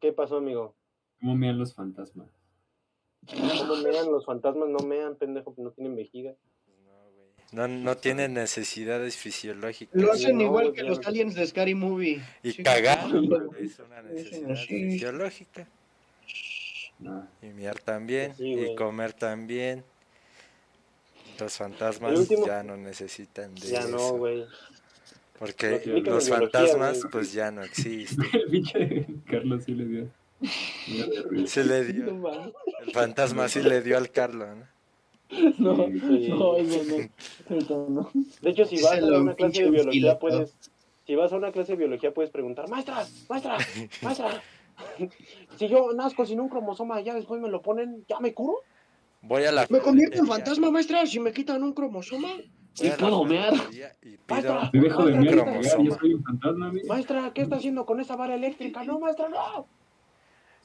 ¿Qué 0.00 0.12
pasó, 0.12 0.38
amigo? 0.38 0.74
¿Cómo 1.20 1.34
mean 1.34 1.58
los 1.58 1.74
fantasmas? 1.74 2.30
¿Cómo 3.28 3.76
mean? 3.76 4.10
Los 4.10 4.24
fantasmas 4.24 4.70
no 4.70 4.78
mean, 4.78 5.16
pendejo, 5.16 5.54
no 5.58 5.70
tienen 5.72 5.96
vejiga. 5.96 6.34
No, 7.52 7.62
güey. 7.68 7.82
No, 7.82 7.96
tienen 7.98 8.32
necesidades 8.32 9.18
fisiológicas. 9.18 10.00
Lo 10.00 10.12
hacen 10.12 10.38
no, 10.38 10.44
igual 10.44 10.72
que 10.72 10.82
los 10.82 11.06
aliens 11.06 11.34
de 11.34 11.46
Scary 11.46 11.74
Movie. 11.74 12.22
Y 12.42 12.52
Sí, 12.52 12.62
cagar 12.62 13.00
es 13.60 13.78
una 13.80 14.00
necesidad 14.00 14.56
fisiológica. 14.56 15.68
Y 17.42 17.46
miar 17.48 17.78
también. 17.80 18.34
Sí, 18.34 18.54
y 18.54 18.74
comer 18.74 19.12
también. 19.12 19.84
Los 21.38 21.56
fantasmas 21.56 22.18
último- 22.18 22.46
ya 22.46 22.62
no 22.62 22.76
necesitan 22.76 23.54
de 23.54 23.60
Ya 23.68 23.80
eso. 23.80 23.88
no, 23.90 24.12
güey. 24.18 24.44
Porque 25.38 25.80
los 26.04 26.28
fantasmas 26.30 27.00
pues 27.12 27.32
ya 27.32 27.50
no 27.50 27.62
existen. 27.62 28.24
el 28.32 28.44
pinche 28.50 29.06
Carlos 29.30 29.64
sí 29.64 29.74
le 29.74 29.84
dio. 29.84 30.08
Se 31.46 31.64
le 31.64 31.84
No 31.84 31.92
dio. 31.92 32.42
El 32.86 32.92
fantasma 32.92 33.48
sí 33.48 33.62
le 33.62 33.82
dio 33.82 33.96
al 33.98 34.10
Carlos, 34.10 34.48
¿no? 34.56 34.76
No, 35.58 35.86
Sí. 35.86 36.28
no, 36.28 36.56
no. 37.48 37.88
No. 37.88 38.10
De 38.40 38.50
hecho, 38.50 38.64
si 38.64 38.80
vas 38.80 39.02
a 39.02 39.18
una 39.20 39.34
clase 39.34 39.64
de 39.64 39.70
biología, 39.70 40.18
puedes. 40.18 40.54
Si 41.06 41.14
vas 41.14 41.32
a 41.32 41.36
una 41.36 41.52
clase 41.52 41.72
de 41.72 41.78
biología, 41.78 42.12
puedes 42.14 42.30
preguntar, 42.30 42.68
maestra, 42.68 43.06
maestra, 43.28 43.58
maestra. 44.02 44.42
Si 45.58 45.68
yo 45.68 45.92
nazco 45.94 46.26
sin 46.26 46.38
un 46.38 46.48
cromosoma, 46.50 47.00
ya 47.00 47.14
después 47.14 47.40
me 47.40 47.48
lo 47.48 47.62
ponen, 47.62 48.04
¿ya 48.08 48.20
me 48.20 48.34
curo? 48.34 48.58
Voy 49.26 49.44
a 49.44 49.52
la 49.52 49.66
¿Me 49.70 49.80
convierto 49.80 50.18
en 50.18 50.26
fantasma, 50.26 50.70
maestra, 50.70 51.04
si 51.06 51.18
me 51.20 51.32
quitan 51.32 51.62
un 51.62 51.72
cromosoma? 51.72 52.28
La 52.82 52.96
puedo 52.96 53.24
mear. 53.24 53.54
Y 54.02 54.16
Maestra. 54.28 54.70
Te 54.70 54.78
dejo 54.78 55.04
de 55.06 55.14
mear 55.18 55.62
yo 55.62 55.90
soy 55.98 56.14
un 56.14 56.22
fantasma. 56.22 56.72
Maestra, 56.86 57.30
¿qué 57.34 57.42
está 57.42 57.56
haciendo 57.56 57.86
con 57.86 58.00
esa 58.00 58.16
vara 58.16 58.34
eléctrica? 58.34 58.84
No, 58.84 58.98
maestra, 58.98 59.28
no. 59.28 59.66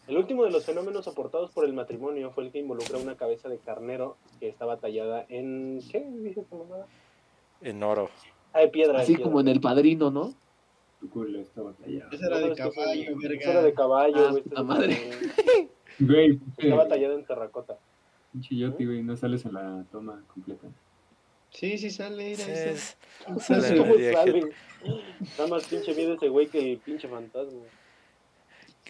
El 0.07 0.17
último 0.17 0.43
de 0.43 0.51
los 0.51 0.65
fenómenos 0.65 1.07
aportados 1.07 1.51
por 1.51 1.63
el 1.63 1.73
matrimonio 1.73 2.31
fue 2.31 2.43
el 2.45 2.51
que 2.51 2.59
involucra 2.59 2.97
una 2.97 3.15
cabeza 3.15 3.47
de 3.47 3.59
carnero 3.59 4.17
que 4.39 4.49
estaba 4.49 4.77
tallada 4.77 5.25
en... 5.29 5.79
¿Qué 5.89 5.99
dice 6.21 6.41
esta 6.41 6.55
mamada? 6.55 6.85
En 7.61 7.81
oro. 7.81 8.09
Ah, 8.51 8.59
de 8.59 8.67
piedra. 8.67 8.97
de 8.97 9.03
Así 9.03 9.13
piedra. 9.13 9.23
como 9.23 9.39
en 9.39 9.47
el 9.47 9.61
padrino, 9.61 10.11
¿no? 10.11 10.33
Tu 10.99 11.09
culo 11.09 11.39
está 11.39 11.61
batallado. 11.61 12.11
Esa 12.11 12.25
era 12.27 12.39
de 12.39 12.55
caballo, 12.55 13.01
Esa 13.11 13.19
verga. 13.29 13.51
era 13.51 13.61
de 13.61 13.73
caballo, 13.73 14.27
Ah, 14.27 14.31
güey. 14.31 14.63
madre. 14.65 14.97
Güey, 15.99 16.31
Estaba 16.57 16.81
pinche 16.83 16.89
tallada 16.89 17.13
en 17.15 17.25
terracota. 17.25 17.77
Pinche 18.31 18.55
Yoti, 18.55 18.85
güey, 18.85 19.03
no 19.03 19.15
sales 19.17 19.45
en 19.45 19.53
la 19.53 19.85
toma 19.91 20.23
completa. 20.33 20.67
Sí, 21.51 21.77
sí 21.77 21.89
sale, 21.89 22.23
mira, 22.23 22.45
Sí, 22.45 22.51
ahí 22.51 22.75
¿Cómo 23.25 23.39
sale 23.39 24.13
sale? 24.13 24.51
Nada 25.37 25.49
más 25.49 25.65
pinche 25.65 25.93
miedo 25.93 26.13
ese 26.13 26.29
güey 26.29 26.47
que 26.47 26.71
el 26.73 26.77
pinche 26.79 27.07
fantasma. 27.07 27.61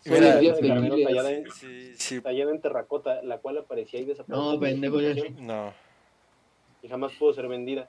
Mira, 0.05 0.39
tallada 0.39 1.31
en, 1.31 1.51
Sí, 1.51 1.93
sí. 1.95 2.21
tallada 2.21 2.51
en 2.51 2.61
terracota, 2.61 3.21
la 3.21 3.37
cual 3.37 3.59
aparecía 3.59 3.99
y 3.99 4.05
desaparecía. 4.05 4.51
No, 4.53 4.59
pendejo, 4.59 4.99
ya. 4.99 5.13
No. 5.39 5.73
y 6.81 6.87
jamás 6.87 7.13
pudo 7.13 7.33
ser 7.33 7.47
vendida. 7.47 7.87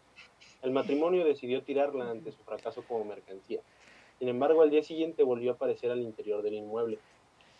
El 0.62 0.72
matrimonio 0.72 1.24
decidió 1.24 1.62
tirarla 1.62 2.10
ante 2.10 2.30
su 2.32 2.42
fracaso 2.44 2.82
como 2.86 3.04
mercancía. 3.04 3.60
Sin 4.18 4.28
embargo, 4.28 4.62
al 4.62 4.70
día 4.70 4.82
siguiente 4.82 5.22
volvió 5.22 5.52
a 5.52 5.54
aparecer 5.54 5.90
al 5.90 6.00
interior 6.02 6.42
del 6.42 6.54
inmueble. 6.54 6.98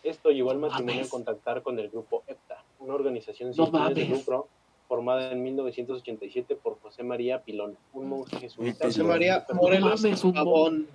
Esto 0.03 0.29
llevó 0.31 0.51
al 0.51 0.59
matrimonio 0.59 1.03
a 1.05 1.09
contactar 1.09 1.63
con 1.63 1.79
el 1.79 1.89
grupo 1.89 2.23
EPTA, 2.27 2.63
una 2.79 2.93
organización 2.93 3.49
No 3.55 3.65
sin 3.65 3.73
fines 3.73 3.95
de 3.95 4.05
lucro 4.05 4.49
formada 4.87 5.31
en 5.31 5.41
1987 5.41 6.55
por 6.57 6.77
José 6.81 7.03
María 7.03 7.41
Pilón, 7.41 7.77
un 7.93 8.09
monje 8.09 8.37
jesuita. 8.37 8.85
José 8.85 9.03
María 9.03 9.45
Morelos 9.53 10.03
un 10.23 10.33
Pavón. 10.33 10.87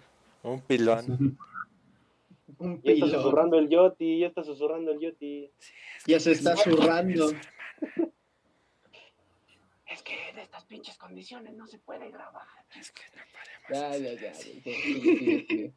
Un 0.42 0.60
pilón. 0.60 1.38
Un 2.60 2.82
Ya 2.82 2.92
está 2.92 3.06
pilón. 3.06 3.10
susurrando 3.22 3.58
el 3.58 3.68
Yoti, 3.68 4.18
ya 4.18 4.26
está 4.26 4.42
susurrando 4.42 4.90
el 4.90 4.98
Yoti. 4.98 5.48
Ya 6.06 6.18
se 6.18 6.32
está 6.32 6.56
zurrando. 6.56 7.30
Es 9.86 10.02
que 10.02 10.28
en 10.30 10.38
estas 10.40 10.64
pinches 10.64 10.96
condiciones 10.98 11.54
no 11.54 11.66
se 11.66 11.78
puede 11.78 12.10
grabar. 12.10 12.46
Es 12.78 12.90
que 12.90 13.02
no 13.14 13.22
Ya, 13.74 13.88
podemos 13.90 14.20
ya, 14.20 14.30
hacer 14.30 14.52
ya. 14.62 14.70
eso. 14.72 15.00
güey, 15.00 15.46
sigue, 15.46 15.72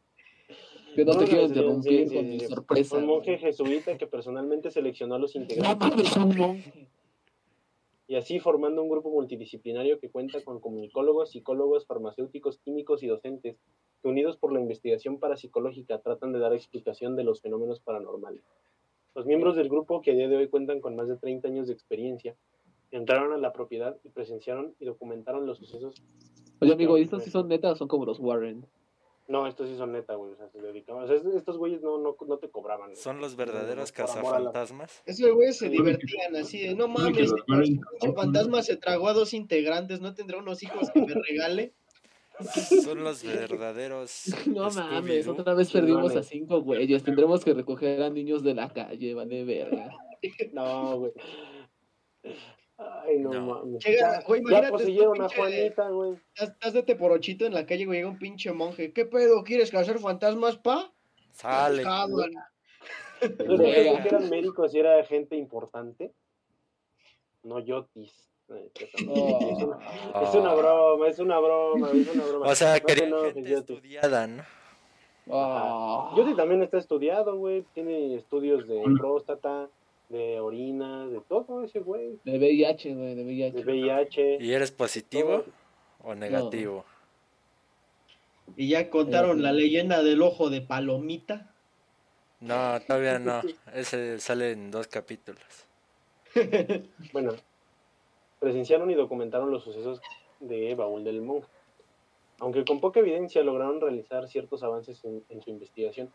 Que 0.94 1.04
no 1.04 1.12
No, 1.14 1.18
te 1.20 1.24
quiero 1.26 1.44
interrumpir 1.44 2.08
sí, 2.08 2.14
con 2.14 2.24
sí, 2.24 2.30
mi 2.30 2.40
sí. 2.40 2.46
sorpresa. 2.46 2.96
Un 2.98 3.06
monje 3.06 3.38
jesuita 3.38 3.96
que 3.96 4.06
personalmente 4.06 4.70
seleccionó 4.70 5.14
a 5.14 5.18
los 5.18 5.34
integrantes 5.34 5.90
y 8.12 8.16
así 8.16 8.40
formando 8.40 8.82
un 8.82 8.90
grupo 8.90 9.10
multidisciplinario 9.10 9.98
que 9.98 10.10
cuenta 10.10 10.44
con 10.44 10.60
comunicólogos, 10.60 11.30
psicólogos, 11.30 11.86
farmacéuticos, 11.86 12.58
químicos 12.58 13.02
y 13.02 13.06
docentes 13.06 13.56
que 14.02 14.08
unidos 14.08 14.36
por 14.36 14.52
la 14.52 14.60
investigación 14.60 15.18
parapsicológica 15.18 15.98
tratan 16.00 16.32
de 16.32 16.38
dar 16.38 16.52
explicación 16.52 17.16
de 17.16 17.24
los 17.24 17.40
fenómenos 17.40 17.80
paranormales. 17.80 18.42
Los 19.14 19.24
miembros 19.24 19.56
del 19.56 19.70
grupo, 19.70 20.02
que 20.02 20.10
a 20.10 20.14
día 20.14 20.28
de 20.28 20.36
hoy 20.36 20.48
cuentan 20.48 20.80
con 20.80 20.94
más 20.94 21.08
de 21.08 21.16
30 21.16 21.48
años 21.48 21.68
de 21.68 21.72
experiencia, 21.72 22.36
entraron 22.90 23.32
a 23.32 23.38
la 23.38 23.54
propiedad 23.54 23.96
y 24.04 24.10
presenciaron 24.10 24.74
y 24.78 24.84
documentaron 24.84 25.46
los 25.46 25.56
sucesos. 25.56 26.02
Oye, 26.60 26.72
amigo, 26.74 26.98
¿y 26.98 27.02
estos 27.02 27.22
sí 27.22 27.30
son 27.30 27.48
netas 27.48 27.72
o 27.72 27.76
son 27.76 27.88
como 27.88 28.04
los 28.04 28.20
Warren? 28.20 28.66
No, 29.28 29.46
estos 29.46 29.68
sí 29.68 29.76
son 29.76 29.92
neta, 29.92 30.14
güey. 30.16 30.32
O 30.32 30.36
sea, 30.36 30.48
se 30.48 30.60
dedicaban. 30.60 31.04
O 31.04 31.06
sea, 31.06 31.16
es- 31.16 31.24
estos 31.24 31.56
güeyes 31.56 31.80
no, 31.80 31.96
no, 31.98 32.16
no 32.26 32.38
te 32.38 32.50
cobraban. 32.50 32.90
güey. 32.90 32.96
Son 33.00 33.20
los 33.20 33.36
verdaderos 33.36 33.90
a 33.90 33.92
la- 33.92 34.06
cazafantasmas. 34.06 35.02
Esos 35.06 35.30
güeyes 35.32 35.56
se 35.58 35.68
divertían 35.68 36.34
así 36.36 36.60
de, 36.66 36.74
no 36.74 36.88
mames, 36.88 37.32
el 38.02 38.12
fantasma 38.14 38.62
se 38.62 38.76
tragó 38.76 39.08
a 39.08 39.12
dos 39.12 39.32
integrantes, 39.32 40.00
¿no 40.00 40.12
tendrá 40.14 40.38
unos 40.38 40.62
hijos 40.62 40.90
que 40.90 41.00
me 41.00 41.14
regale? 41.14 41.72
Son 42.82 43.04
los 43.04 43.22
verdaderos. 43.22 44.24
No 44.46 44.70
mames, 44.70 45.28
otra 45.28 45.54
vez 45.54 45.70
perdimos 45.70 46.16
a 46.16 46.22
cinco 46.22 46.60
güeyes. 46.62 47.02
Tendremos 47.04 47.44
que 47.44 47.54
recoger 47.54 48.02
a 48.02 48.10
niños 48.10 48.42
de 48.42 48.54
la 48.54 48.72
calle, 48.72 49.14
vale 49.14 49.44
verga. 49.44 49.88
No, 50.52 50.98
güey. 50.98 51.12
Ay, 53.04 53.18
no, 53.18 53.30
No. 53.32 53.40
mames. 53.46 53.84
Llega, 53.84 54.20
Ya- 54.20 54.26
güey, 54.26 54.42
ya 54.48 54.68
poseyeron 54.70 55.22
este 55.22 55.34
a 55.34 55.38
Juanita, 55.38 55.88
güey. 55.90 56.12
Estás, 56.34 56.48
estás 56.50 56.72
de 56.72 56.82
teporochito 56.82 57.44
en 57.46 57.54
la 57.54 57.66
calle, 57.66 57.84
güey, 57.86 57.98
llega 57.98 58.10
un 58.10 58.18
pinche 58.18 58.52
monje. 58.52 58.92
¿Qué 58.92 59.04
pedo? 59.06 59.42
¿Quieres 59.44 59.70
cazar 59.70 59.98
fantasmas, 59.98 60.56
pa? 60.56 60.92
Sale. 61.32 61.82
¿Los 61.84 63.60
que 63.60 64.08
eran 64.08 64.28
médicos 64.30 64.74
y 64.74 64.78
era 64.80 65.02
gente 65.04 65.36
importante? 65.36 66.12
No 67.44 67.58
yotis. 67.60 68.28
Eh, 68.48 68.70
Oh. 69.08 69.38
Es, 69.56 69.62
una, 69.62 70.22
es 70.28 70.34
una 70.34 70.54
broma, 70.54 71.08
es 71.08 71.18
una 71.18 71.38
broma, 71.38 71.90
es 71.92 72.08
una 72.14 72.24
broma. 72.24 72.46
O 72.48 72.54
sea, 72.54 72.74
No 72.74 72.80
te 72.80 72.84
querían 72.86 73.08
enojes, 73.08 73.34
gente 73.34 73.50
Yoti. 73.50 73.72
estudiada, 73.74 74.26
¿no? 74.26 74.42
Ah. 75.30 76.12
Yoti 76.16 76.34
también 76.34 76.62
está 76.62 76.78
estudiado, 76.78 77.36
güey. 77.36 77.64
Tiene 77.72 78.14
estudios 78.16 78.66
de 78.68 78.82
próstata, 78.98 79.68
de 80.12 80.38
orina, 80.40 81.06
de 81.06 81.20
todo 81.22 81.64
ese 81.64 81.80
güey. 81.80 82.20
De 82.24 82.38
VIH, 82.38 82.94
güey, 82.94 83.14
de 83.14 83.50
De 83.50 83.64
VIH. 83.64 84.38
¿Y 84.40 84.52
eres 84.52 84.70
positivo 84.70 85.40
todo. 85.40 85.52
o 86.04 86.14
negativo? 86.14 86.84
Y 88.56 88.68
ya 88.68 88.90
contaron 88.90 89.42
la 89.42 89.52
leyenda 89.52 90.02
del 90.02 90.20
ojo 90.20 90.50
de 90.50 90.60
palomita. 90.60 91.50
No, 92.40 92.78
todavía 92.86 93.18
no. 93.18 93.40
Ese 93.74 94.20
sale 94.20 94.52
en 94.52 94.70
dos 94.70 94.86
capítulos. 94.86 95.66
Bueno, 97.12 97.32
presenciaron 98.40 98.90
y 98.90 98.94
documentaron 98.94 99.50
los 99.50 99.64
sucesos 99.64 100.00
de 100.40 100.74
Baúl 100.74 101.04
del 101.04 101.20
Monje. 101.20 101.48
Aunque 102.38 102.64
con 102.64 102.80
poca 102.80 103.00
evidencia 103.00 103.42
lograron 103.42 103.80
realizar 103.80 104.28
ciertos 104.28 104.62
avances 104.62 105.04
en, 105.04 105.22
en 105.28 105.42
su 105.42 105.50
investigación. 105.50 106.10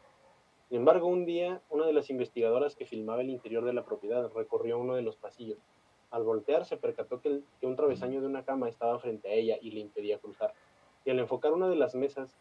Sin 0.69 0.77
embargo, 0.79 1.07
un 1.07 1.25
día, 1.25 1.61
una 1.69 1.85
de 1.85 1.93
las 1.93 2.09
investigadoras 2.09 2.75
que 2.75 2.85
filmaba 2.85 3.21
el 3.21 3.29
interior 3.29 3.63
de 3.63 3.73
la 3.73 3.85
propiedad 3.85 4.29
recorrió 4.35 4.77
uno 4.79 4.95
de 4.95 5.01
los 5.01 5.15
pasillos. 5.15 5.59
Al 6.11 6.23
voltear, 6.23 6.65
se 6.65 6.77
percató 6.77 7.21
que, 7.21 7.29
el- 7.29 7.43
que 7.59 7.67
un 7.67 7.75
travesaño 7.75 8.19
de 8.21 8.27
una 8.27 8.43
cama 8.43 8.67
estaba 8.69 8.99
frente 8.99 9.29
a 9.29 9.33
ella 9.33 9.57
y 9.61 9.71
le 9.71 9.79
impedía 9.79 10.19
cruzar. 10.19 10.53
Y 11.05 11.09
al 11.09 11.19
enfocar 11.19 11.53
una 11.53 11.69
de 11.69 11.75
las 11.77 11.95
mesas, 11.95 12.35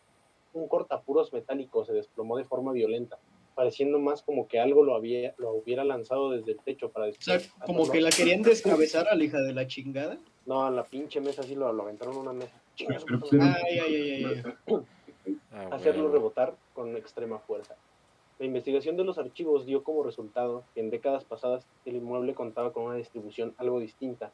un 0.53 0.67
cortapuros 0.69 1.33
metálico 1.33 1.85
se 1.85 1.93
desplomó 1.93 2.37
de 2.37 2.45
forma 2.45 2.73
violenta, 2.73 3.19
pareciendo 3.55 3.99
más 4.01 4.23
como 4.23 4.49
que 4.49 4.59
algo 4.59 4.83
lo, 4.83 4.95
había, 4.97 5.35
lo 5.39 5.53
hubiera 5.53 5.85
lanzado 5.85 6.31
desde 6.31 6.53
el 6.53 6.59
techo 6.61 6.91
para 6.91 7.07
O 7.07 7.13
sea, 7.21 7.35
después 7.35 7.53
como 7.65 7.89
que 7.91 8.01
la 8.01 8.11
querían 8.11 8.43
descabezar 8.43 9.07
a 9.09 9.15
la 9.15 9.23
hija 9.25 9.41
de 9.41 9.53
la 9.53 9.67
chingada. 9.69 10.19
no, 10.47 10.65
a 10.67 10.71
la 10.71 10.85
pinche 10.85 11.21
mesa 11.21 11.43
sí 11.45 11.55
lo, 11.55 11.73
lo 11.73 11.83
aventaron 11.85 12.17
a 12.17 12.21
una 12.21 12.33
mesa. 12.33 12.61
Ay, 13.41 13.79
ay, 13.79 13.95
ay, 13.97 14.11
ay, 14.13 14.43
ay. 14.67 14.77
Ah, 15.53 15.69
Hacerlo 15.73 16.03
bueno. 16.03 16.15
rebotar 16.15 16.57
con 16.75 16.97
extrema 16.97 17.39
fuerza. 17.39 17.77
La 18.39 18.45
investigación 18.45 18.99
de 18.99 19.05
los 19.05 19.17
archivos 19.17 19.65
dio 19.65 19.83
como 19.83 20.03
resultado 20.03 20.63
que 20.75 20.81
en 20.81 20.91
décadas 20.91 21.25
pasadas 21.25 21.67
el 21.87 21.97
inmueble 21.97 22.35
contaba 22.35 22.71
con 22.71 22.85
una 22.85 22.97
distribución 22.97 23.55
algo 23.57 23.81
distinta 23.81 24.31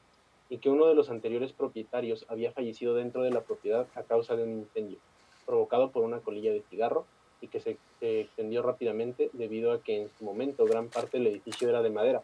y 0.48 0.58
que 0.58 0.70
uno 0.70 0.86
de 0.86 0.96
los 0.96 1.08
anteriores 1.08 1.52
propietarios 1.52 2.26
había 2.28 2.50
fallecido 2.50 2.94
dentro 2.94 3.22
de 3.22 3.30
la 3.30 3.42
propiedad 3.42 3.86
a 3.94 4.02
causa 4.02 4.34
de 4.34 4.42
un 4.42 4.58
incendio 4.58 4.98
provocado 5.46 5.92
por 5.92 6.02
una 6.02 6.18
colilla 6.18 6.52
de 6.52 6.62
cigarro 6.62 7.04
y 7.40 7.46
que 7.46 7.60
se, 7.60 7.78
extendió 8.00 8.62
rápidamente 8.62 9.30
debido 9.34 9.70
a 9.70 9.80
que 9.80 10.02
en 10.02 10.10
su 10.18 10.24
momento 10.24 10.64
gran 10.64 10.88
parte 10.88 11.18
del 11.18 11.28
edificio 11.28 11.68
era 11.68 11.80
de 11.80 11.90
madera, 11.90 12.22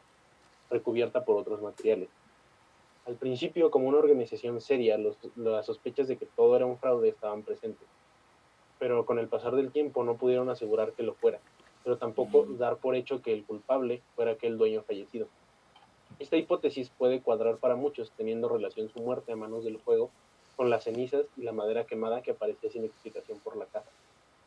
recubierta 0.70 1.24
por 1.24 1.36
otros 1.36 1.62
materiales. 1.62 2.08
Al 3.06 3.14
principio, 3.14 3.70
como 3.70 3.88
una 3.88 3.98
organización 3.98 4.60
seria, 4.60 4.98
las 5.36 5.66
sospechas 5.66 6.08
de 6.08 6.16
que 6.16 6.26
todo 6.26 6.56
era 6.56 6.66
un 6.66 6.78
fraude 6.78 7.08
estaban 7.08 7.42
presentes 7.42 7.86
pero 8.78 9.04
con 9.04 9.18
el 9.18 9.28
pasar 9.28 9.54
del 9.54 9.72
tiempo 9.72 10.04
no 10.04 10.16
pudieron 10.16 10.48
asegurar 10.50 10.92
que 10.92 11.02
lo 11.02 11.14
fuera, 11.14 11.40
pero 11.88 11.96
tampoco 11.96 12.44
dar 12.58 12.76
por 12.76 12.94
hecho 12.94 13.22
que 13.22 13.32
el 13.32 13.46
culpable 13.46 14.02
fuera 14.14 14.32
aquel 14.32 14.58
dueño 14.58 14.82
fallecido. 14.82 15.26
Esta 16.18 16.36
hipótesis 16.36 16.90
puede 16.90 17.22
cuadrar 17.22 17.56
para 17.56 17.76
muchos, 17.76 18.10
teniendo 18.10 18.50
relación 18.50 18.90
su 18.90 19.00
muerte 19.00 19.32
a 19.32 19.36
manos 19.36 19.64
del 19.64 19.78
fuego 19.78 20.10
con 20.54 20.68
las 20.68 20.84
cenizas 20.84 21.24
y 21.38 21.44
la 21.44 21.52
madera 21.52 21.86
quemada 21.86 22.20
que 22.20 22.32
aparecía 22.32 22.70
sin 22.70 22.84
explicación 22.84 23.38
por 23.38 23.56
la 23.56 23.64
casa. 23.64 23.88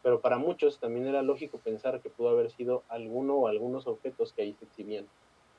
Pero 0.04 0.22
para 0.22 0.38
muchos 0.38 0.78
también 0.78 1.08
era 1.08 1.24
lógico 1.24 1.58
pensar 1.58 2.00
que 2.00 2.12
pudo 2.12 2.30
haber 2.30 2.52
sido 2.52 2.84
alguno 2.90 3.38
o 3.38 3.48
algunos 3.48 3.88
objetos 3.88 4.34
que 4.34 4.44
ahí 4.44 4.54
se 4.54 4.66
exhibían, 4.66 5.08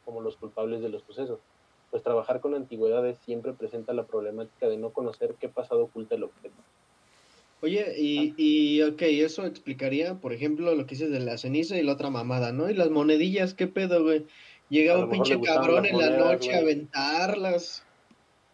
como 0.05 0.20
los 0.20 0.37
culpables 0.37 0.83
de 0.83 0.89
los 0.89 1.03
sucesos, 1.03 1.41
pues 1.91 2.05
trabajar 2.05 2.41
con 2.41 2.55
antigüedades 2.55 3.18
siempre 3.24 3.55
presenta 3.55 3.93
la 3.93 4.05
problemática 4.05 4.68
de 4.68 4.76
no 4.76 4.91
conocer 4.91 5.35
qué 5.35 5.49
pasado 5.49 5.83
oculta 5.83 6.14
el 6.14 6.22
objeto. 6.22 6.55
Oye, 7.63 7.95
y, 7.97 8.35
y 8.37 8.83
ok, 8.83 9.03
eso 9.03 9.47
explicaría, 9.47 10.15
por 10.17 10.33
ejemplo, 10.33 10.75
lo 10.75 10.85
que 10.85 10.97
dices 10.97 11.11
de 11.13 11.21
la 11.21 11.39
ceniza 11.39 11.77
y 11.79 11.83
la 11.83 11.93
otra 11.93 12.11
mamada, 12.11 12.53
¿no? 12.53 12.69
Y 12.69 12.75
las 12.75 12.91
monedillas, 12.91 13.55
¿qué 13.55 13.69
pedo, 13.69 14.03
güey? 14.03 14.27
Llegaba 14.69 15.05
un 15.05 15.11
pinche 15.11 15.41
cabrón 15.41 15.87
en 15.87 15.97
la 15.99 16.07
monedas, 16.07 16.33
noche 16.33 16.55
a 16.55 16.59
aventarlas. 16.59 17.85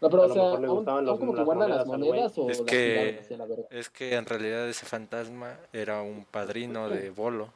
No, 0.00 0.10
pero 0.10 0.22
A 0.24 0.26
o 0.26 0.32
sea, 0.32 0.42
¿aún, 0.42 0.66
gustaban 0.66 0.98
aún 0.98 1.06
los- 1.06 1.18
como 1.18 1.32
que 1.32 1.36
las 1.38 1.46
guardan 1.46 1.70
las 1.70 1.86
monedas 1.86 2.38
o 2.38 2.50
Es 2.50 2.58
las 2.58 2.66
que- 2.66 3.20
la? 3.36 3.78
Es 3.78 3.88
que 3.90 4.14
en 4.14 4.26
realidad 4.26 4.68
ese 4.68 4.84
fantasma 4.86 5.58
era 5.72 6.02
un 6.02 6.24
padrino 6.24 6.88
de 6.88 7.10
bolo. 7.10 7.52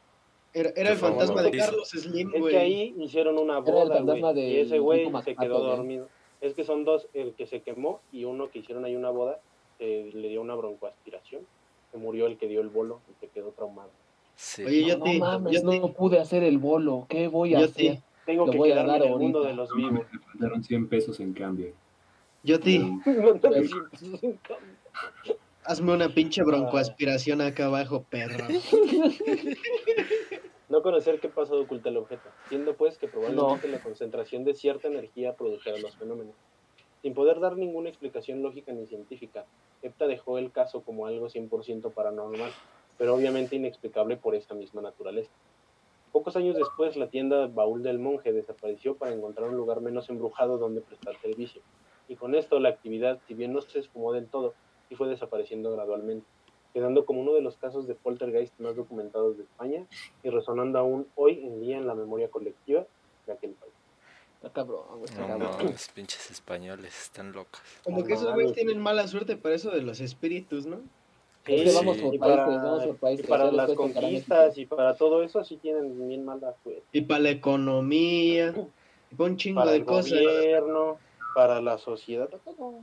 Era, 0.55 0.71
era 0.77 0.91
el 0.93 0.97
fantasma 0.99 1.43
de. 1.43 1.51
Carlos 1.51 1.89
Slim, 1.91 2.31
Es 2.35 2.41
güey. 2.41 2.53
que 2.55 2.59
ahí 2.61 2.95
hicieron 2.99 3.39
una 3.39 3.59
el 3.59 3.65
boda, 3.65 3.97
fantasma 3.97 4.33
güey. 4.33 4.53
Y 4.53 4.61
ese 4.61 4.79
güey 4.79 5.11
se 5.25 5.37
quedó 5.37 5.61
dormido. 5.61 6.09
Es 6.41 6.55
que 6.55 6.65
son 6.65 6.85
dos, 6.85 7.09
el 7.15 7.35
que 7.35 7.47
se 7.47 7.61
quemó 7.61 8.01
y 8.11 8.25
uno 8.25 8.51
que 8.51 8.59
hicieron 8.59 8.85
ahí 8.85 8.97
una 8.97 9.11
boda, 9.11 9.41
que 9.83 10.11
le 10.15 10.29
dio 10.29 10.41
una 10.41 10.55
broncoaspiración. 10.55 11.43
Se 11.91 11.99
murió 11.99 12.27
el 12.27 12.39
que 12.39 12.47
dio 12.47 12.61
el 12.61 12.69
bolo 12.69 13.01
y 13.11 13.15
se 13.21 13.27
quedó 13.29 13.51
traumado. 13.51 13.91
Sí. 14.37 14.65
Oye, 14.65 14.85
yo 14.85 14.99
no 14.99 15.05
te, 15.05 15.19
mames, 15.19 15.53
yo 15.53 15.69
te- 15.69 15.81
no 15.81 15.93
pude 15.93 16.19
hacer 16.21 16.43
el 16.45 16.59
bolo. 16.59 17.07
¿Qué 17.09 17.27
voy 17.29 17.55
a 17.55 17.61
Yo 17.61 17.65
hacer? 17.67 17.97
te- 17.97 18.03
Tengo 18.25 18.47
Lo 18.47 18.53
que 18.53 18.59
voy 18.59 18.71
a 18.71 18.75
quedarme 18.75 18.93
dar 18.93 19.03
en 19.03 19.13
el 19.13 19.19
mundo 19.19 19.43
de 19.43 19.53
los 19.55 19.69
No, 19.71 19.77
vivos. 19.77 20.07
me 20.13 20.19
faltaron 20.21 20.63
100 20.63 20.89
pesos 20.89 21.19
en 21.19 21.33
cambio. 21.33 21.73
yo 22.45 22.61
te, 22.61 22.81
hazme 25.65 25.93
una 25.93 26.09
pinche 26.09 26.43
broncoaspiración 26.45 27.41
acá 27.41 27.67
abajo, 27.67 28.05
perro. 28.09 28.47
No 30.69 30.81
conocer 30.83 31.21
qué 31.21 31.29
pasado 31.29 31.61
oculta 31.61 31.91
el 31.91 31.99
objeto, 31.99 32.31
siendo 32.49 32.75
pues 32.75 32.97
que 32.97 33.07
probablemente 33.07 33.69
la 33.69 33.81
concentración 33.83 34.43
de 34.45 34.55
cierta 34.55 34.89
energía 34.89 35.35
produjera 35.35 35.77
los 35.79 35.95
fenómenos. 35.97 36.35
Sin 37.03 37.15
poder 37.15 37.41
dar 37.41 37.57
ninguna 37.57 37.89
explicación 37.89 38.43
lógica 38.43 38.73
ni 38.73 38.87
científica, 38.87 39.45
EPTA 39.83 40.07
dejó 40.07 40.39
el 40.39 40.53
caso 40.53 40.83
como 40.83 41.07
algo 41.07 41.29
100% 41.29 41.93
paranormal, 41.93 42.53
pero 42.97 43.17
obviamente 43.17 43.57
inexplicable 43.57 44.17
por 44.17 44.37
esa 44.37 44.55
misma 44.55 44.83
naturaleza. 44.83 45.33
Pocos 46.13 46.37
años 46.37 46.55
después, 46.55 46.97
la 46.97 47.09
tienda 47.09 47.49
Baúl 47.49 47.83
del 47.83 47.99
Monje 47.99 48.33
desapareció 48.33 48.95
para 48.95 49.13
encontrar 49.13 49.49
un 49.49 49.57
lugar 49.57 49.81
menos 49.81 50.09
embrujado 50.11 50.59
donde 50.59 50.81
prestar 50.81 51.17
servicio. 51.21 51.61
Y 52.07 52.15
con 52.15 52.37
esto, 52.37 52.61
la 52.61 52.69
actividad, 52.69 53.19
si 53.27 53.35
bien 53.35 53.53
no 53.53 53.63
se 53.63 53.81
esfumó 53.81 54.13
del 54.13 54.29
todo, 54.29 54.55
sí 54.89 54.95
fue 54.95 55.09
desapareciendo 55.09 55.73
gradualmente, 55.73 56.27
quedando 56.73 57.05
como 57.05 57.23
uno 57.23 57.33
de 57.33 57.41
los 57.41 57.57
casos 57.57 57.89
de 57.89 57.97
poltergeist 57.97 58.57
más 58.61 58.77
documentados 58.77 59.39
de 59.39 59.43
España 59.43 59.87
y 60.23 60.31
resonando 60.31 60.79
aún 60.79 61.09
hoy 61.17 61.45
en 61.45 61.61
día 61.61 61.79
en 61.79 61.89
la 61.89 61.97
memoria 61.97 62.31
colectiva 62.31 62.87
de 63.27 63.33
aquel 63.33 63.53
país. 63.55 63.82
Está 64.43 64.51
cabrón, 64.53 64.83
güey, 64.91 65.05
está 65.05 65.21
No, 65.21 65.29
cabrón. 65.29 65.51
no, 65.67 65.71
los 65.71 65.89
pinches 65.91 66.31
españoles 66.31 67.01
están 67.01 67.33
locos. 67.33 67.61
Como 67.85 68.05
que 68.05 68.15
esos 68.15 68.33
güeyes 68.35 68.53
tienen 68.55 68.81
mala 68.81 69.07
suerte 69.07 69.37
para 69.37 69.55
eso 69.55 69.71
de 69.71 69.83
los 69.83 70.01
espíritus, 70.01 70.67
¿no? 70.67 70.81
Sí. 71.47 71.65
vamos 71.75 71.99
por 71.99 72.15
y 72.15 72.19
países, 72.19 72.37
para, 72.47 72.47
vamos 72.63 72.85
por 72.87 72.97
países. 72.97 73.25
y 73.27 73.29
para 73.29 73.51
las 73.53 73.73
conquistas 73.73 74.59
y 74.59 74.67
para 74.67 74.97
todo 74.97 75.23
eso 75.25 75.43
sí 75.45 75.57
tienen 75.57 76.09
bien 76.09 76.25
mala 76.25 76.55
suerte. 76.63 76.83
Y 76.93 77.01
para 77.03 77.21
la 77.21 77.31
economía, 77.31 78.55
y 79.11 79.15
para 79.15 79.31
un 79.31 79.37
chingo 79.37 79.61
Para 79.61 79.73
de 79.73 79.79
el 79.79 79.85
cosas. 79.85 80.13
gobierno, 80.13 80.99
para 81.35 81.61
la 81.61 81.79
sociedad, 81.79 82.29
todo. 82.45 82.75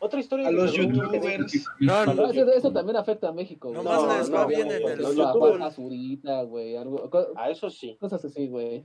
Otra 0.00 0.20
historia 0.20 0.48
A 0.48 0.50
los 0.50 0.72
youtubers. 0.74 1.66
No, 1.80 2.04
No, 2.06 2.14
no, 2.14 2.30
eso, 2.30 2.50
eso 2.52 2.72
también 2.72 2.96
afecta 2.96 3.28
a 3.28 3.32
México, 3.32 3.68
güey. 3.68 3.82
Nomás 3.82 4.02
No, 4.02 4.18
les 4.18 4.28
no, 4.30 4.36
va 4.36 4.42
no, 4.42 4.48
bien 4.48 4.66
no, 4.68 4.74
en 4.74 4.88
el 4.88 4.98
Pues, 4.98 5.14
fútbol. 5.14 5.58
basurita, 5.58 6.42
güey, 6.42 6.76
algo, 6.76 7.10
A 7.36 7.50
eso 7.50 7.70
sí. 7.70 7.96
cosas 8.00 8.22
así, 8.24 8.48
güey. 8.48 8.84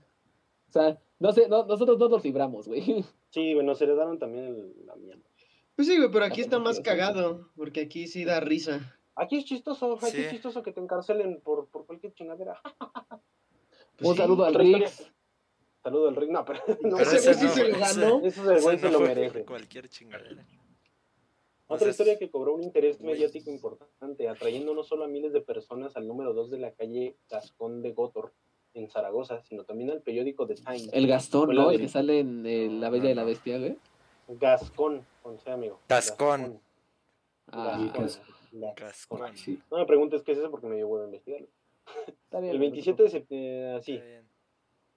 O 0.70 0.72
sea, 0.72 0.98
no 1.20 1.32
sé, 1.34 1.48
no, 1.50 1.66
nosotros 1.66 1.98
no 1.98 2.10
nos 2.10 2.24
libramos, 2.24 2.68
güey. 2.68 3.04
Sí, 3.32 3.54
bueno, 3.54 3.76
se 3.76 3.86
le 3.88 3.96
daron 3.96 4.18
también 4.20 4.46
el- 4.46 4.86
la 4.86 4.96
mierda. 4.96 5.22
Pues 5.76 5.88
sí, 5.88 5.98
güey, 5.98 6.10
pero 6.12 6.26
aquí 6.26 6.42
está 6.42 6.60
más 6.60 6.80
cagado, 6.80 7.50
porque 7.56 7.82
aquí 7.82 8.08
sí 8.08 8.24
da 8.26 8.40
risa. 8.40 8.98
Aquí 9.16 9.38
es 9.38 9.46
chistoso, 9.46 9.94
aquí 10.02 10.12
Sí. 10.12 10.22
es 10.22 10.32
chistoso 10.32 10.64
que 10.64 10.72
te 10.72 10.80
encarcelen 10.80 11.42
por, 11.42 11.68
por 11.68 11.86
cualquier 11.86 12.14
chingadera. 12.14 12.60
Pues 13.98 14.12
Un 14.12 14.16
sí. 14.16 14.22
saludo 14.22 14.46
al 14.46 14.54
Rix. 14.56 15.12
Saludo 15.84 16.08
al 16.08 16.16
Rick. 16.16 16.30
No, 16.30 16.46
pero 16.46 16.60
no, 16.84 16.98
Pero 16.98 17.12
ese 17.12 17.18
ese 17.18 17.34
güey 17.34 17.40
sí 17.40 17.46
no, 17.48 17.52
se 17.52 17.62
lo 17.64 17.68
ese- 17.76 17.80
ganó. 18.02 18.22
Ese 18.26 18.42
güey 18.42 18.58
ese 18.76 18.78
se 18.80 18.86
no 18.86 18.92
lo 18.92 19.00
merece. 19.02 19.44
Cualquier 19.46 19.90
chingadera. 19.90 20.42
Otra 20.42 21.76
Entonces, 21.76 21.90
historia 21.90 22.18
que 22.18 22.32
cobró 22.32 22.56
un 22.56 22.64
interés 22.64 22.98
güey. 23.00 23.14
mediático 23.14 23.52
importante, 23.52 24.28
atrayendo 24.30 24.74
no 24.74 24.84
solo 24.84 25.04
a 25.04 25.08
miles 25.10 25.34
de 25.34 25.42
personas 25.42 25.96
al 25.98 26.08
número 26.08 26.34
2 26.34 26.50
de 26.50 26.60
la 26.60 26.72
calle 26.72 27.18
Gascón 27.30 27.82
de 27.82 27.92
Gotor, 27.92 28.34
en 28.74 28.90
Zaragoza, 28.90 29.42
sino 29.44 29.64
también 29.64 29.90
al 29.92 30.02
periódico 30.02 30.46
The 30.48 30.56
Times. 30.56 30.90
El 30.94 31.08
Gastón, 31.08 31.54
¿no? 31.56 31.72
El 31.72 31.80
que 31.80 31.88
sale 31.88 32.20
en 32.20 32.46
eh, 32.46 32.68
La 32.70 32.90
Bella 32.90 33.10
y 33.10 33.16
la. 33.16 33.24
Bestia, 33.24 33.58
güey. 33.58 33.78
Gascón, 34.28 35.06
con 35.24 35.40
C, 35.40 35.52
amigo. 35.52 35.80
Gascón. 35.90 36.60
Ah, 37.52 37.78
Gascón. 37.94 38.10
Gascón. 38.52 38.74
Gascón. 38.76 39.38
Sí. 39.38 39.60
No 39.72 39.78
me 39.78 39.86
preguntes 39.86 40.22
qué 40.24 40.34
es 40.34 40.38
eso 40.38 40.52
porque 40.52 40.68
me 40.68 40.76
dio 40.76 40.88
huevo 40.88 41.04
a 41.04 41.08
investigarlo. 41.08 41.48
está 42.08 42.40
bien. 42.40 42.52
El 42.54 42.60
no 42.60 42.66
te 42.66 42.70
27 42.72 43.04
de 43.04 43.10
septiembre, 43.10 43.82
sí, 43.84 43.94
Está 43.94 44.06
bien. 44.06 44.24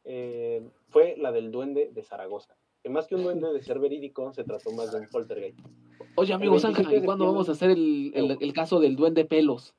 eh, 0.05 0.68
fue 0.89 1.16
la 1.18 1.33
del 1.33 1.51
duende 1.51 1.91
de 1.93 2.03
Zaragoza. 2.03 2.57
Que 2.83 2.91
más 2.91 3.07
que 3.07 3.14
un 3.14 3.23
duende 3.23 3.53
de 3.53 3.62
ser 3.62 3.79
verídico, 3.79 4.33
se 4.35 4.43
trató 4.45 4.73
más 4.73 4.91
de 4.93 4.99
un 4.99 5.09
poltergeist. 5.09 5.59
Oye, 6.16 6.33
amigo 6.35 6.55
el 6.57 6.61
Zanja, 6.61 6.79
27 6.79 6.97
¿y 6.97 7.01
de 7.01 7.07
cuándo 7.07 7.27
vamos 7.27 7.49
a 7.49 7.53
hacer 7.53 7.70
el, 7.70 8.11
el, 8.14 8.37
el 8.41 8.53
caso 8.53 8.81
del 8.81 8.97
duende 8.97 9.25
pelos? 9.25 9.75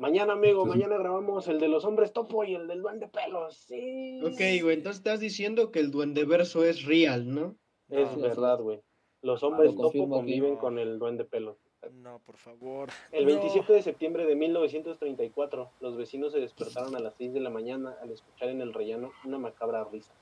Mañana, 0.00 0.32
amigo, 0.32 0.64
mañana 0.64 0.96
grabamos 0.96 1.46
el 1.48 1.60
de 1.60 1.68
los 1.68 1.84
hombres 1.84 2.14
topo 2.14 2.42
y 2.42 2.54
el 2.54 2.66
del 2.66 2.80
duende 2.80 3.06
pelos. 3.06 3.54
Sí. 3.54 4.18
Ok, 4.24 4.62
güey, 4.62 4.76
entonces 4.78 4.96
estás 5.00 5.20
diciendo 5.20 5.70
que 5.70 5.78
el 5.80 5.90
duendeverso 5.90 6.64
es 6.64 6.86
real, 6.86 7.32
¿no? 7.34 7.54
Es 7.90 8.16
No, 8.16 8.22
verdad, 8.22 8.60
güey. 8.60 8.80
Los 9.20 9.42
hombres 9.42 9.74
lo 9.74 9.82
topo 9.82 10.08
conviven 10.08 10.54
No. 10.54 10.58
con 10.58 10.78
el 10.78 10.98
duende 10.98 11.26
pelos. 11.26 11.58
No, 11.92 12.18
por 12.24 12.38
favor. 12.38 12.88
El 13.12 13.24
No. 13.26 13.32
27 13.32 13.70
de 13.74 13.82
septiembre 13.82 14.24
de 14.24 14.36
1934, 14.36 15.70
los 15.80 15.98
vecinos 15.98 16.32
se 16.32 16.40
despertaron 16.40 16.96
a 16.96 16.98
las 17.00 17.14
6 17.16 17.34
de 17.34 17.40
la 17.40 17.50
mañana 17.50 17.94
al 18.00 18.10
escuchar 18.10 18.48
en 18.48 18.62
el 18.62 18.72
rellano 18.72 19.12
una 19.26 19.36
macabra 19.38 19.84
risa. 19.84 20.14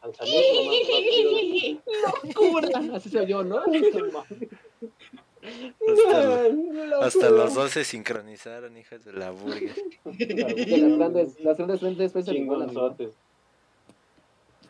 Al 0.00 0.14
salir 0.14 0.40
lo 0.54 0.64
más 0.64 0.74
rápido, 0.88 1.32
Así 2.96 3.10
soy 3.10 3.26
yo, 5.42 6.52
¿no? 6.86 6.96
Hasta, 6.96 7.06
hasta 7.06 7.30
los 7.30 7.54
dos 7.54 7.70
se 7.70 7.84
sincronizaron, 7.84 8.76
hijas 8.76 9.04
de 9.04 9.12
la 9.12 9.30
burger. 9.30 9.74
Las 10.04 10.98
grandes, 10.98 11.40
las 11.40 11.58
grandes. 11.58 13.14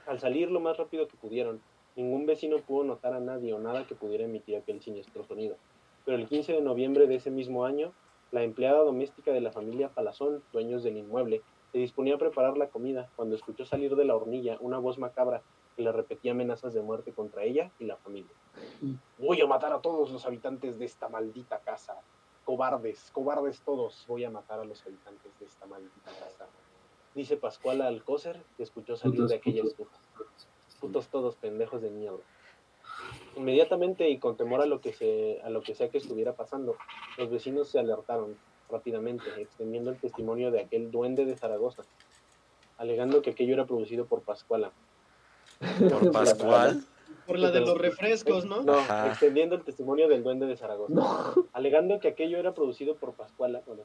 Al 0.06 0.20
salir 0.20 0.50
lo 0.50 0.60
más 0.60 0.76
rápido 0.76 1.06
que 1.06 1.16
pudieron, 1.16 1.60
ningún 1.96 2.26
vecino 2.26 2.58
pudo 2.58 2.84
notar 2.84 3.14
a 3.14 3.20
nadie 3.20 3.52
o 3.52 3.58
nada 3.58 3.86
que 3.86 3.94
pudiera 3.94 4.24
emitir 4.24 4.56
aquel 4.56 4.80
siniestro 4.80 5.24
sonido. 5.24 5.56
Pero 6.04 6.16
el 6.16 6.26
15 6.26 6.52
de 6.52 6.60
noviembre 6.62 7.06
de 7.06 7.16
ese 7.16 7.30
mismo 7.30 7.64
año, 7.64 7.92
la 8.32 8.42
empleada 8.42 8.80
doméstica 8.80 9.32
de 9.32 9.40
la 9.40 9.52
familia 9.52 9.90
Palazón, 9.90 10.42
dueños 10.52 10.82
del 10.82 10.96
inmueble, 10.96 11.42
se 11.70 11.78
disponía 11.78 12.16
a 12.16 12.18
preparar 12.18 12.56
la 12.58 12.68
comida 12.68 13.08
cuando 13.16 13.36
escuchó 13.36 13.64
salir 13.64 13.94
de 13.96 14.04
la 14.04 14.16
hornilla 14.16 14.58
una 14.60 14.78
voz 14.78 14.98
macabra 14.98 15.42
que 15.76 15.82
le 15.82 15.92
repetía 15.92 16.32
amenazas 16.32 16.74
de 16.74 16.82
muerte 16.82 17.12
contra 17.12 17.44
ella 17.44 17.70
y 17.78 17.84
la 17.84 17.96
familia. 17.96 18.32
Voy 19.18 19.40
a 19.40 19.46
matar 19.46 19.72
a 19.72 19.80
todos 19.80 20.10
los 20.10 20.26
habitantes 20.26 20.78
de 20.78 20.84
esta 20.84 21.08
maldita 21.08 21.60
casa. 21.60 21.96
Cobardes, 22.44 23.10
cobardes 23.12 23.60
todos. 23.60 24.04
Voy 24.08 24.24
a 24.24 24.30
matar 24.30 24.60
a 24.60 24.64
los 24.64 24.84
habitantes 24.84 25.38
de 25.38 25.46
esta 25.46 25.66
maldita 25.66 26.10
casa. 26.10 26.46
Dice 27.14 27.36
Pascuala 27.36 27.86
Alcócer 27.88 28.42
que 28.56 28.62
escuchó 28.62 28.96
salir 28.96 29.16
Putos, 29.16 29.30
de 29.30 29.36
aquella 29.36 29.62
putos. 30.80 31.08
todos, 31.08 31.36
pendejos 31.36 31.82
de 31.82 31.90
mierda. 31.90 32.22
Inmediatamente 33.36 34.08
y 34.08 34.18
con 34.18 34.36
temor 34.36 34.60
a 34.62 34.66
lo 34.66 34.80
que 34.80 34.92
se, 34.92 35.40
a 35.42 35.50
lo 35.50 35.62
que 35.62 35.74
sea 35.74 35.88
que 35.90 35.98
estuviera 35.98 36.34
pasando, 36.34 36.76
los 37.18 37.30
vecinos 37.30 37.68
se 37.68 37.78
alertaron 37.78 38.36
rápidamente, 38.70 39.24
extendiendo 39.40 39.90
el 39.90 39.98
testimonio 39.98 40.50
de 40.50 40.60
aquel 40.60 40.90
duende 40.90 41.24
de 41.24 41.36
Zaragoza, 41.36 41.82
alegando 42.78 43.22
que 43.22 43.30
aquello 43.30 43.54
era 43.54 43.66
producido 43.66 44.06
por 44.06 44.22
Pascuala. 44.22 44.72
Por 45.60 46.10
Pascual. 46.12 46.84
Por 47.26 47.38
la 47.38 47.50
de 47.50 47.60
los 47.60 47.78
refrescos, 47.78 48.44
¿no? 48.44 48.62
No, 48.62 48.74
Ajá. 48.78 49.08
extendiendo 49.08 49.54
el 49.54 49.62
testimonio 49.62 50.08
del 50.08 50.22
duende 50.24 50.46
de 50.46 50.56
Zaragoza, 50.56 50.92
No. 50.94 51.46
alegando 51.52 51.98
que 52.00 52.08
aquello 52.08 52.38
era 52.38 52.52
producido 52.54 52.96
por 52.96 53.12
Pascuala, 53.14 53.62
bueno, 53.66 53.82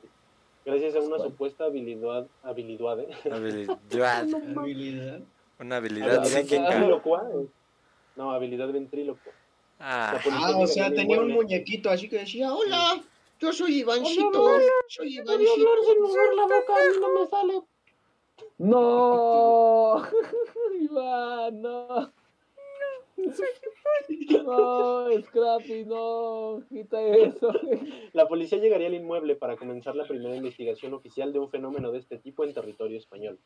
gracias 0.66 0.96
a 0.96 1.00
una 1.00 1.10
Pascual. 1.12 1.30
supuesta 1.32 1.66
habilidad, 1.66 2.28
habilidad, 2.44 3.00
¿eh? 3.00 3.08
Habilidad. 3.32 4.28
Habilidad. 4.58 5.20
Una 5.60 5.76
habilidad 5.78 6.24
psíquica. 6.26 6.80
eh. 6.86 7.48
no, 8.16 8.32
habilidad 8.32 8.72
ventrílocua. 8.72 9.32
Ah, 9.80 10.18
policía 10.24 10.48
Ah, 10.48 10.58
o 10.58 10.68
sea, 10.68 10.92
tenía 10.92 11.20
un 11.22 11.32
muñequito 11.32 11.90
así 11.92 12.10
que 12.10 12.18
decía, 12.20 12.52
hola, 12.54 13.00
yo 13.40 13.54
soy 13.54 13.82
Ivancito, 13.82 14.44
soy 14.88 15.20
hablar 15.20 15.40
Ivancito. 15.40 15.84
sin 15.86 16.02
mover 16.02 16.34
la 16.36 16.44
boca, 16.44 16.74
a 16.76 16.90
mí 16.90 16.96
no 17.00 17.20
me 17.20 17.28
sale. 17.28 17.62
No, 18.58 20.02
Iván, 20.82 21.62
no. 21.62 22.12
No, 24.45 25.21
Scrappy, 25.21 25.86
no, 25.86 26.63
quita 26.69 27.01
eso. 27.01 27.51
La 28.13 28.28
policía 28.28 28.57
llegaría 28.59 28.88
al 28.88 28.93
inmueble 28.93 29.36
para 29.36 29.57
comenzar 29.57 29.95
la 29.95 30.07
primera 30.07 30.36
investigación 30.36 30.93
oficial 30.93 31.34
de 31.34 31.39
un 31.39 31.49
fenómeno 31.49 31.91
de 31.91 31.99
este 31.99 32.17
tipo 32.17 32.43
en 32.43 32.53
territorio 32.53 32.97
español. 32.97 33.39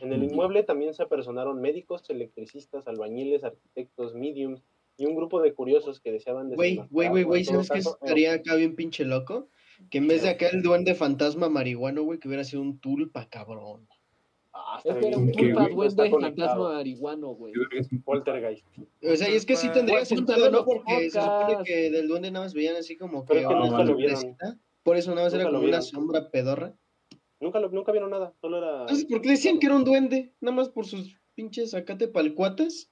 En 0.00 0.12
el 0.12 0.24
inmueble 0.24 0.62
también 0.62 0.94
se 0.94 1.02
apersonaron 1.02 1.60
médicos, 1.60 2.08
electricistas, 2.08 2.86
albañiles, 2.86 3.44
arquitectos, 3.44 4.14
mediums 4.14 4.62
y 4.96 5.06
un 5.06 5.14
grupo 5.14 5.40
de 5.40 5.54
curiosos 5.54 6.00
que 6.00 6.12
deseaban 6.12 6.50
Güey, 6.50 6.76
güey, 6.90 7.08
güey, 7.08 7.24
güey, 7.24 7.44
¿sabes 7.44 7.68
qué 7.68 7.78
caso, 7.78 7.98
estaría 8.02 8.32
acá 8.34 8.54
bien 8.56 8.74
pinche 8.74 9.04
loco? 9.04 9.48
Que 9.90 9.98
en 9.98 10.08
vez 10.08 10.22
de 10.22 10.30
acá 10.30 10.48
el 10.48 10.62
duende 10.62 10.94
fantasma 10.94 11.48
marihuano, 11.48 12.02
güey, 12.02 12.18
que 12.18 12.28
hubiera 12.28 12.44
sido 12.44 12.62
un 12.62 12.80
tulpa, 12.80 13.28
cabrón. 13.28 13.88
Ah, 14.60 14.80
Es 14.84 14.94
que 14.96 15.06
era 15.08 15.16
un 15.18 15.28
está 15.30 15.68
duende 15.68 16.10
fantasma 16.10 16.68
marihuano, 16.74 17.28
güey. 17.28 17.52
Yo 17.54 17.60
creo 17.60 17.70
que 17.70 17.78
es 17.78 17.92
un 17.92 18.02
Poltergeist. 18.02 18.66
O 19.02 19.16
sea, 19.16 19.30
y 19.30 19.34
es 19.34 19.46
que 19.46 19.56
sí 19.56 19.68
tendría 19.70 20.04
sentido, 20.04 20.50
¿no? 20.50 20.64
Porque 20.64 21.10
se 21.10 21.20
supone 21.20 21.58
que 21.64 21.90
del 21.90 22.08
duende 22.08 22.30
nada 22.30 22.44
más 22.46 22.54
veían 22.54 22.76
así 22.76 22.96
como 22.96 23.24
Pero 23.24 23.34
que 23.40 23.42
es 23.42 23.48
que 23.48 23.54
una 23.54 23.66
nunca 23.66 23.84
lo 23.84 23.94
vieron. 23.96 24.16
sombrecita. 24.16 24.58
Por 24.82 24.96
eso 24.96 25.14
nada 25.14 25.26
más 25.26 25.34
era 25.34 25.44
como 25.44 25.60
una 25.60 25.80
sombra 25.82 26.30
pedorra. 26.30 26.74
Nunca, 27.40 27.60
lo- 27.60 27.68
nunca 27.70 27.92
vieron 27.92 28.10
nada, 28.10 28.32
solo 28.40 28.58
era... 28.58 28.80
Entonces, 28.82 29.04
¿por 29.06 29.20
qué 29.22 29.30
decían 29.30 29.58
que 29.60 29.66
era 29.66 29.76
un 29.76 29.84
duende? 29.84 30.32
Nada 30.40 30.56
más 30.56 30.68
por 30.70 30.86
sus 30.86 31.16
pinches 31.36 31.72
acate 31.72 32.08
palcuatas. 32.08 32.90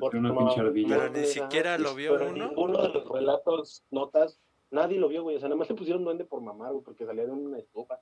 Porque 0.00 0.16
una 0.16 0.36
pinche 0.36 0.60
ardilla. 0.60 0.96
Pero 0.98 1.10
ni 1.12 1.26
siquiera 1.26 1.78
lo 1.78 1.94
vio 1.94 2.16
pero 2.18 2.30
uno. 2.30 2.48
Ninguno 2.48 2.82
de 2.82 2.88
los 2.88 3.08
relatos, 3.08 3.84
notas, 3.92 4.40
nadie 4.72 4.98
lo 4.98 5.08
vio, 5.08 5.22
güey. 5.22 5.36
O 5.36 5.38
sea, 5.38 5.48
nada 5.48 5.58
más 5.58 5.68
le 5.68 5.76
pusieron 5.76 6.02
duende 6.02 6.24
por 6.24 6.40
mamar, 6.40 6.72
güey, 6.72 6.82
porque 6.84 7.06
salía 7.06 7.24
de 7.24 7.30
una 7.30 7.58
estufa. 7.58 8.00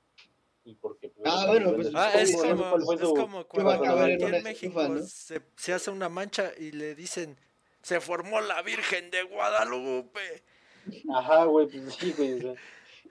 Y 0.64 0.74
porque... 0.74 1.08
pues, 1.08 1.30
Ah, 1.32 1.46
bueno, 1.48 1.74
pues, 1.74 1.90
Ah, 1.94 2.12
es 2.20 2.32
supongo, 2.32 2.78
no 2.78 2.96
sé 2.96 3.04
como, 3.04 3.40
es 3.40 3.46
cuando 3.46 4.06
en 4.06 4.14
aquí 4.14 4.24
una 4.24 4.36
en 4.38 4.44
México 4.44 4.80
estufa, 4.80 4.88
¿no? 4.88 5.02
se, 5.06 5.42
se 5.56 5.72
hace 5.72 5.90
una 5.90 6.08
mancha 6.08 6.52
y 6.58 6.72
le 6.72 6.94
dicen, 6.94 7.36
se 7.82 8.00
formó 8.00 8.40
la 8.40 8.62
Virgen 8.62 9.10
de 9.10 9.22
Guadalupe. 9.24 10.42
Ajá, 11.14 11.44
güey, 11.44 11.66
pues 11.68 11.94
sí, 11.94 12.12
güey. 12.16 12.32
o 12.34 12.40
sea, 12.40 12.54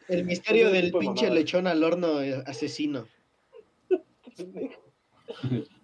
El 0.08 0.26
misterio 0.26 0.72
del 0.72 0.92
pinche 0.92 1.30
lechón 1.30 1.68
al 1.68 1.84
horno 1.84 2.22
eh, 2.22 2.44
asesino. 2.46 3.08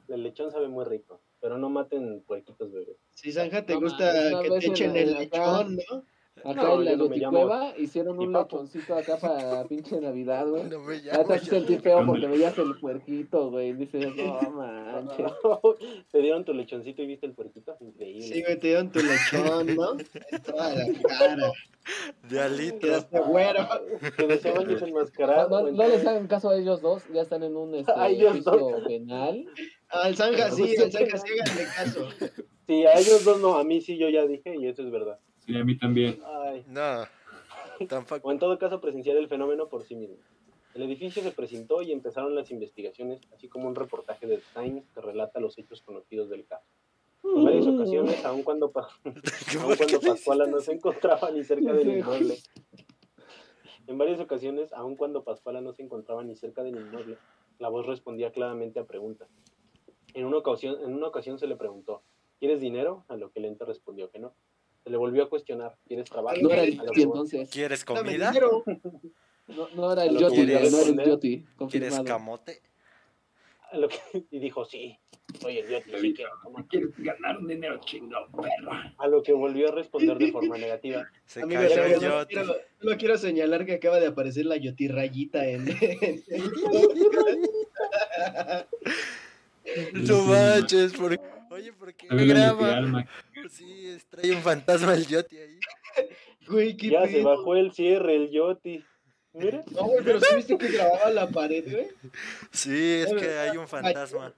el 0.07 0.23
lechón 0.23 0.51
sabe 0.51 0.67
muy 0.67 0.85
rico, 0.85 1.21
pero 1.39 1.57
no 1.57 1.69
maten 1.69 2.21
puerquitos 2.21 2.71
bebés. 2.71 2.97
Si 3.13 3.31
Zanja 3.31 3.65
te 3.65 3.73
No 3.73 3.81
gusta 3.81 4.41
que 4.41 4.49
te 4.49 4.65
en 4.65 4.71
echen 4.71 4.95
el 4.95 5.13
lechón, 5.13 5.75
¿no? 5.89 6.05
Acá 6.43 6.53
No, 6.63 6.79
en 6.81 6.85
la 6.85 6.91
yo 6.91 7.31
no 7.31 7.73
hicieron 7.77 8.19
un 8.19 8.31
papo. 8.31 8.57
lechoncito 8.57 8.95
acá 8.95 9.17
para 9.17 9.63
pinche 9.67 9.99
Navidad, 9.99 10.47
güey. 10.47 10.63
No 10.65 10.79
me 10.81 11.01
Ya 11.01 11.13
llamo 11.13 11.27
te 11.27 11.39
yo. 11.39 11.45
sentí 11.45 11.77
feo 11.77 12.05
porque 12.05 12.27
veías 12.27 12.57
el 12.57 12.75
puerquito, 12.79 13.49
güey. 13.49 13.73
Dices, 13.73 14.15
no 14.15 14.39
manches. 14.51 15.31
Te 16.11 16.21
dieron 16.21 16.45
tu 16.45 16.53
lechoncito 16.53 17.01
y 17.01 17.07
viste 17.07 17.25
el 17.25 17.33
puerquito. 17.33 17.75
Increíble. 17.79 18.21
Sí, 18.21 18.41
güey, 18.43 18.59
te 18.59 18.67
dieron 18.67 18.91
tu 18.91 18.99
lechón, 18.99 19.75
¿no? 19.75 19.93
En 20.31 20.41
toda 20.43 20.73
la 20.75 20.85
cara. 21.07 21.51
De 22.29 22.39
alitro. 22.39 22.79
Quedaste 22.79 23.19
güero. 23.21 23.67
Te 24.17 24.27
deseaban 24.27 24.65
No, 24.67 24.73
desenmascarar. 24.73 25.49
no, 25.49 25.71
no 25.71 25.87
les 25.87 26.05
hagan 26.05 26.27
caso 26.27 26.49
a 26.49 26.57
ellos 26.57 26.81
dos, 26.81 27.03
ya 27.13 27.21
están 27.21 27.43
en 27.43 27.55
un 27.55 27.75
este, 27.75 27.93
penal. 28.87 29.45
Al 29.89 30.15
Zanja 30.15 30.51
sí, 30.51 30.75
al 30.77 30.91
Zanja 30.91 31.17
sí, 31.17 31.31
háganle 31.39 31.63
caso. 31.75 32.09
Sí, 32.67 32.85
a 32.85 32.93
ellos 32.99 33.23
dos 33.23 33.39
no, 33.39 33.57
a 33.57 33.63
mí 33.63 33.79
sí 33.81 33.97
yo 33.97 34.09
ya 34.09 34.25
dije 34.27 34.55
y 34.59 34.67
eso 34.67 34.83
es 34.83 34.91
verdad. 34.91 35.19
Sí, 35.47 35.55
a 35.57 35.63
mí 35.63 35.77
también. 35.77 36.19
Ay. 36.25 36.63
No, 36.67 37.05
tampoco. 37.87 38.27
O 38.27 38.31
en 38.31 38.37
todo 38.39 38.59
caso 38.59 38.81
presenciar 38.81 39.15
el 39.17 39.27
fenómeno 39.29 39.67
por 39.69 39.83
sí 39.83 39.95
mismo. 39.95 40.17
El 40.75 40.83
edificio 40.83 41.23
se 41.23 41.31
presentó 41.31 41.81
y 41.81 41.91
empezaron 41.91 42.35
las 42.35 42.51
investigaciones, 42.51 43.21
así 43.33 43.47
como 43.47 43.67
un 43.67 43.75
reportaje 43.75 44.27
de 44.27 44.41
Times 44.53 44.83
que 44.93 45.01
relata 45.01 45.39
los 45.39 45.57
hechos 45.57 45.81
conocidos 45.81 46.29
del 46.29 46.45
caso. 46.45 46.67
En 47.23 47.43
varias 47.45 47.65
ocasiones, 47.65 48.23
aun 48.25 48.43
cuando, 48.43 48.71
pa- 48.71 48.87
aun 49.05 49.13
¿Por 49.13 49.77
qué 49.77 49.85
cuando 49.85 50.01
Pascuala 50.01 50.45
no 50.47 50.59
se 50.59 50.73
encontraba 50.73 51.31
ni 51.31 51.43
cerca 51.43 51.73
del 51.73 51.87
inmueble. 51.97 52.37
En 53.87 53.97
varias 53.97 54.19
ocasiones, 54.19 54.73
aun 54.73 54.95
cuando 54.97 55.23
Pascuala 55.23 55.61
no 55.61 55.71
se 55.73 55.81
encontraba 55.81 56.23
ni 56.23 56.35
cerca 56.35 56.61
del 56.63 56.75
inmueble, 56.75 57.17
la 57.57 57.69
voz 57.69 57.85
respondía 57.85 58.31
claramente 58.31 58.79
a 58.79 58.85
preguntas. 58.85 59.29
En 60.13 60.25
una 60.25 60.37
ocasión, 60.37 60.75
en 60.83 60.93
una 60.93 61.07
ocasión 61.07 61.39
se 61.39 61.47
le 61.47 61.55
preguntó, 61.55 62.01
¿quieres 62.39 62.59
dinero? 62.59 63.05
A 63.07 63.15
lo 63.15 63.31
que 63.31 63.39
el 63.39 63.45
ente 63.45 63.65
respondió 63.65 64.09
que 64.11 64.19
no. 64.19 64.33
Se 64.87 64.91
le 64.91 64.97
volvió 64.97 65.23
a 65.23 65.29
cuestionar, 65.29 65.75
¿quieres 65.85 66.09
trabajo? 66.09 66.37
No 66.41 66.49
era 66.49 66.63
el 66.63 66.77
Yoti 66.77 67.01
entonces. 67.01 67.49
¿Quieres 67.49 67.83
comida? 67.83 68.31
No, 69.47 69.67
no 69.75 69.91
era 69.91 70.05
el 70.05 70.17
Yoti, 70.17 70.37
no 70.37 70.43
era 70.43 70.61
el. 70.61 71.05
Yoti. 71.05 71.45
¿Quieres 71.69 71.99
camote? 72.05 72.61
a 73.69 73.77
lo 73.77 73.89
que- 73.89 73.97
y 74.31 74.39
dijo, 74.39 74.63
sí, 74.63 74.97
soy 75.41 75.57
el 75.57 75.65
idiota, 75.65 75.99
sí 75.99 76.13
quiero 76.13 76.31
tomar". 76.41 76.65
¿Quieres 76.67 76.91
ganar 76.99 77.37
un 77.37 77.47
dinero 77.49 77.77
chingón, 77.81 78.31
perro? 78.31 78.71
A 78.97 79.07
lo 79.09 79.21
que 79.21 79.33
volvió 79.33 79.67
a 79.67 79.71
responder 79.71 80.17
de 80.17 80.31
forma 80.31 80.57
negativa. 80.57 81.05
Se 81.25 81.41
Amigo, 81.41 81.59
cayó 81.63 81.83
el 81.83 81.97
quiero, 81.97 82.19
yoti. 82.21 82.35
solo 82.79 82.97
quiero 82.97 83.17
señalar 83.17 83.65
que 83.65 83.73
acaba 83.73 83.99
de 83.99 84.07
aparecer 84.07 84.45
la 84.45 84.55
yotirrayita 84.55 85.45
en... 85.49 85.65
No 89.93 90.21
manches, 90.23 90.93
¿por... 90.93 91.19
oye, 91.51 91.73
¿por 91.73 91.93
qué 91.95 92.07
la 92.09 92.23
graba? 92.23 93.05
Sí, 93.49 93.97
trae 94.09 94.31
un 94.35 94.41
fantasma 94.41 94.93
el 94.93 95.05
yoti 95.07 95.37
ahí. 95.37 95.59
Güey, 96.47 96.77
qué 96.77 96.89
Ya 96.89 97.05
se 97.05 97.13
pedo. 97.13 97.29
bajó 97.37 97.55
el 97.55 97.71
cierre, 97.73 98.15
el 98.15 98.29
Yoti. 98.31 98.83
Mira, 99.33 99.63
No, 99.71 99.83
güey, 99.83 100.03
pero 100.03 100.19
¿sí 100.21 100.35
viste 100.35 100.57
que 100.57 100.69
grababa 100.69 101.09
la 101.11 101.29
pared, 101.29 101.63
güey? 101.69 101.87
Sí, 102.51 103.03
es 103.05 103.13
que 103.13 103.37
hay 103.37 103.57
un 103.57 103.67
fantasma. 103.67 104.33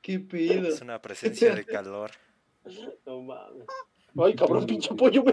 Qué 0.00 0.20
pedo. 0.20 0.68
Es 0.68 0.80
una 0.80 1.00
presencia 1.02 1.54
de 1.54 1.64
calor. 1.64 2.10
no 3.06 3.20
mames. 3.22 3.66
Ay, 4.16 4.34
cabrón, 4.34 4.64
pinche 4.66 4.94
pollo, 4.94 5.24
me 5.24 5.32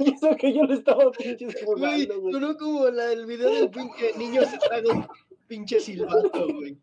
Y 0.00 0.12
eso 0.14 0.36
que 0.36 0.52
yo 0.52 0.64
le 0.64 0.74
estaba 0.74 1.10
pinches 1.12 1.56
jugando, 1.64 2.20
güey. 2.20 2.34
sonó 2.34 2.56
como 2.58 2.88
la, 2.90 3.10
el 3.12 3.24
video 3.24 3.50
del 3.50 3.70
pinche 3.70 4.12
niño 4.18 4.42
se 4.42 4.58
un 4.90 5.08
pinche 5.52 5.80
silbato, 5.80 6.46
güey. 6.46 6.78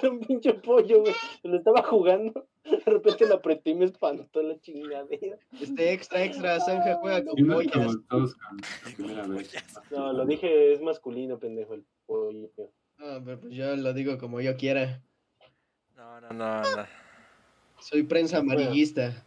Era 0.00 0.10
un 0.10 0.20
pinche 0.20 0.54
pollo, 0.54 1.02
güey. 1.02 1.14
Se 1.40 1.48
lo 1.48 1.56
estaba 1.56 1.82
jugando. 1.84 2.48
De 2.64 2.78
repente 2.78 3.28
lo 3.28 3.36
apreté 3.36 3.70
y 3.70 3.74
me 3.76 3.84
espantó 3.84 4.42
la 4.42 4.58
chingadera. 4.60 5.38
Este 5.60 5.92
extra, 5.92 6.24
extra, 6.24 6.58
Zanja 6.60 6.96
juega 6.96 7.24
con 7.24 7.46
pollas. 7.46 7.96
No, 9.90 10.12
lo 10.12 10.26
dije, 10.26 10.72
es 10.72 10.82
masculino, 10.82 11.38
pendejo, 11.38 11.74
el 11.74 11.84
pollo. 12.06 12.50
Ah, 12.98 13.20
pero 13.24 13.38
pues 13.40 13.54
yo 13.54 13.76
lo 13.76 13.92
digo 13.92 14.18
como 14.18 14.40
yo 14.40 14.56
quiera. 14.56 15.00
No, 15.96 16.20
no, 16.20 16.28
no, 16.30 16.62
no. 16.62 16.86
Soy 17.78 18.02
prensa 18.02 18.38
amarillista. 18.38 19.24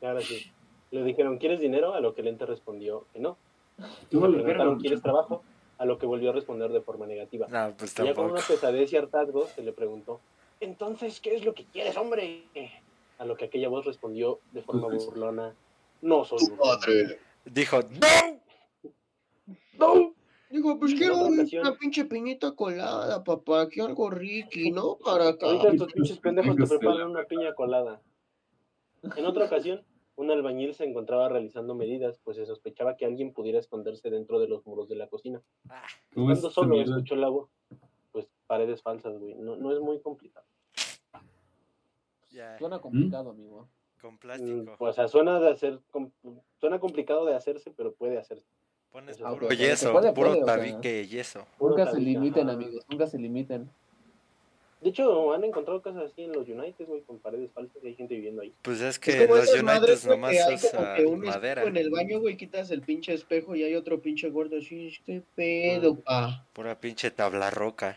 Ahora 0.00 0.22
sí. 0.22 0.50
Le 0.90 1.04
dijeron, 1.04 1.36
¿quieres 1.38 1.60
dinero? 1.60 1.94
A 1.94 2.00
lo 2.00 2.14
que 2.14 2.22
el 2.22 2.28
ente 2.28 2.46
respondió 2.46 3.06
que 3.12 3.20
no. 3.20 3.36
Tú 4.10 4.26
Le 4.26 4.42
preguntaron, 4.42 4.78
¿quieres 4.78 5.02
trabajo? 5.02 5.42
A 5.82 5.84
lo 5.84 5.98
que 5.98 6.06
volvió 6.06 6.30
a 6.30 6.32
responder 6.32 6.70
de 6.70 6.80
forma 6.80 7.06
negativa. 7.08 7.48
No, 7.48 7.74
pues 7.76 7.98
Y 7.98 8.04
ya 8.04 8.14
con 8.14 8.26
una 8.26 8.40
pesadez 8.40 8.92
y 8.92 8.96
hartazgo 8.96 9.48
se 9.48 9.62
le 9.62 9.72
preguntó, 9.72 10.20
entonces, 10.60 11.20
¿qué 11.20 11.34
es 11.34 11.44
lo 11.44 11.54
que 11.54 11.64
quieres, 11.64 11.96
hombre? 11.96 12.44
A 13.18 13.24
lo 13.24 13.36
que 13.36 13.46
aquella 13.46 13.68
voz 13.68 13.84
respondió 13.84 14.38
de 14.52 14.62
forma 14.62 14.86
burlona, 14.86 15.56
no 16.00 16.24
soy 16.24 16.38
Tu 16.38 16.50
burlona". 16.50 16.72
madre. 16.78 17.18
Dijo, 17.46 17.80
¡No! 17.82 18.40
¡No! 19.76 20.14
Digo, 20.50 20.78
pues 20.78 20.94
quiero 20.94 21.16
un- 21.16 21.48
una 21.60 21.74
pinche 21.74 22.04
piñita 22.04 22.52
colada, 22.52 23.24
papá. 23.24 23.66
Quiero 23.68 23.88
algo 23.88 24.08
ricky, 24.08 24.70
¿no? 24.70 24.98
Para 25.04 25.30
acá. 25.30 25.46
Ahorita 25.46 25.68
estos 25.70 25.92
pinches 25.94 26.18
pendejos 26.20 26.54
te 26.54 26.66
preparan 26.78 27.10
una 27.10 27.24
piña 27.24 27.52
colada. 27.54 28.00
En 29.16 29.26
otra 29.26 29.46
ocasión, 29.46 29.82
un 30.16 30.30
albañil 30.30 30.74
se 30.74 30.84
encontraba 30.84 31.28
realizando 31.28 31.74
medidas, 31.74 32.18
pues 32.22 32.36
se 32.36 32.46
sospechaba 32.46 32.96
que 32.96 33.06
alguien 33.06 33.32
pudiera 33.32 33.58
esconderse 33.58 34.10
dentro 34.10 34.38
de 34.38 34.48
los 34.48 34.66
muros 34.66 34.88
de 34.88 34.96
la 34.96 35.08
cocina. 35.08 35.40
Ah, 35.68 35.82
¿Cómo 36.14 36.30
es 36.32 36.38
Cuando 36.40 36.48
esta 36.48 36.50
solo 36.50 36.74
mierda? 36.74 36.92
escuchó 36.96 37.14
el 37.14 37.24
agua, 37.24 37.48
pues 38.12 38.28
paredes 38.46 38.82
falsas, 38.82 39.18
güey. 39.18 39.34
No, 39.34 39.56
no 39.56 39.72
es 39.72 39.80
muy 39.80 40.00
complicado. 40.00 40.46
Suena 42.58 42.80
complicado, 42.80 43.30
amigo. 43.30 43.68
con 44.00 44.14
Mm, 44.14 44.18
plástico. 44.18 44.76
O 44.80 44.92
sea, 44.92 45.06
suena 45.06 45.38
de 45.38 45.50
hacer, 45.50 45.78
com- 45.92 46.10
suena 46.58 46.80
complicado 46.80 47.24
de 47.24 47.34
hacerse, 47.36 47.70
pero 47.70 47.92
puede 47.94 48.18
hacerse. 48.18 48.44
Pones 48.90 49.20
Ah, 49.22 49.30
puro 49.32 49.48
yeso, 49.52 49.92
puro 50.14 50.44
tabique 50.44 51.06
yeso. 51.06 51.46
Nunca 51.60 51.86
se 51.90 52.00
limiten, 52.00 52.50
amigos. 52.50 52.84
Nunca 52.90 53.06
se 53.06 53.18
limiten. 53.18 53.70
De 54.82 54.88
hecho, 54.88 55.32
han 55.32 55.44
encontrado 55.44 55.80
casas 55.80 56.10
así 56.10 56.22
en 56.24 56.32
los 56.32 56.48
United, 56.48 56.86
güey, 56.86 57.02
con 57.02 57.18
paredes 57.18 57.52
falsas 57.52 57.76
y 57.84 57.86
hay 57.86 57.94
gente 57.94 58.14
viviendo 58.14 58.42
ahí. 58.42 58.52
Pues 58.62 58.80
es 58.80 58.88
Es 58.88 58.98
que 58.98 59.26
como 59.26 59.36
los 59.36 59.52
United 59.52 60.08
nomás 60.08 60.32
que 60.32 60.38
hay 60.42 60.56
como 60.56 60.56
usan 60.56 60.96
que 60.96 61.06
un 61.06 61.20
madera. 61.20 61.62
en 61.62 61.76
el 61.76 61.90
baño, 61.90 62.18
güey, 62.18 62.36
quitas 62.36 62.70
el 62.72 62.82
pinche 62.82 63.14
espejo 63.14 63.54
y 63.54 63.62
hay 63.62 63.76
otro 63.76 64.00
pinche 64.00 64.28
gordo 64.30 64.58
así, 64.58 64.92
qué 65.06 65.22
pedo, 65.36 65.94
pa. 65.94 66.44
Pura 66.52 66.80
pinche 66.80 67.12
tabla 67.12 67.50
roca. 67.50 67.96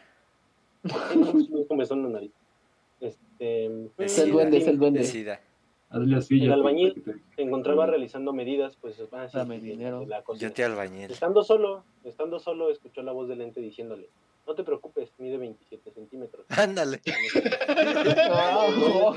Es 0.84 0.92
como 1.68 1.86
son 1.86 2.04
la 2.04 2.10
nariz. 2.10 2.32
Este, 3.02 3.66
Es 3.98 4.20
el 4.20 4.32
duende, 4.32 4.58
es 4.58 4.68
el 4.68 4.78
duende. 4.78 5.40
El 5.92 6.52
albañil 6.52 7.04
Se 7.36 7.42
encontraba 7.42 7.86
realizando 7.86 8.34
medidas, 8.34 8.76
pues, 8.76 9.02
ah, 9.12 9.28
Dame 9.32 9.56
sí, 9.56 9.62
sí, 9.62 9.68
dinero. 9.70 10.06
la 10.06 10.24
cocina. 10.24 10.50
Yo 10.50 10.54
te 10.54 10.64
albañil. 10.64 11.10
Estando 11.12 11.44
solo, 11.44 11.84
estando 12.04 12.40
solo, 12.40 12.70
escuchó 12.70 13.02
la 13.02 13.12
voz 13.12 13.28
del 13.28 13.42
ente 13.42 13.62
diciéndole, 13.62 14.10
no 14.48 14.56
te 14.56 14.64
preocupes, 14.64 15.10
mide 15.18 15.38
27 15.38 15.92
centímetros. 15.92 16.46
Ándale. 16.58 17.02
No. 18.30 19.16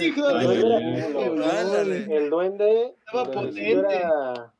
Hijo 0.00 0.30
El 0.30 0.48
de 0.48 0.56
duende, 0.60 1.10
la- 1.14 1.20
era- 1.26 1.60
Ándale. 1.60 2.16
el 2.16 2.30
duende, 2.30 2.94
Estaba 3.06 3.22
el 3.22 3.30
potente. 3.30 3.70
era, 3.72 4.52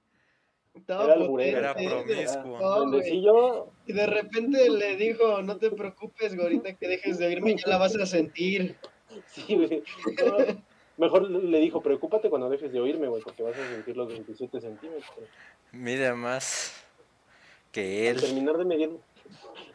Estaba 0.74 1.04
Era 1.04 1.12
alburero. 1.14 1.58
Era 1.58 1.74
potente. 1.74 2.04
promiscuo. 2.04 2.58
No, 2.60 3.72
Y 3.86 3.92
de 3.92 4.06
repente 4.06 4.70
le 4.70 4.96
dijo, 4.96 5.42
no 5.42 5.56
te 5.56 5.70
preocupes, 5.70 6.36
gorita, 6.36 6.74
que 6.74 6.88
dejes 6.88 7.18
de 7.18 7.26
oírme, 7.26 7.56
ya 7.56 7.66
la 7.68 7.78
vas 7.78 7.96
a 7.96 8.06
sentir. 8.06 8.76
sí, 9.26 9.56
güey. 9.56 9.82
Mejor 10.96 11.30
le 11.30 11.58
dijo, 11.60 11.80
preocúpate 11.80 12.28
cuando 12.28 12.50
dejes 12.50 12.72
de 12.72 12.80
oírme, 12.80 13.08
güey, 13.08 13.22
porque 13.22 13.42
vas 13.42 13.56
a 13.56 13.68
sentir 13.70 13.96
los 13.96 14.08
27 14.08 14.60
centímetros. 14.60 15.10
Mide 15.72 16.12
más 16.12 16.74
que 17.72 18.08
Al 18.10 18.16
él. 18.16 18.20
terminar 18.20 18.58
de 18.58 18.64
medir, 18.66 18.90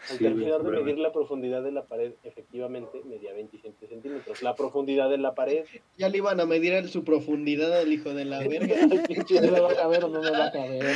al 0.10 0.18
Sí, 0.18 0.24
terminar 0.24 0.62
de 0.64 0.70
medir 0.72 0.98
la 1.00 1.12
profundidad 1.12 1.64
de 1.64 1.72
la 1.72 1.84
pared, 1.86 2.14
efectivamente 2.24 3.02
medía 3.06 3.34
27 3.34 3.88
centímetros. 3.88 4.42
La 4.44 4.56
profundidad 4.56 5.10
de 5.10 5.18
la 5.18 5.34
pared, 5.36 5.66
Ya 5.98 6.10
le 6.10 6.18
iban 6.18 6.40
a 6.40 6.46
medir 6.46 6.74
en 6.74 6.88
su 6.88 7.04
profundidad 7.04 7.74
al 7.80 7.92
hijo 7.92 8.14
de 8.14 8.26
la 8.26 8.40
verga. 8.48 8.76
¿Me 8.88 9.60
va 9.60 9.72
a 9.72 9.76
caber 9.76 10.04
o 10.06 10.10
no 10.10 10.22
me 10.22 10.32
va 10.32 10.46
a 10.48 10.52
caber? 10.52 10.96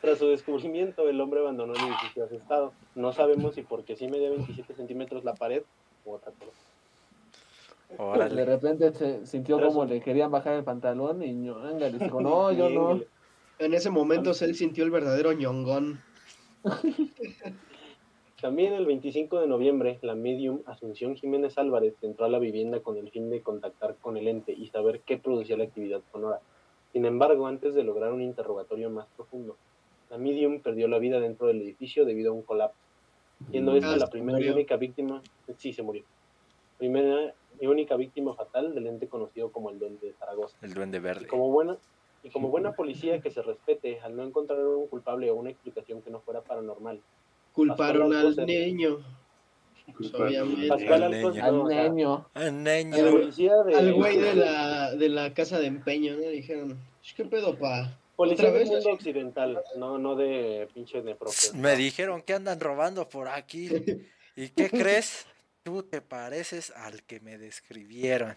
Tras 0.00 0.18
su 0.18 0.28
descubrimiento, 0.28 1.08
el 1.08 1.20
hombre 1.20 1.40
abandonó 1.40 1.74
el 1.74 1.80
edificio 1.80 2.24
asustado. 2.24 2.72
No 2.94 3.12
sabemos 3.12 3.54
si 3.54 3.62
porque 3.62 3.96
sí 3.96 4.08
medía 4.08 4.30
27 4.30 4.74
centímetros 4.74 5.24
la 5.24 5.34
pared 5.34 5.62
o 6.04 6.14
otra 6.14 6.32
cosa. 6.32 6.50
De 7.88 7.96
Órale. 7.98 8.44
repente 8.46 8.92
se 8.94 9.26
sintió 9.26 9.56
Pero 9.56 9.68
como 9.68 9.84
eso- 9.84 9.92
le 9.94 10.00
querían 10.00 10.30
bajar 10.30 10.54
el 10.54 10.64
pantalón 10.64 11.22
y 11.22 11.32
ñonga, 11.32 11.88
le 11.88 11.98
dijo, 11.98 12.20
no, 12.20 12.50
yo 12.52 12.68
no. 12.70 13.00
En 13.58 13.74
ese 13.74 13.90
momento 13.90 14.32
él 14.40 14.56
sintió 14.56 14.82
el 14.82 14.90
verdadero 14.90 15.32
ñongón. 15.34 16.00
También 18.40 18.72
el 18.72 18.86
25 18.86 19.40
de 19.40 19.46
noviembre, 19.46 19.98
la 20.02 20.14
medium 20.16 20.62
Asunción 20.66 21.14
Jiménez 21.14 21.58
Álvarez 21.58 21.94
entró 22.02 22.24
a 22.24 22.28
la 22.28 22.40
vivienda 22.40 22.80
con 22.80 22.96
el 22.96 23.08
fin 23.10 23.30
de 23.30 23.40
contactar 23.40 23.94
con 24.00 24.16
el 24.16 24.26
ente 24.26 24.52
y 24.52 24.66
saber 24.66 25.00
qué 25.00 25.16
producía 25.16 25.56
la 25.56 25.64
actividad 25.64 26.00
sonora. 26.10 26.40
Sin 26.92 27.04
embargo, 27.04 27.46
antes 27.46 27.74
de 27.74 27.84
lograr 27.84 28.12
un 28.12 28.20
interrogatorio 28.20 28.90
más 28.90 29.06
profundo, 29.16 29.56
la 30.10 30.18
medium 30.18 30.60
perdió 30.60 30.88
la 30.88 30.98
vida 30.98 31.20
dentro 31.20 31.46
del 31.46 31.62
edificio 31.62 32.04
debido 32.04 32.32
a 32.32 32.34
un 32.34 32.42
colapso, 32.42 32.76
siendo 33.50 33.76
esta 33.76 33.92
Ah, 33.92 33.96
la 33.96 34.08
primera 34.08 34.40
y 34.40 34.48
única 34.48 34.76
víctima, 34.76 35.22
sí 35.56 35.72
se 35.72 35.82
murió, 35.82 36.02
primera 36.78 37.34
y 37.60 37.66
única 37.68 37.96
víctima 37.96 38.34
fatal 38.34 38.74
del 38.74 38.88
ente 38.88 39.06
conocido 39.06 39.52
como 39.52 39.70
el 39.70 39.78
Duende 39.78 40.08
de 40.08 40.12
Zaragoza. 40.14 40.56
El 40.62 40.74
duende 40.74 40.98
Y 40.98 41.00
verde. 41.00 41.26
como 41.28 41.48
buena 41.50 41.78
y 42.22 42.30
como 42.30 42.48
buena 42.48 42.72
policía 42.72 43.20
que 43.20 43.30
se 43.30 43.42
respete, 43.42 44.00
al 44.00 44.16
no 44.16 44.22
encontrar 44.22 44.64
un 44.64 44.86
culpable 44.86 45.30
o 45.30 45.34
una 45.34 45.50
explicación 45.50 46.02
que 46.02 46.10
no 46.10 46.20
fuera 46.20 46.40
paranormal, 46.42 47.00
Culparon 47.52 48.10
Pascual 48.10 48.34
al 48.38 48.46
niño. 48.46 48.98
Obviamente. 50.14 50.68
Pascual 50.68 51.02
Al 51.02 51.14
Alcocer, 51.14 51.92
niño. 51.92 52.26
Al 52.34 52.64
niño. 52.64 52.96
Al 53.76 53.92
güey 53.94 54.18
de 54.18 54.34
la, 54.34 54.94
de 54.94 55.08
la 55.08 55.34
casa 55.34 55.58
de 55.58 55.66
empeño, 55.66 56.16
¿no? 56.16 56.28
Dijeron, 56.28 56.78
¿qué 57.16 57.24
pedo, 57.24 57.58
pa? 57.58 57.98
policía 58.16 58.52
del 58.52 58.68
mundo 58.68 58.90
occidental, 58.90 59.64
no 59.76 59.98
no 59.98 60.14
de 60.14 60.68
pinche 60.72 61.02
de 61.02 61.16
Psst, 61.16 61.54
Me 61.54 61.74
dijeron 61.74 62.22
que 62.22 62.34
andan 62.34 62.60
robando 62.60 63.08
por 63.08 63.28
aquí. 63.28 63.68
¿Y 64.36 64.48
qué 64.50 64.70
crees? 64.70 65.26
Tú 65.64 65.82
te 65.82 66.00
pareces 66.00 66.70
al 66.70 67.02
que 67.02 67.20
me 67.20 67.38
describieron. 67.38 68.34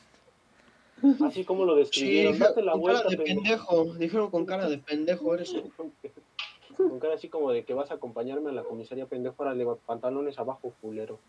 Así 1.26 1.44
como 1.44 1.66
lo 1.66 1.74
Sí, 1.74 1.80
describieron, 1.80 2.40
date 2.40 2.62
la 2.62 2.72
con 2.74 2.82
vuelta, 2.82 3.04
cara 3.04 3.16
de 3.18 3.24
pendejo. 3.24 3.68
pendejo. 3.78 3.98
Dijeron 4.00 4.32
con 4.32 4.46
cara 4.46 4.70
de 4.70 4.78
pendejo 4.78 5.34
eres. 5.36 5.54
Con 6.78 7.00
cara 7.00 7.14
así 7.14 7.30
como 7.30 7.54
de 7.54 7.64
que 7.64 7.74
vas 7.74 7.90
a 7.92 7.94
acompañarme 7.94 8.50
a 8.50 8.54
la 8.54 8.64
comisaría 8.64 9.06
pendejo, 9.06 9.36
ahora 9.40 9.54
le 9.56 9.66
pantalones 9.86 10.38
abajo, 10.40 10.74
culero. 10.82 11.20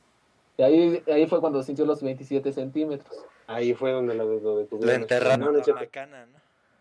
Y 0.58 0.62
ahí, 0.62 1.02
ahí 1.06 1.26
fue 1.28 1.40
cuando 1.40 1.62
sintió 1.62 1.86
los 1.86 2.02
27 2.02 2.52
centímetros. 2.52 3.14
Ahí 3.46 3.72
fue 3.72 3.92
donde 3.92 4.14
lo, 4.14 4.24
lo 4.40 4.56
detuvieron. 4.58 4.88
Lo 4.96 5.02
enterraron 5.02 5.52
No, 5.54 5.74
la 5.74 5.86
cana, 5.86 6.26
¿no? 6.26 6.38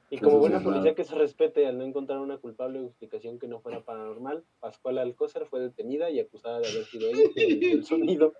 Y 0.10 0.20
como 0.20 0.38
buena 0.38 0.62
policía 0.62 0.93
que 0.93 1.03
se 1.03 1.16
respete 1.16 1.66
al 1.66 1.80
no 1.80 1.84
encontrar 1.84 2.20
una 2.20 2.38
culpable 2.38 2.80
o 2.80 2.86
explicación 2.86 3.39
que 3.39 3.47
no 3.47 3.60
fuera 3.60 3.84
paranormal, 3.84 4.43
Pascual 4.60 4.99
Alcócer 4.99 5.47
fue 5.47 5.60
detenida 5.60 6.12
y 6.12 6.20
acusada 6.20 6.60
de 6.60 6.68
haber 6.68 6.86
sido 6.86 7.08
ella 7.08 7.24
emitió 7.36 7.72
el 7.72 7.86
sonido, 7.86 8.34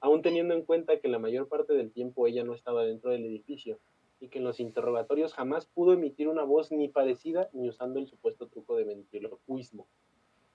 aún 0.00 0.22
teniendo 0.22 0.54
en 0.54 0.62
cuenta 0.62 0.98
que 0.98 1.08
la 1.08 1.18
mayor 1.18 1.48
parte 1.48 1.74
del 1.74 1.92
tiempo 1.92 2.26
ella 2.26 2.42
no 2.42 2.54
estaba 2.54 2.84
dentro 2.84 3.10
del 3.10 3.26
edificio 3.26 3.78
y 4.18 4.28
que 4.28 4.38
en 4.38 4.44
los 4.44 4.60
interrogatorios 4.60 5.34
jamás 5.34 5.66
pudo 5.66 5.92
emitir 5.92 6.28
una 6.28 6.44
voz 6.44 6.72
ni 6.72 6.88
parecida 6.88 7.50
ni 7.52 7.68
usando 7.68 8.00
el 8.00 8.06
supuesto 8.06 8.48
truco 8.48 8.76
de 8.76 8.84
ventriloquismo. 8.84 9.86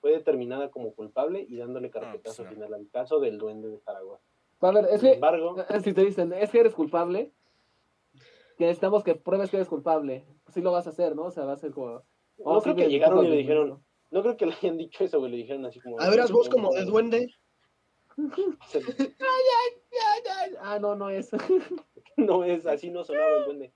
Fue 0.00 0.10
determinada 0.10 0.70
como 0.70 0.94
culpable 0.94 1.46
y 1.48 1.56
dándole 1.56 1.90
carpetazo 1.90 2.42
pues 2.42 2.48
no. 2.48 2.54
final 2.54 2.74
al 2.74 2.88
caso 2.88 3.20
del 3.20 3.38
duende 3.38 3.68
de 3.68 3.78
Zaragoza. 3.78 4.24
A 4.60 4.72
ver, 4.72 4.86
es 4.86 5.00
Sin 5.00 5.10
que 5.10 5.14
embargo, 5.14 5.56
si 5.82 5.92
te 5.92 6.04
dicen, 6.04 6.32
es 6.32 6.50
que 6.50 6.60
eres 6.60 6.74
culpable, 6.74 7.32
que 8.60 8.66
necesitamos 8.66 9.02
que 9.02 9.14
pruebes 9.14 9.48
que 9.48 9.56
eres 9.56 9.70
culpable, 9.70 10.22
pues 10.44 10.54
sí 10.54 10.60
lo 10.60 10.70
vas 10.70 10.86
a 10.86 10.90
hacer, 10.90 11.16
¿no? 11.16 11.24
O 11.24 11.30
sea, 11.30 11.46
va 11.46 11.54
a 11.54 11.56
ser 11.56 11.72
como... 11.72 11.92
no 11.92 12.04
oh, 12.44 12.60
creo 12.60 12.76
que 12.76 12.90
llegaron 12.90 13.24
y 13.24 13.30
le 13.30 13.36
dijeron, 13.38 13.70
contigo. 13.70 13.86
no 14.10 14.20
creo 14.20 14.36
que 14.36 14.44
le 14.44 14.52
hayan 14.52 14.76
dicho 14.76 15.02
eso, 15.02 15.18
güey, 15.18 15.30
le 15.30 15.38
dijeron 15.38 15.64
así 15.64 15.80
como... 15.80 15.98
A 15.98 16.10
veras 16.10 16.30
vos 16.30 16.50
como 16.50 16.70
de 16.70 16.84
duende. 16.84 17.34
Ah, 20.60 20.78
no, 20.78 20.94
no 20.94 21.08
es. 21.08 21.30
No 22.18 22.44
es, 22.44 22.66
así 22.66 22.90
no 22.90 23.02
sonaba 23.02 23.38
el 23.38 23.44
duende. 23.46 23.72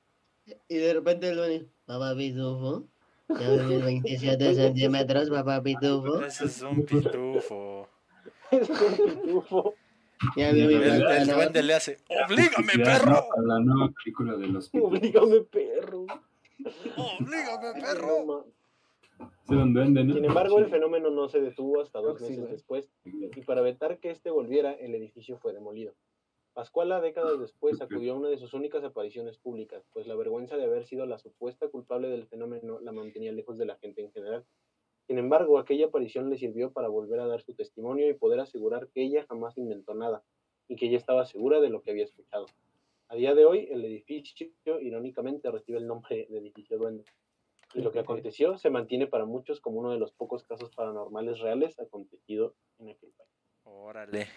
Y 0.69 0.77
de 0.77 0.93
repente 0.93 1.31
el 1.31 1.37
duende, 1.37 1.67
papá 1.87 2.15
pitufo. 2.15 2.85
Ya 3.31 3.49
ves 3.49 3.85
27 3.85 4.55
centímetros, 4.55 5.31
papá 5.31 5.63
pitufo. 5.63 6.23
Ese 6.23 6.45
es 6.45 6.61
un 6.61 6.85
pitufo. 6.85 7.89
Es 8.51 8.69
un 8.69 9.23
pitufo. 9.23 9.75
Ya 10.37 10.53
veo 10.53 10.69
mi 10.69 10.75
El, 10.75 10.83
el 10.83 10.91
ventana. 11.01 11.35
duende 11.35 11.63
le 11.63 11.75
hace, 11.75 11.99
¡Oblígame, 12.09 12.73
perro! 12.85 13.29
la 13.45 13.61
nueva 13.61 13.93
película 13.93 14.37
de 14.37 14.47
los 14.47 14.69
pitufos. 14.71 14.99
Oblígame, 14.99 15.41
perro. 15.41 16.07
¡Oblígame, 16.97 17.81
perro! 17.81 18.47
Sin 19.47 20.25
embargo, 20.25 20.59
el 20.59 20.67
fenómeno 20.69 21.11
no 21.11 21.29
se 21.29 21.41
detuvo 21.41 21.81
hasta 21.81 22.01
dos 22.01 22.21
meses 22.21 22.49
después, 22.51 22.89
y 23.05 23.41
para 23.43 23.61
evitar 23.61 23.99
que 23.99 24.11
este 24.11 24.31
volviera, 24.31 24.73
el 24.73 24.95
edificio 24.95 25.39
fue 25.39 25.53
demolido. 25.53 25.95
Pascuala, 26.55 27.01
décadas 27.01 27.39
después, 27.41 27.81
acudió 27.83 28.13
a 28.13 28.17
una 28.17 28.29
de 28.29 28.39
sus 28.39 28.55
únicas 28.55 28.85
apariciones 28.85 29.39
públicas, 29.39 29.85
pues 29.93 30.07
la 30.07 30.15
vergüenza 30.15 30.57
de 30.57 30.65
haber 30.65 30.85
sido 30.87 31.05
la 31.05 31.19
supuesta 31.19 31.69
culpable 31.69 32.09
del 32.09 32.27
fenómeno 32.27 32.79
la 32.81 32.93
mantenía 32.93 33.33
lejos 33.33 33.59
de 33.59 33.67
la 33.67 33.77
gente 33.77 34.03
en 34.03 34.13
general. 34.13 34.45
Sin 35.07 35.19
embargo, 35.19 35.59
aquella 35.59 35.87
aparición 35.87 36.31
le 36.31 36.39
sirvió 36.39 36.73
para 36.73 36.89
volver 36.89 37.21
a 37.21 37.27
dar 37.27 37.43
su 37.43 37.55
testimonio 37.55 38.09
y 38.09 38.15
poder 38.15 38.41
asegurar 38.41 38.89
que 38.89 39.03
ella 39.03 39.27
jamás 39.29 39.59
inventó 39.59 39.95
nada, 39.95 40.23
y 40.69 40.77
que 40.77 40.87
ella 40.87 40.97
estaba 40.97 41.27
segura 41.27 41.61
de 41.61 41.69
lo 41.69 41.83
que 41.83 41.91
había 41.91 42.05
escuchado. 42.05 42.47
A 43.09 43.17
día 43.17 43.35
de 43.35 43.45
hoy, 43.45 43.69
el 43.71 43.85
edificio, 43.85 44.81
irónicamente, 44.81 45.51
recibe 45.51 45.79
el 45.79 45.87
nombre 45.87 46.27
de 46.31 46.39
edificio 46.39 46.79
duende. 46.79 47.05
Y 47.75 47.83
lo 47.83 47.93
que 47.93 47.99
aconteció 47.99 48.57
se 48.57 48.71
mantiene 48.71 49.07
para 49.07 49.27
muchos 49.27 49.61
como 49.61 49.81
uno 49.81 49.91
de 49.91 49.99
los 49.99 50.13
pocos 50.13 50.45
casos 50.45 50.75
paranormales 50.75 51.41
reales 51.41 51.79
acontecido 51.79 52.55
en 52.79 52.91
aquel 52.91 53.11
país. 53.11 53.31
Órale. 53.65 54.29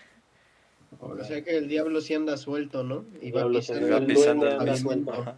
O 1.00 1.24
sea 1.24 1.44
que 1.44 1.58
el 1.58 1.68
diablo 1.68 2.02
sí 2.02 2.14
anda 2.14 2.38
suelto, 2.38 2.84
¿no? 2.84 3.06
Y 3.22 3.32
va 3.32 3.48
pisando. 3.50 4.48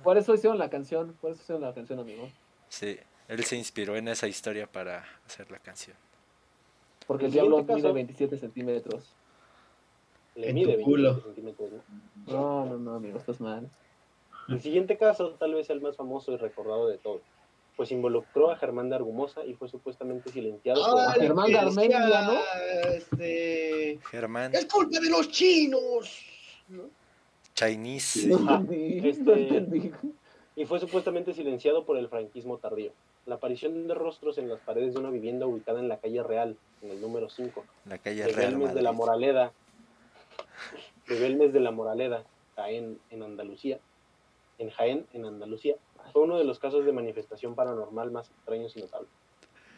Por 0.04 0.18
eso 0.18 0.34
hicieron 0.34 0.58
la 0.58 0.70
canción, 0.70 1.16
por 1.20 1.32
eso 1.32 1.42
hicieron 1.42 1.62
la 1.64 1.74
canción, 1.74 2.00
amigo. 2.00 2.30
Sí, 2.70 2.98
él 3.30 3.44
se 3.46 3.56
inspiró 3.56 3.96
en 3.96 4.08
esa 4.10 4.28
historia 4.28 4.68
para 4.68 5.06
hacer 5.26 5.50
la 5.52 5.60
canción. 5.60 5.96
Porque 7.08 7.26
el 7.28 7.32
diablo 7.32 7.58
siguiente 7.60 7.74
mide 7.76 7.82
caso- 7.84 7.94
27 7.94 8.38
centímetros. 8.38 9.16
Le 10.36 10.50
En 10.50 10.56
mide 10.56 10.78
tu 10.78 10.84
culo. 10.84 11.14
27 11.24 11.36
centímetros, 11.42 11.72
¿no? 11.72 12.34
No, 12.34 12.66
no, 12.66 12.78
no, 12.78 12.96
amigo, 12.96 13.18
estás 13.18 13.40
mal. 13.40 13.70
El 14.48 14.60
siguiente 14.62 14.98
caso 14.98 15.32
tal 15.40 15.54
vez 15.54 15.70
el 15.70 15.80
más 15.82 15.96
famoso 15.96 16.32
y 16.32 16.38
recordado 16.38 16.88
de 16.88 16.98
todos, 16.98 17.22
pues 17.78 17.92
involucró 17.92 18.50
a 18.52 18.58
Germán 18.58 18.90
de 18.90 18.96
Argumosa 18.96 19.46
y 19.46 19.54
fue 19.54 19.70
supuestamente 19.70 20.32
silenciado 20.32 20.84
por- 20.92 21.00
Ah, 21.00 21.14
el 21.16 21.22
Germán 21.22 21.46
que 21.48 21.54
Garmendia, 21.54 22.00
decía, 22.00 22.22
¿no? 22.24 22.40
Este... 22.94 24.00
Germán, 24.10 24.54
¡Es 24.56 24.66
culpa 24.66 25.00
de 25.00 25.10
los 25.10 25.30
chinos! 25.30 26.26
¿no? 26.68 26.84
Chinese. 27.54 28.32
Este- 29.04 29.62
no 29.62 29.92
y 30.56 30.66
fue 30.66 30.80
supuestamente 30.80 31.34
silenciado 31.34 31.86
por 31.86 31.98
el 31.98 32.10
franquismo 32.10 32.58
tardío. 32.58 32.92
La 33.30 33.36
aparición 33.36 33.88
de 33.88 33.94
rostros 33.94 34.40
en 34.40 34.50
las 34.50 34.60
paredes 34.60 34.96
de 34.96 35.00
una 35.00 35.12
vivienda 35.12 35.46
ubicada 35.46 35.80
en 35.80 35.88
la 35.88 35.98
calle 35.98 36.24
Real, 36.24 36.58
en 36.82 36.90
el 36.90 37.00
número 37.00 37.30
5, 37.30 37.64
La 37.86 38.00
calle 38.00 38.24
de 38.24 38.34
Real 38.34 38.54
Belmes 38.54 38.74
de 38.74 38.82
la. 38.82 38.92
Moraleda, 38.92 39.54
de 41.08 41.20
Belmes 41.20 41.54
de 41.54 41.60
la 41.60 41.70
Moraleda, 41.70 42.24
Jaén, 42.56 43.00
en 43.12 43.22
Andalucía, 43.22 43.78
en 44.58 44.72
Jaén, 44.72 45.06
en 45.14 45.26
Andalucía, 45.26 45.76
fue 46.12 46.24
uno 46.24 46.40
de 46.40 46.44
los 46.44 46.58
casos 46.58 46.86
de 46.86 46.92
manifestación 46.92 47.54
paranormal 47.54 48.10
más 48.10 48.32
extraños 48.32 48.76
y 48.76 48.82
notables. 48.82 49.12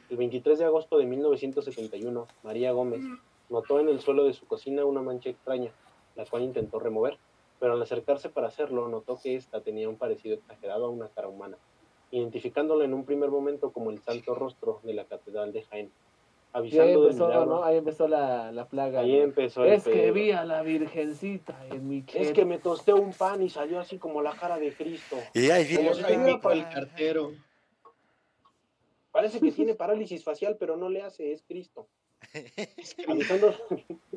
El 0.09 0.15
23 0.15 0.57
de 0.57 0.63
agosto 0.63 0.97
de 0.97 1.05
1971, 1.07 2.27
María 2.43 2.71
Gómez 2.71 3.01
notó 3.49 3.81
en 3.81 3.89
el 3.89 3.99
suelo 3.99 4.23
de 4.23 4.31
su 4.31 4.47
cocina 4.47 4.85
una 4.85 5.01
mancha 5.01 5.29
extraña, 5.29 5.71
la 6.15 6.25
cual 6.25 6.43
intentó 6.43 6.79
remover, 6.79 7.17
pero 7.59 7.73
al 7.73 7.81
acercarse 7.81 8.29
para 8.29 8.47
hacerlo 8.47 8.87
notó 8.87 9.19
que 9.21 9.35
ésta 9.35 9.59
tenía 9.59 9.89
un 9.89 9.97
parecido 9.97 10.35
exagerado 10.35 10.85
a 10.85 10.89
una 10.89 11.09
cara 11.09 11.27
humana, 11.27 11.57
identificándola 12.12 12.86
en 12.86 12.93
un 12.93 13.05
primer 13.05 13.30
momento 13.30 13.72
como 13.72 13.89
el 13.89 13.99
santo 13.99 14.36
rostro 14.36 14.80
de 14.84 14.93
la 14.93 15.05
Catedral 15.05 15.51
de 15.53 15.64
Jaén. 15.64 15.86
Y 15.86 16.57
ahí 16.57 16.59
Avisando 16.59 17.01
del 17.03 17.12
empezó, 17.12 17.28
milagro, 17.28 17.45
¿no? 17.45 17.64
Ahí 17.64 17.78
empezó 17.78 18.07
la, 18.09 18.51
la 18.51 18.66
plaga. 18.66 18.99
ahí 18.99 19.16
¿no? 19.16 19.24
empezó 19.24 19.64
el 19.64 19.72
Es 19.74 19.86
que 19.86 20.12
vi 20.12 20.32
a 20.32 20.43
la 20.43 20.62
virgencita 20.64 21.57
en 21.70 21.88
mi 21.88 21.99
Es 21.99 22.28
chat. 22.28 22.36
que 22.36 22.43
me 22.43 22.57
tosté 22.57 22.93
un 22.93 23.14
pan 23.14 23.41
y 23.41 23.49
salió 23.49 23.80
así 23.80 23.97
como 23.97 24.22
la 24.22 24.34
cara 24.34 24.59
de 24.59 24.74
Cristo. 24.74 25.16
Y 25.34 25.49
ahí 25.49 25.66
viene 25.66 25.91
el 25.91 26.64
cartero. 26.70 27.32
Parece 29.12 29.39
que 29.39 29.51
tiene 29.51 29.76
parálisis 29.76 30.24
facial, 30.24 30.57
pero 30.59 30.78
no 30.78 30.89
le 30.89 31.01
hace, 31.01 31.32
es 31.34 31.41
Cristo. 31.47 31.88
Avisando, 33.07 33.53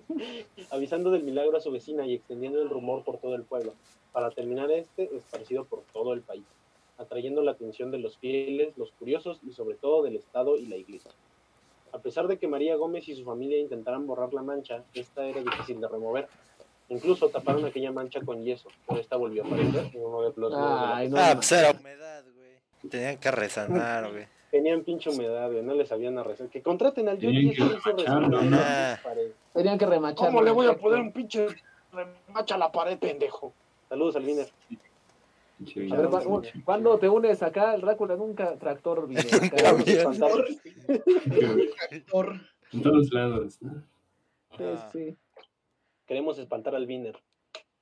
avisando 0.71 1.11
del 1.11 1.23
milagro 1.25 1.57
a 1.57 1.61
su 1.61 1.71
vecina 1.71 2.07
y 2.07 2.15
extendiendo 2.15 2.61
el 2.61 2.69
rumor 2.69 3.03
por 3.03 3.19
todo 3.19 3.35
el 3.35 3.43
pueblo. 3.45 3.75
Para 4.13 4.31
terminar 4.31 4.71
este, 4.71 5.09
esparcido 5.17 5.65
por 5.65 5.83
todo 5.93 6.13
el 6.13 6.21
país, 6.21 6.45
atrayendo 6.99 7.43
la 7.43 7.53
atención 7.53 7.91
de 7.91 7.99
los 7.99 8.19
fieles, 8.19 8.77
los 8.77 8.93
curiosos 8.93 9.41
y 9.47 9.53
sobre 9.53 9.77
todo 9.77 10.03
del 10.03 10.17
Estado 10.17 10.57
y 10.57 10.67
la 10.67 10.77
Iglesia. 10.77 11.11
A 11.93 11.99
pesar 11.99 12.27
de 12.27 12.39
que 12.39 12.49
María 12.49 12.77
Gómez 12.77 13.09
y 13.09 13.15
su 13.15 13.25
familia 13.25 13.59
intentaran 13.59 14.07
borrar 14.07 14.35
la 14.35 14.43
mancha, 14.43 14.83
esta 14.95 15.25
era 15.27 15.41
difícil 15.41 15.81
de 15.81 15.89
remover. 15.89 16.29
Incluso 16.89 17.29
taparon 17.29 17.65
aquella 17.65 17.93
mancha 17.93 18.21
con 18.21 18.45
yeso, 18.45 18.69
pero 18.87 19.01
esta 19.01 19.17
volvió 19.17 19.45
a 19.45 19.47
aparecer 19.47 19.91
en 19.95 20.05
uno 20.05 20.21
de 20.23 20.29
los 20.29 20.37
muros 20.37 20.51
de 20.53 20.59
la 20.59 20.97
Ay, 20.97 21.09
no. 21.09 21.17
Ah, 21.19 21.33
pues 21.35 21.53
era 21.53 21.71
humedad, 21.71 22.25
güey. 22.37 22.91
Tenían 22.91 23.17
que 23.19 23.31
resanar, 23.31 24.11
güey. 24.11 24.27
Tenían 24.51 24.85
pinche 24.85 25.11
humedad, 25.11 25.51
güey, 25.51 25.63
no 25.63 25.75
les 25.75 25.89
sabían 25.89 26.19
a 26.19 26.23
rezar. 26.23 26.49
Que 26.49 26.63
contraten 26.63 27.09
al 27.09 27.19
Tenían 27.19 27.55
que. 27.55 27.79
Tenían 29.53 29.79
que 29.79 29.87
remachar. 29.87 30.27
¿Cómo 30.27 30.43
le 30.43 30.51
voy 30.51 30.67
a 30.67 30.77
poner 30.77 31.01
un 31.01 31.13
pinche 31.13 31.47
remacha 31.93 32.57
a 32.57 32.59
la 32.59 32.71
pared, 32.71 32.99
pendejo? 32.99 33.53
Saludos 33.89 34.17
al 34.17 34.25
Viner. 34.25 34.49
Pinche 35.59 35.81
A 35.81 35.83
ver, 35.97 36.07
villano, 36.09 36.25
¿cu- 36.25 36.41
pinche- 36.43 36.65
¿cuándo 36.65 36.99
te 36.99 37.09
unes 37.09 37.43
acá? 37.43 37.75
El 37.75 37.83
Drácula 37.83 38.17
nunca 38.17 38.57
tractor 38.59 39.07
vino 39.07 39.21
acá. 39.33 39.51
Camión. 39.63 39.85
Tractor. 39.85 40.47
En 42.73 42.83
todos 42.83 43.13
lados, 43.13 43.63
¿no? 43.63 43.83
Sí, 44.59 44.65
sí. 44.93 45.17
Queremos 46.07 46.39
espantar 46.39 46.75
al 46.75 46.87
Viner. 46.87 47.17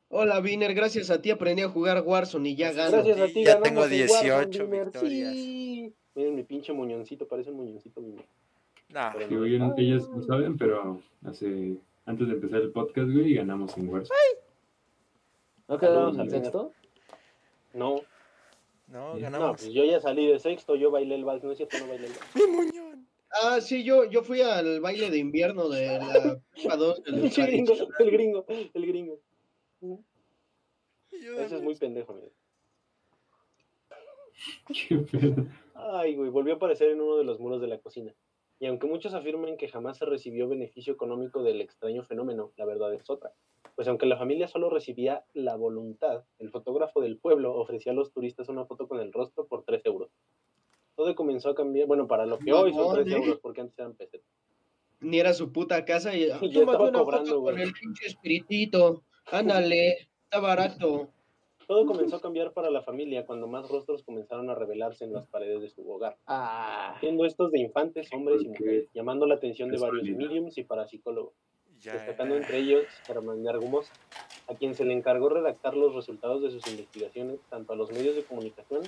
Hola, 0.09 0.41
Viner, 0.41 0.75
gracias 0.75 1.09
a 1.11 1.23
ti 1.23 1.31
aprendí 1.31 1.62
a 1.62 1.68
jugar 1.70 2.03
Warzone 2.05 2.51
y 2.51 2.57
ya 2.57 2.73
gano. 2.73 2.99
Gracias 3.03 3.20
a 3.20 3.27
ti, 3.33 3.45
Ya 3.45 3.61
tengo 3.61 3.85
en 3.87 3.93
Warzone, 3.93 3.97
18 3.97 4.64
Viner. 4.66 4.85
victorias. 4.85 5.33
Sí. 5.33 5.95
Miren 6.14 6.35
mi 6.35 6.43
pinche 6.43 6.73
muñoncito, 6.75 7.27
parece 7.27 7.51
un 7.51 7.57
muñoncito 7.57 8.03
Viner. 8.03 8.25
Nah, 8.91 9.12
Pero 9.14 9.29
Digo, 9.29 9.47
yo 9.47 9.59
no- 9.59 9.75
ellos 9.79 10.11
no 10.11 10.20
saben, 10.23 10.59
pero 10.59 11.01
hace 11.25 11.77
antes 12.05 12.29
de 12.29 12.35
empezar 12.35 12.61
el 12.61 12.70
podcast, 12.70 13.11
güey, 13.11 13.33
ganamos 13.35 13.77
en 13.79 13.89
Warzone. 13.89 14.18
¿No 15.68 15.79
quedamos 15.79 16.14
al 16.16 16.20
al 16.23 16.31
sexto? 16.31 16.73
No, 17.75 17.97
no, 18.89 19.14
No, 19.14 19.14
no, 19.14 19.20
ganamos. 19.20 19.61
pues 19.62 19.73
yo 19.73 19.85
ya 19.85 20.01
salí 20.01 20.27
de 20.27 20.39
sexto, 20.39 20.75
yo 20.77 20.91
bailé 20.91 21.14
el 21.14 21.25
vals, 21.25 21.43
no 21.45 21.51
es 21.53 21.57
cierto, 21.57 21.79
no 21.79 21.89
bailé 21.89 22.07
el 22.07 22.12
vals. 22.12 22.35
Mi 22.35 22.47
muñón. 22.47 23.09
Ah, 23.43 23.61
sí, 23.62 23.83
yo, 23.83 24.05
yo 24.05 24.23
fui 24.23 24.43
al 24.43 24.81
baile 24.81 25.11
de 25.11 25.16
invierno 25.18 25.68
de 25.70 25.87
la 25.99 26.39
Copa 26.62 26.77
2 26.77 27.05
del 27.05 27.20
Pinche 27.23 27.41
Cali. 27.43 27.53
gringo, 27.57 27.75
el 27.99 28.11
gringo, 28.11 28.47
el 28.75 28.87
gringo. 28.87 29.18
Ese 31.11 31.57
es 31.57 31.62
muy 31.62 31.75
pendejo, 31.77 32.12
mira. 32.14 32.29
Qué 34.89 34.97
pedo. 34.99 35.47
Ay, 35.75 36.14
güey, 36.14 36.31
volvió 36.31 36.55
a 36.55 36.57
aparecer 36.57 36.91
en 36.91 37.01
uno 37.01 37.16
de 37.16 37.25
los 37.25 37.41
muros 37.41 37.61
de 37.61 37.68
la 37.68 37.79
cocina. 37.79 38.12
Y 38.63 38.67
aunque 38.67 38.87
muchos 38.87 39.13
afirman 39.13 39.57
que 39.57 39.67
jamás 39.67 39.99
se 39.99 40.07
recibió 40.07 40.47
beneficio 40.47 40.93
económico 40.93 41.43
del 41.43 41.61
extraño 41.61 42.05
fenómeno, 42.05 42.53
la 42.57 42.65
verdad 42.65 42.95
es 42.95 43.11
otra. 43.11 43.33
Pues 43.75 43.89
aunque 43.89 44.07
la 44.07 44.17
familia 44.17 44.47
solo 44.47 44.71
recibía 44.71 45.25
la 45.35 45.57
voluntad, 45.57 46.23
el 46.39 46.49
fotógrafo 46.49 47.01
del 47.01 47.19
pueblo 47.19 47.57
ofrecía 47.57 47.91
a 47.91 47.95
los 47.97 48.13
turistas 48.13 48.49
una 48.49 48.65
foto 48.65 48.87
con 48.87 49.01
el 49.01 49.13
rostro 49.13 49.49
por 49.49 49.65
3 49.65 49.85
euros. 49.87 50.11
Todo 50.95 51.13
comenzó 51.17 51.51
a 51.51 51.57
cambiar, 51.57 51.89
bueno, 51.89 52.07
para 52.07 52.25
lo 52.25 52.39
que 52.39 52.53
hoy 52.53 52.73
son 52.73 52.87
Mamón, 52.87 53.03
3 53.03 53.09
¿eh? 53.09 53.17
euros, 53.17 53.41
porque 53.41 53.63
antes 53.63 53.77
eran 53.81 53.95
pesetas. 53.95 54.31
Ni 55.01 55.19
era 55.19 55.35
su 55.35 55.51
puta 55.51 55.85
casa 55.85 56.15
y 56.15 56.21
Ya 56.29 56.39
tómate 56.39 56.61
estaba 56.61 56.89
una 56.89 56.99
cobrando, 57.01 57.31
foto 57.31 57.43
con 57.43 57.59
el 57.59 57.73
pinche 57.73 58.07
espiritito. 58.07 59.03
Ándale, 59.27 60.09
está 60.23 60.39
barato. 60.39 61.09
Todo 61.73 61.87
comenzó 61.87 62.16
a 62.16 62.20
cambiar 62.20 62.53
para 62.53 62.68
la 62.68 62.83
familia 62.83 63.25
cuando 63.25 63.47
más 63.47 63.66
rostros 63.70 64.03
comenzaron 64.03 64.51
a 64.51 64.55
revelarse 64.55 65.05
en 65.05 65.14
las 65.14 65.27
paredes 65.27 65.62
de 65.62 65.70
su 65.70 65.91
hogar. 65.91 66.18
Ah, 66.27 66.99
Siendo 67.01 67.25
estos 67.25 67.51
de 67.51 67.61
infantes, 67.61 68.12
hombres 68.12 68.43
y 68.43 68.49
mujeres, 68.49 68.91
llamando 68.93 69.25
la 69.25 69.37
atención 69.37 69.70
de 69.70 69.79
varios 69.79 70.05
mediums 70.14 70.59
y 70.59 70.64
parapsicólogos. 70.64 71.33
Ya, 71.81 71.95
destacando 71.95 72.37
entre 72.37 72.59
ellos 72.59 72.85
Germán 73.07 73.43
de 73.43 73.49
Argumosa, 73.49 73.91
a 74.49 74.55
quien 74.55 74.75
se 74.75 74.85
le 74.85 74.93
encargó 74.93 75.31
redactar 75.31 75.75
los 75.75 75.95
resultados 75.95 76.43
de 76.43 76.51
sus 76.51 76.66
investigaciones 76.68 77.41
tanto 77.49 77.73
a 77.73 77.77
los 77.77 77.91
medios 77.91 78.16
de 78.16 78.23
comunicación 78.25 78.83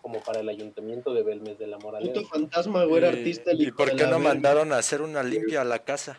como 0.00 0.20
para 0.20 0.40
el 0.40 0.48
ayuntamiento 0.48 1.12
de 1.12 1.22
Belmes 1.22 1.58
de 1.58 1.66
la 1.66 1.76
Moraleda. 1.76 2.14
Puto 2.14 2.26
fantasma, 2.26 2.84
güey, 2.86 3.04
era 3.04 3.12
¿Y- 3.12 3.18
artista. 3.18 3.52
¿Y 3.52 3.64
hijo 3.64 3.76
por 3.76 3.94
qué 3.94 4.06
no 4.06 4.18
mandaron 4.18 4.72
a 4.72 4.78
hacer 4.78 5.02
una 5.02 5.22
limpia 5.22 5.60
a 5.60 5.64
la 5.64 5.80
casa? 5.80 6.16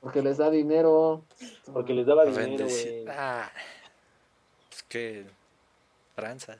porque 0.00 0.22
les 0.22 0.38
da 0.38 0.50
dinero. 0.50 1.24
Porque 1.72 1.92
les 1.94 2.06
daba 2.06 2.24
dinero, 2.24 2.64
güey. 2.64 3.04
Ah, 3.08 3.50
que. 4.90 5.24
Tranzas. 6.14 6.58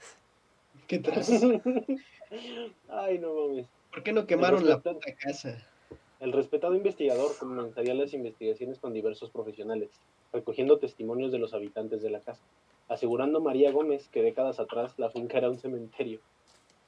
¿Qué 0.86 1.00
tras? 1.00 1.28
Ay, 2.88 3.18
no 3.18 3.34
mames. 3.34 3.66
¿Por 3.90 4.02
qué 4.02 4.12
no 4.12 4.26
quemaron 4.26 4.66
la 4.66 4.78
puta 4.78 5.12
casa? 5.14 5.58
El 6.20 6.32
respetado 6.32 6.74
investigador 6.74 7.36
comenzaría 7.38 7.92
las 7.94 8.14
investigaciones 8.14 8.78
con 8.78 8.92
diversos 8.92 9.30
profesionales, 9.30 9.90
recogiendo 10.32 10.78
testimonios 10.78 11.32
de 11.32 11.38
los 11.38 11.52
habitantes 11.52 12.02
de 12.02 12.10
la 12.10 12.20
casa, 12.20 12.42
asegurando 12.88 13.40
María 13.40 13.72
Gómez 13.72 14.08
que 14.08 14.22
décadas 14.22 14.60
atrás 14.60 14.94
la 14.98 15.10
finca 15.10 15.38
era 15.38 15.50
un 15.50 15.58
cementerio, 15.58 16.20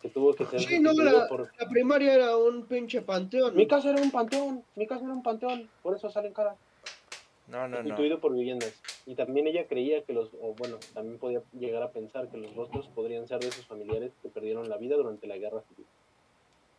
que 0.00 0.10
tuvo 0.10 0.34
que 0.34 0.46
ser 0.46 0.60
Sí, 0.60 0.78
no, 0.78 0.92
la, 0.92 1.26
por... 1.28 1.50
la 1.58 1.68
primaria 1.68 2.14
era 2.14 2.36
un 2.36 2.66
pinche 2.66 3.02
panteón. 3.02 3.56
Mi 3.56 3.66
casa 3.66 3.90
era 3.90 4.00
un 4.00 4.10
panteón, 4.10 4.62
mi 4.76 4.86
casa 4.86 5.04
era 5.04 5.14
un 5.14 5.22
panteón, 5.22 5.68
por 5.82 5.96
eso 5.96 6.10
salen 6.10 6.32
caras. 6.32 6.56
No, 7.52 7.68
no, 7.68 7.76
no. 7.76 7.82
sustituido 7.82 8.18
por 8.18 8.32
viviendas. 8.34 8.82
Y 9.06 9.14
también 9.14 9.46
ella 9.46 9.66
creía 9.68 10.02
que 10.04 10.12
los, 10.14 10.30
o 10.40 10.54
bueno, 10.54 10.78
también 10.94 11.18
podía 11.18 11.42
llegar 11.52 11.82
a 11.82 11.90
pensar 11.92 12.28
que 12.30 12.38
los 12.38 12.54
rostros 12.56 12.88
podrían 12.88 13.28
ser 13.28 13.40
de 13.40 13.52
sus 13.52 13.66
familiares 13.66 14.12
que 14.22 14.28
perdieron 14.30 14.68
la 14.70 14.78
vida 14.78 14.96
durante 14.96 15.26
la 15.26 15.36
guerra 15.36 15.60
civil. 15.62 15.84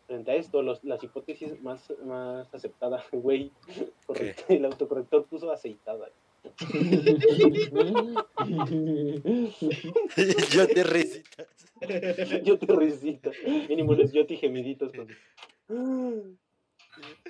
Frente 0.08 0.32
a 0.32 0.36
esto, 0.36 0.62
los- 0.64 0.84
las 0.84 1.04
hipótesis 1.04 1.62
más, 1.62 1.94
más 2.04 2.54
aceptadas, 2.54 3.06
güey, 3.12 3.52
correcto, 4.06 4.44
el 4.50 4.66
autocorrector 4.66 5.26
puso 5.26 5.52
aceitada. 5.52 6.10
Yo 10.52 10.68
te 10.68 10.84
risitas. 10.84 11.48
Yo 12.44 12.58
te 12.60 12.74
risita. 12.76 13.32
Mínimo 13.70 13.94
los 13.94 14.12
yo 14.12 14.26
te 14.26 14.36
gemiditos 14.38 14.92
con. 14.94 15.08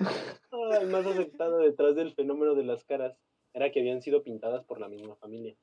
Ay, 0.00 0.86
más 0.86 1.06
aceptada 1.06 1.58
detrás 1.58 1.94
del 1.96 2.12
fenómeno 2.14 2.54
de 2.54 2.64
las 2.64 2.84
caras 2.84 3.16
era 3.54 3.70
que 3.72 3.80
habían 3.80 4.02
sido 4.02 4.22
pintadas 4.22 4.64
por 4.64 4.80
la 4.80 4.88
misma 4.88 5.14
familia. 5.16 5.54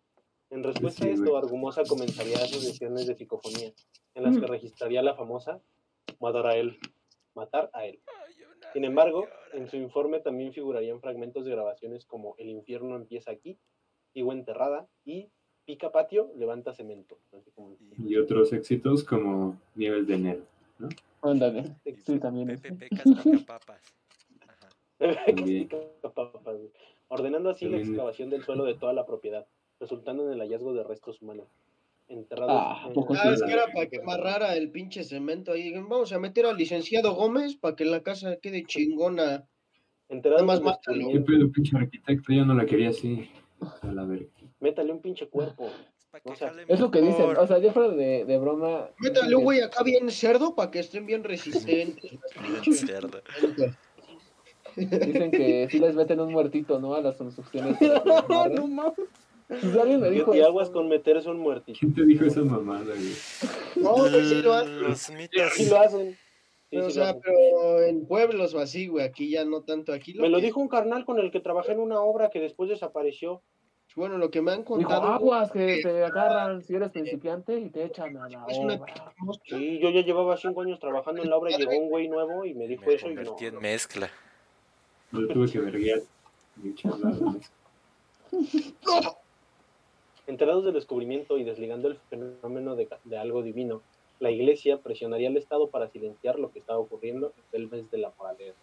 En 0.50 0.64
respuesta 0.64 1.04
Sí, 1.04 1.10
a 1.12 1.14
esto. 1.14 1.38
Argumosa 1.38 1.84
comenzaría 1.88 2.38
sus 2.40 2.64
sesiones 2.64 3.06
de 3.06 3.16
psicofonía, 3.16 3.72
en 4.16 4.24
las 4.24 4.38
que 4.38 4.48
registraría 4.48 5.02
la 5.02 5.16
famosa 5.16 5.62
matar 6.20 6.48
a 6.48 6.56
él, 6.56 6.78
matar 7.36 7.70
a 7.74 7.86
él. 7.86 8.00
Sin 8.74 8.86
embargo, 8.86 9.28
en 9.54 9.70
su 9.70 9.76
informe 9.78 10.20
también 10.20 10.54
figurarían 10.54 11.00
fragmentos 11.02 11.46
de 11.46 11.52
grabaciones 11.52 12.06
como 12.06 12.36
El 12.38 12.50
infierno 12.50 12.96
empieza 12.96 13.32
aquí, 13.32 13.58
Sigo 14.14 14.34
enterrada 14.34 14.88
y 15.06 15.30
Pica 15.64 15.92
patio, 15.92 16.32
levanta 16.36 16.74
cemento. 16.74 17.18
Como- 17.56 17.78
Y 18.06 18.18
otros 18.18 18.52
éxitos 18.52 19.04
como 19.04 19.58
Nieves 19.76 20.08
de 20.08 20.16
enero. 20.16 20.42
Ándale. 21.22 21.76
Sí, 22.06 22.20
también. 22.20 22.48
Pepe. 22.60 22.74
Pecas 22.90 23.04
pica 23.24 23.46
papas. 23.46 23.82
Ajá. 24.50 24.70
También. 25.28 25.70
Papas, 26.02 26.44
güey. 26.44 26.72
Ordenando 27.12 27.50
así 27.50 27.68
la 27.68 27.78
excavación 27.78 28.30
del 28.30 28.42
suelo 28.44 28.64
de 28.64 28.76
toda 28.76 28.94
la 28.94 29.06
propiedad, 29.06 29.46
resultando 29.82 30.26
en 30.26 30.32
el 30.32 30.40
hallazgo 30.40 30.74
de 30.74 30.84
restos 30.84 31.22
humanos. 31.22 31.46
Enterrados. 32.08 32.54
Ah, 32.58 32.84
en- 32.88 32.94
poco 32.94 33.14
Ah, 33.18 33.34
es 33.34 33.44
que 33.44 33.52
era 33.52 33.68
para 33.74 33.88
que 33.88 33.98
amarrara 33.98 34.56
el 34.56 34.72
pinche 34.72 35.04
cemento 35.04 35.52
ahí. 35.52 35.72
Vamos 35.74 36.14
a 36.14 36.20
meter 36.20 36.46
al 36.46 36.56
licenciado 36.56 37.14
Gómez 37.14 37.58
para 37.58 37.76
que 37.76 37.84
la 37.84 38.02
casa 38.02 38.38
quede 38.42 38.64
chingona. 38.66 39.46
Enterrados 40.08 40.46
Nada 40.46 40.60
más 40.62 40.64
mátalo. 40.64 41.10
¿Qué 41.12 41.20
pedo, 41.20 41.52
pinche 41.52 41.78
arquitecto? 41.78 42.32
Yo 42.34 42.46
no 42.46 42.54
la 42.54 42.66
quería 42.66 42.90
así. 42.90 43.30
A 43.82 43.88
la 43.92 44.06
verga. 44.06 44.28
Métale 44.62 44.94
un 44.94 45.02
pinche 45.02 45.28
cuerpo. 45.28 45.70
O 46.24 46.36
sea, 46.36 46.54
Es 46.68 46.80
lo 46.80 46.92
que 46.92 47.02
dicen. 47.02 47.38
O 47.38 47.48
sea, 47.48 47.58
ya 47.60 47.72
fuera 47.74 47.90
de, 47.90 48.24
de 48.26 48.38
broma. 48.38 48.90
Métale 49.00 49.36
un 49.36 49.44
güey 49.44 49.62
acá 49.62 49.84
bien 49.84 50.10
cerdo 50.12 50.56
para 50.56 50.70
que 50.72 50.80
estén 50.80 51.06
bien 51.06 51.24
resistentes. 51.26 52.12
Cerdo. 52.86 53.22
Dicen 54.76 55.32
que 55.32 55.68
si 55.70 55.80
les 55.80 55.96
meten 55.96 56.20
un 56.20 56.32
muertito, 56.32 56.80
¿no? 56.80 56.94
A 56.96 57.02
las 57.02 57.16
construcciones. 57.18 57.78
no 58.52 58.68
mames. 58.68 58.94
Pues 59.48 59.76
alguien 59.76 60.00
me 60.00 60.10
dijo. 60.10 60.34
Y 60.34 60.40
eso. 60.40 60.48
aguas 60.48 60.70
con 60.70 60.88
meterse 60.88 61.30
un 61.30 61.40
muertito. 61.40 61.78
¿Quién 61.80 61.94
te 61.94 62.06
dijo 62.06 62.26
esa 62.26 62.42
mamada, 62.42 62.86
güey? 62.86 63.14
No, 63.76 63.96
pues 63.96 64.30
sí 64.30 64.42
lo 64.42 64.54
hacen. 64.54 64.82
Los 64.82 65.10
mitos. 65.12 65.54
Sí 65.54 65.70
lo 65.70 65.78
hacen. 65.80 66.12
Sí, 66.14 66.18
Pero, 66.78 66.86
o 66.86 66.90
sí 66.90 66.96
sea, 66.96 67.18
pero 67.20 67.84
en 67.84 68.06
pueblos 68.08 68.54
o 68.54 68.60
así, 68.60 68.88
güey, 68.88 69.04
aquí 69.04 69.30
ya 69.30 69.44
no 69.44 69.62
tanto. 69.64 69.92
Aquí 69.92 70.14
Me 70.14 70.30
lo 70.30 70.40
dijo 70.40 70.62
un 70.62 70.70
carnal 70.70 71.04
con 71.04 71.20
el 71.20 71.30
que 71.32 71.42
trabajé 71.42 71.74
en 71.74 71.82
una 71.82 72.00
obra 72.00 72.30
que 72.30 72.40
después 72.40 72.70
desapareció. 72.70 73.44
Bueno, 73.98 74.18
lo 74.18 74.32
que 74.32 74.42
me 74.42 74.52
han 74.54 74.60
Dijo, 74.60 74.76
contado. 74.76 75.02
aguas 75.04 75.52
que 75.52 75.82
te 75.84 76.02
agarran 76.06 76.62
si 76.64 76.76
eres 76.76 76.92
principiante 76.94 77.60
y 77.60 77.70
te 77.72 77.84
echan 77.84 78.16
a 78.16 78.30
la 78.30 78.46
Es 78.48 78.58
una 78.58 78.76
obra. 78.76 79.14
Sí, 79.50 79.80
yo 79.80 79.90
ya 79.90 80.00
llevaba 80.02 80.38
cinco 80.38 80.62
años 80.62 80.80
trabajando 80.80 81.22
en 81.22 81.30
la 81.30 81.36
obra 81.36 81.52
y 81.52 81.58
llegó 81.58 81.78
un 81.78 81.90
güey 81.90 82.08
nuevo 82.08 82.46
y 82.46 82.54
me 82.54 82.68
dijo 82.70 82.86
Me 82.88 82.94
eso 82.94 83.10
y 83.10 83.16
no. 83.16 83.36
en 83.38 83.60
mezcla. 83.60 84.10
Lo. 85.12 85.28
Enterados 90.28 90.64
del 90.64 90.74
descubrimiento 90.74 91.38
y 91.38 91.44
desligando 91.44 91.88
el 91.90 91.98
fenómeno 92.10 92.76
de, 92.76 92.88
algo 93.18 93.42
divino, 93.44 93.82
la 94.20 94.32
iglesia 94.32 94.78
presionaría 94.78 95.28
al 95.30 95.38
Estado 95.38 95.68
para 95.68 95.90
silenciar 95.90 96.40
lo 96.40 96.52
que 96.52 96.60
estaba 96.60 96.80
ocurriendo 96.80 97.34
en 97.52 97.62
el 97.62 97.70
mes 97.70 97.90
de 97.92 97.98
la 97.98 98.14
moralidad, 98.18 98.54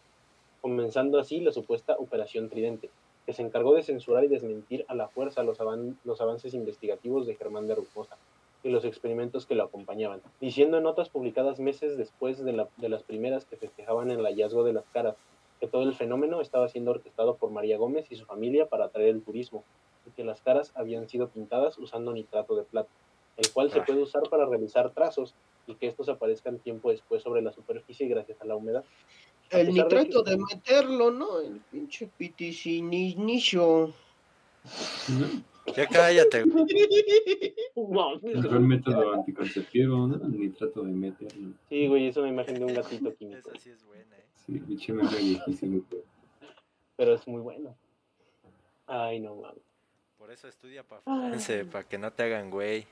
comenzando 0.63 1.19
así 1.19 1.41
la 1.41 1.53
supuesta 1.53 1.97
Operación 1.99 2.49
Tridente, 2.49 2.91
que 3.27 3.33
se 3.35 3.43
encargó 3.43 3.75
de 3.75 3.83
censurar 3.83 4.25
y 4.25 4.29
desmentir 4.29 4.87
a 4.89 4.95
la 4.95 5.09
fuerza 5.09 5.43
los, 5.43 5.61
avan- 5.61 5.97
los 6.05 6.21
avances 6.21 6.55
investigativos 6.55 7.27
de 7.27 7.35
Germán 7.35 7.67
de 7.67 7.75
Rucosa 7.75 8.17
y 8.63 8.71
los 8.71 8.85
experimentos 8.85 9.45
que 9.45 9.55
lo 9.55 9.65
acompañaban, 9.65 10.23
diciendo 10.41 10.79
en 10.79 10.85
notas 10.85 11.11
publicadas 11.11 11.61
meses 11.61 11.99
después 11.99 12.43
de, 12.43 12.67
de 12.77 12.89
las 12.89 13.03
primeras 13.03 13.45
que 13.45 13.57
festejaban 13.57 14.11
el 14.11 14.25
hallazgo 14.25 14.65
de 14.65 14.73
las 14.73 14.85
caras, 14.93 15.17
que 15.61 15.67
todo 15.67 15.83
el 15.83 15.95
fenómeno 15.95 16.41
estaba 16.41 16.69
siendo 16.69 16.91
orquestado 16.93 17.37
por 17.37 17.51
María 17.51 17.79
Gómez 17.79 18.07
y 18.11 18.17
su 18.17 18.25
familia 18.25 18.69
para 18.69 18.87
atraer 18.87 19.09
el 19.11 19.23
turismo, 19.23 19.65
y 20.07 20.11
que 20.11 20.25
las 20.25 20.41
caras 20.41 20.73
habían 20.75 21.09
sido 21.09 21.29
pintadas 21.29 21.77
usando 21.79 22.13
nitrato 22.13 22.55
de 22.57 22.63
plata, 22.63 22.89
el 23.37 23.51
cual 23.53 23.71
se 23.71 23.81
puede 23.83 24.03
usar 24.03 24.23
para 24.31 24.47
realizar 24.47 24.91
trazos 24.91 25.35
y 25.67 25.75
que 25.75 25.87
estos 25.89 26.09
aparezcan 26.09 26.59
tiempo 26.59 26.91
después 26.91 27.23
sobre 27.23 27.43
la 27.43 27.53
superficie 27.53 28.09
gracias 28.09 28.41
a 28.41 28.45
la 28.47 28.57
humedad. 28.57 28.85
A 29.53 29.59
El 29.61 29.67
de 29.67 29.73
nitrato 29.73 30.25
que- 30.25 30.31
de 30.31 30.37
meterlo, 30.39 31.11
¿no? 31.11 31.41
El 31.41 31.61
pinche 31.71 32.09
piticinicho. 32.17 33.93
¿No? 35.09 35.27
Ya 35.77 35.87
cállate. 35.87 36.45
güey. 36.45 37.55
No, 37.75 38.61
método 38.61 39.15
anticonceptivo, 39.15 40.07
¿no? 40.07 40.17
Ni 40.29 40.49
trato 40.51 40.83
de 40.83 40.93
meterlo. 40.93 41.53
Sí, 41.69 41.87
güey, 41.87 42.09
es 42.09 42.17
una 42.17 42.29
imagen 42.29 42.59
de 42.59 42.65
un 42.65 42.75
gatito 42.75 43.15
químico. 43.15 43.51
Esa 43.51 43.61
sí 43.61 43.71
es 43.71 43.85
buena, 43.85 44.17
¿eh? 44.17 44.25
Sí, 44.35 44.59
pinche 44.61 44.93
meme 44.93 45.17
viejísimo. 45.17 45.83
Pero 46.97 47.15
es 47.15 47.27
muy 47.29 47.41
bueno. 47.41 47.77
Ay, 48.87 49.21
no 49.21 49.37
mames. 49.37 49.63
Por 50.19 50.33
eso 50.33 50.49
estudia 50.49 50.83
para 50.83 51.03
para 51.71 51.85
que 51.85 51.99
no 51.99 52.13
te 52.13 52.23
hagan 52.25 52.51
güey. 52.51 52.87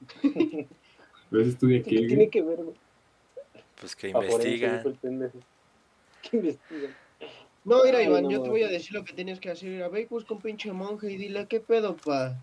Pero 0.22 1.42
eso 1.42 1.50
estudia 1.50 1.82
¿Qué 1.82 1.90
qué, 1.90 2.06
tiene 2.06 2.28
que 2.28 2.42
ver, 2.42 2.62
güey? 2.62 2.76
Pues 3.80 3.96
que 3.96 4.08
investigan. 4.08 4.82
el. 4.84 5.30
¿Qué 6.22 6.36
investigan? 6.36 6.94
No, 7.64 7.84
mira, 7.84 8.02
Iván, 8.02 8.28
yo 8.28 8.42
te 8.42 8.48
voy 8.48 8.62
a 8.62 8.68
decir 8.68 8.94
lo 8.94 9.04
que 9.04 9.12
tienes 9.12 9.38
que 9.40 9.50
hacer. 9.50 9.82
A 9.82 9.88
ver, 9.88 10.08
busca 10.08 10.34
un 10.34 10.40
pinche 10.40 10.72
monje 10.72 11.12
y 11.12 11.16
dile, 11.16 11.46
¿qué 11.46 11.60
pedo, 11.60 11.96
pa? 11.96 12.42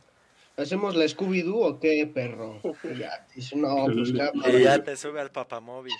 ¿Hacemos 0.55 0.95
la 0.95 1.05
Scooby-Doo 1.05 1.65
o 1.65 1.79
qué, 1.79 2.09
perro? 2.11 2.59
Y 2.83 2.99
ya, 2.99 3.27
dice, 3.35 3.55
no, 3.55 3.85
pues 3.85 4.09
Y 4.59 4.63
ya 4.63 4.83
te 4.83 4.95
sube 4.95 5.19
al 5.19 5.31
papamóvil. 5.31 5.93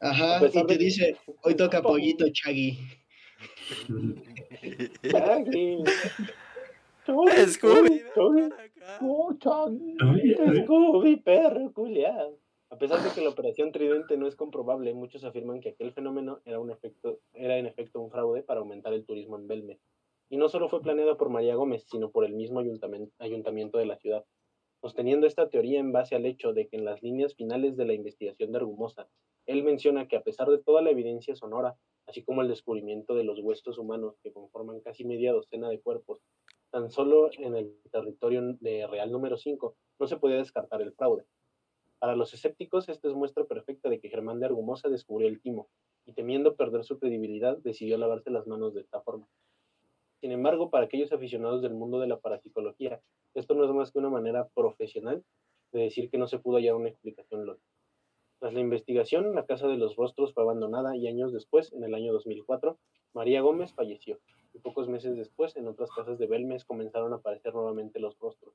Ajá, 0.00 0.40
y 0.46 0.66
te 0.66 0.78
dice, 0.78 1.16
hoy 1.42 1.54
toca 1.54 1.82
pollito, 1.82 2.26
Chagui. 2.30 2.78
Chagui. 5.10 5.84
Scooby. 7.48 8.04
Scooby, 10.64 11.16
perro 11.16 11.72
culiao. 11.72 12.38
A 12.70 12.76
pesar 12.76 13.02
de 13.02 13.10
que 13.10 13.22
la 13.22 13.30
operación 13.30 13.72
Tridente 13.72 14.18
no 14.18 14.26
es 14.26 14.36
comprobable, 14.36 14.92
muchos 14.92 15.24
afirman 15.24 15.60
que 15.60 15.70
aquel 15.70 15.92
fenómeno 15.92 16.42
era, 16.44 16.60
un 16.60 16.70
efecto, 16.70 17.20
era 17.32 17.56
en 17.56 17.66
efecto 17.66 17.98
un 18.00 18.10
fraude 18.10 18.42
para 18.42 18.60
aumentar 18.60 18.92
el 18.92 19.06
turismo 19.06 19.36
en 19.36 19.48
Belme. 19.48 19.80
Y 20.28 20.36
no 20.36 20.50
solo 20.50 20.68
fue 20.68 20.82
planeado 20.82 21.16
por 21.16 21.30
María 21.30 21.54
Gómez, 21.54 21.84
sino 21.88 22.10
por 22.10 22.26
el 22.26 22.34
mismo 22.34 22.60
ayuntamen- 22.60 23.10
ayuntamiento 23.18 23.78
de 23.78 23.86
la 23.86 23.96
ciudad, 23.96 24.26
sosteniendo 24.82 25.26
esta 25.26 25.48
teoría 25.48 25.80
en 25.80 25.92
base 25.92 26.14
al 26.14 26.26
hecho 26.26 26.52
de 26.52 26.68
que 26.68 26.76
en 26.76 26.84
las 26.84 27.02
líneas 27.02 27.34
finales 27.34 27.76
de 27.76 27.86
la 27.86 27.94
investigación 27.94 28.52
de 28.52 28.58
Argumosa, 28.58 29.08
él 29.46 29.62
menciona 29.62 30.06
que 30.06 30.16
a 30.16 30.22
pesar 30.22 30.48
de 30.50 30.58
toda 30.62 30.82
la 30.82 30.90
evidencia 30.90 31.34
sonora, 31.34 31.78
así 32.06 32.22
como 32.22 32.42
el 32.42 32.48
descubrimiento 32.48 33.14
de 33.14 33.24
los 33.24 33.40
huesos 33.40 33.78
humanos 33.78 34.18
que 34.22 34.32
conforman 34.32 34.80
casi 34.80 35.06
media 35.06 35.32
docena 35.32 35.70
de 35.70 35.80
cuerpos, 35.80 36.20
tan 36.70 36.90
solo 36.90 37.30
en 37.38 37.56
el 37.56 37.80
territorio 37.90 38.42
de 38.60 38.86
Real 38.86 39.10
número 39.10 39.38
5 39.38 39.74
no 39.98 40.06
se 40.06 40.18
podía 40.18 40.36
descartar 40.36 40.82
el 40.82 40.92
fraude. 40.92 41.24
Para 41.98 42.14
los 42.14 42.32
escépticos, 42.32 42.88
esta 42.88 43.08
es 43.08 43.14
muestra 43.14 43.44
perfecta 43.44 43.88
de 43.88 43.98
que 43.98 44.08
Germán 44.08 44.38
de 44.38 44.46
Argumosa 44.46 44.88
descubrió 44.88 45.28
el 45.28 45.40
timo, 45.40 45.68
y 46.06 46.12
temiendo 46.12 46.54
perder 46.54 46.84
su 46.84 46.98
credibilidad, 46.98 47.58
decidió 47.58 47.98
lavarse 47.98 48.30
las 48.30 48.46
manos 48.46 48.72
de 48.74 48.82
esta 48.82 49.00
forma. 49.00 49.26
Sin 50.20 50.32
embargo, 50.32 50.70
para 50.70 50.86
aquellos 50.86 51.12
aficionados 51.12 51.60
del 51.60 51.74
mundo 51.74 51.98
de 52.00 52.06
la 52.06 52.18
parapsicología, 52.18 53.00
esto 53.34 53.54
no 53.54 53.64
es 53.64 53.70
más 53.72 53.92
que 53.92 53.98
una 53.98 54.10
manera 54.10 54.48
profesional 54.54 55.24
de 55.72 55.82
decir 55.82 56.08
que 56.10 56.18
no 56.18 56.26
se 56.26 56.38
pudo 56.38 56.56
hallar 56.56 56.76
una 56.76 56.88
explicación 56.88 57.46
lógica. 57.46 57.66
Tras 58.40 58.54
la 58.54 58.60
investigación, 58.60 59.34
la 59.34 59.46
Casa 59.46 59.66
de 59.66 59.76
los 59.76 59.96
Rostros 59.96 60.32
fue 60.32 60.44
abandonada 60.44 60.96
y 60.96 61.08
años 61.08 61.32
después, 61.32 61.72
en 61.72 61.82
el 61.82 61.94
año 61.94 62.12
2004, 62.12 62.78
María 63.12 63.40
Gómez 63.40 63.72
falleció. 63.74 64.20
Y 64.54 64.60
pocos 64.60 64.88
meses 64.88 65.16
después, 65.16 65.56
en 65.56 65.66
otras 65.66 65.90
casas 65.90 66.18
de 66.18 66.26
Belmes 66.26 66.64
comenzaron 66.64 67.12
a 67.12 67.16
aparecer 67.16 67.52
nuevamente 67.54 67.98
los 67.98 68.18
rostros. 68.18 68.54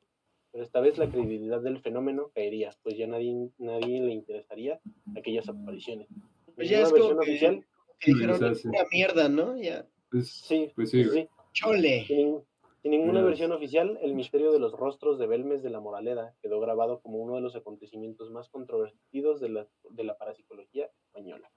Pero 0.54 0.64
esta 0.64 0.80
vez 0.80 0.97
la 0.99 1.10
credibilidad 1.10 1.60
del 1.62 1.82
fenómeno 1.82 2.30
caería, 2.34 2.70
pues 2.84 2.95
ya 2.95 3.08
nadie, 3.08 3.49
nadie 3.58 3.99
le 3.99 4.14
interesaría 4.14 4.80
aquellas 5.18 5.49
apariciones. 5.49 6.08
Pues 6.56 6.70
ya 6.70 6.84
Ninguna 6.84 6.97
es 6.97 7.04
como 7.04 7.16
versión 7.16 7.20
que- 7.20 7.32
oficial, 7.32 7.66
Que 7.99 8.14
dijeron, 8.14 8.38
Sí, 8.39 8.45
es 8.45 8.62
sí. 8.62 8.68
una 8.68 8.84
mierda, 8.91 9.30
¿no? 9.30 9.58
Ya, 9.58 9.88
Pues, 10.12 10.30
sí, 10.32 10.72
pues 10.76 10.91
sí, 10.91 11.04
sí, 11.06 11.28
chole. 11.54 12.06
Sin, 12.06 12.39
sin 12.84 12.91
ninguna 12.91 13.24
versión 13.24 13.51
oficial, 13.51 13.97
el 14.04 14.14
misterio 14.14 14.51
de 14.51 14.60
los 14.60 14.74
rostros 14.74 15.18
de 15.18 15.26
Belmes 15.26 15.64
de 15.64 15.72
la 15.72 15.80
Moraleda 15.80 16.36
quedó 16.41 16.60
grabado 16.60 16.99
como 17.01 17.18
uno 17.18 17.34
de 17.36 17.41
los 17.41 17.56
acontecimientos 17.56 18.30
más 18.30 18.47
controvertidos 18.49 19.41
de 19.41 19.49
la, 19.49 19.68
de 19.89 20.04
la 20.04 20.16
parapsicología 20.18 20.88
española. 21.08 21.49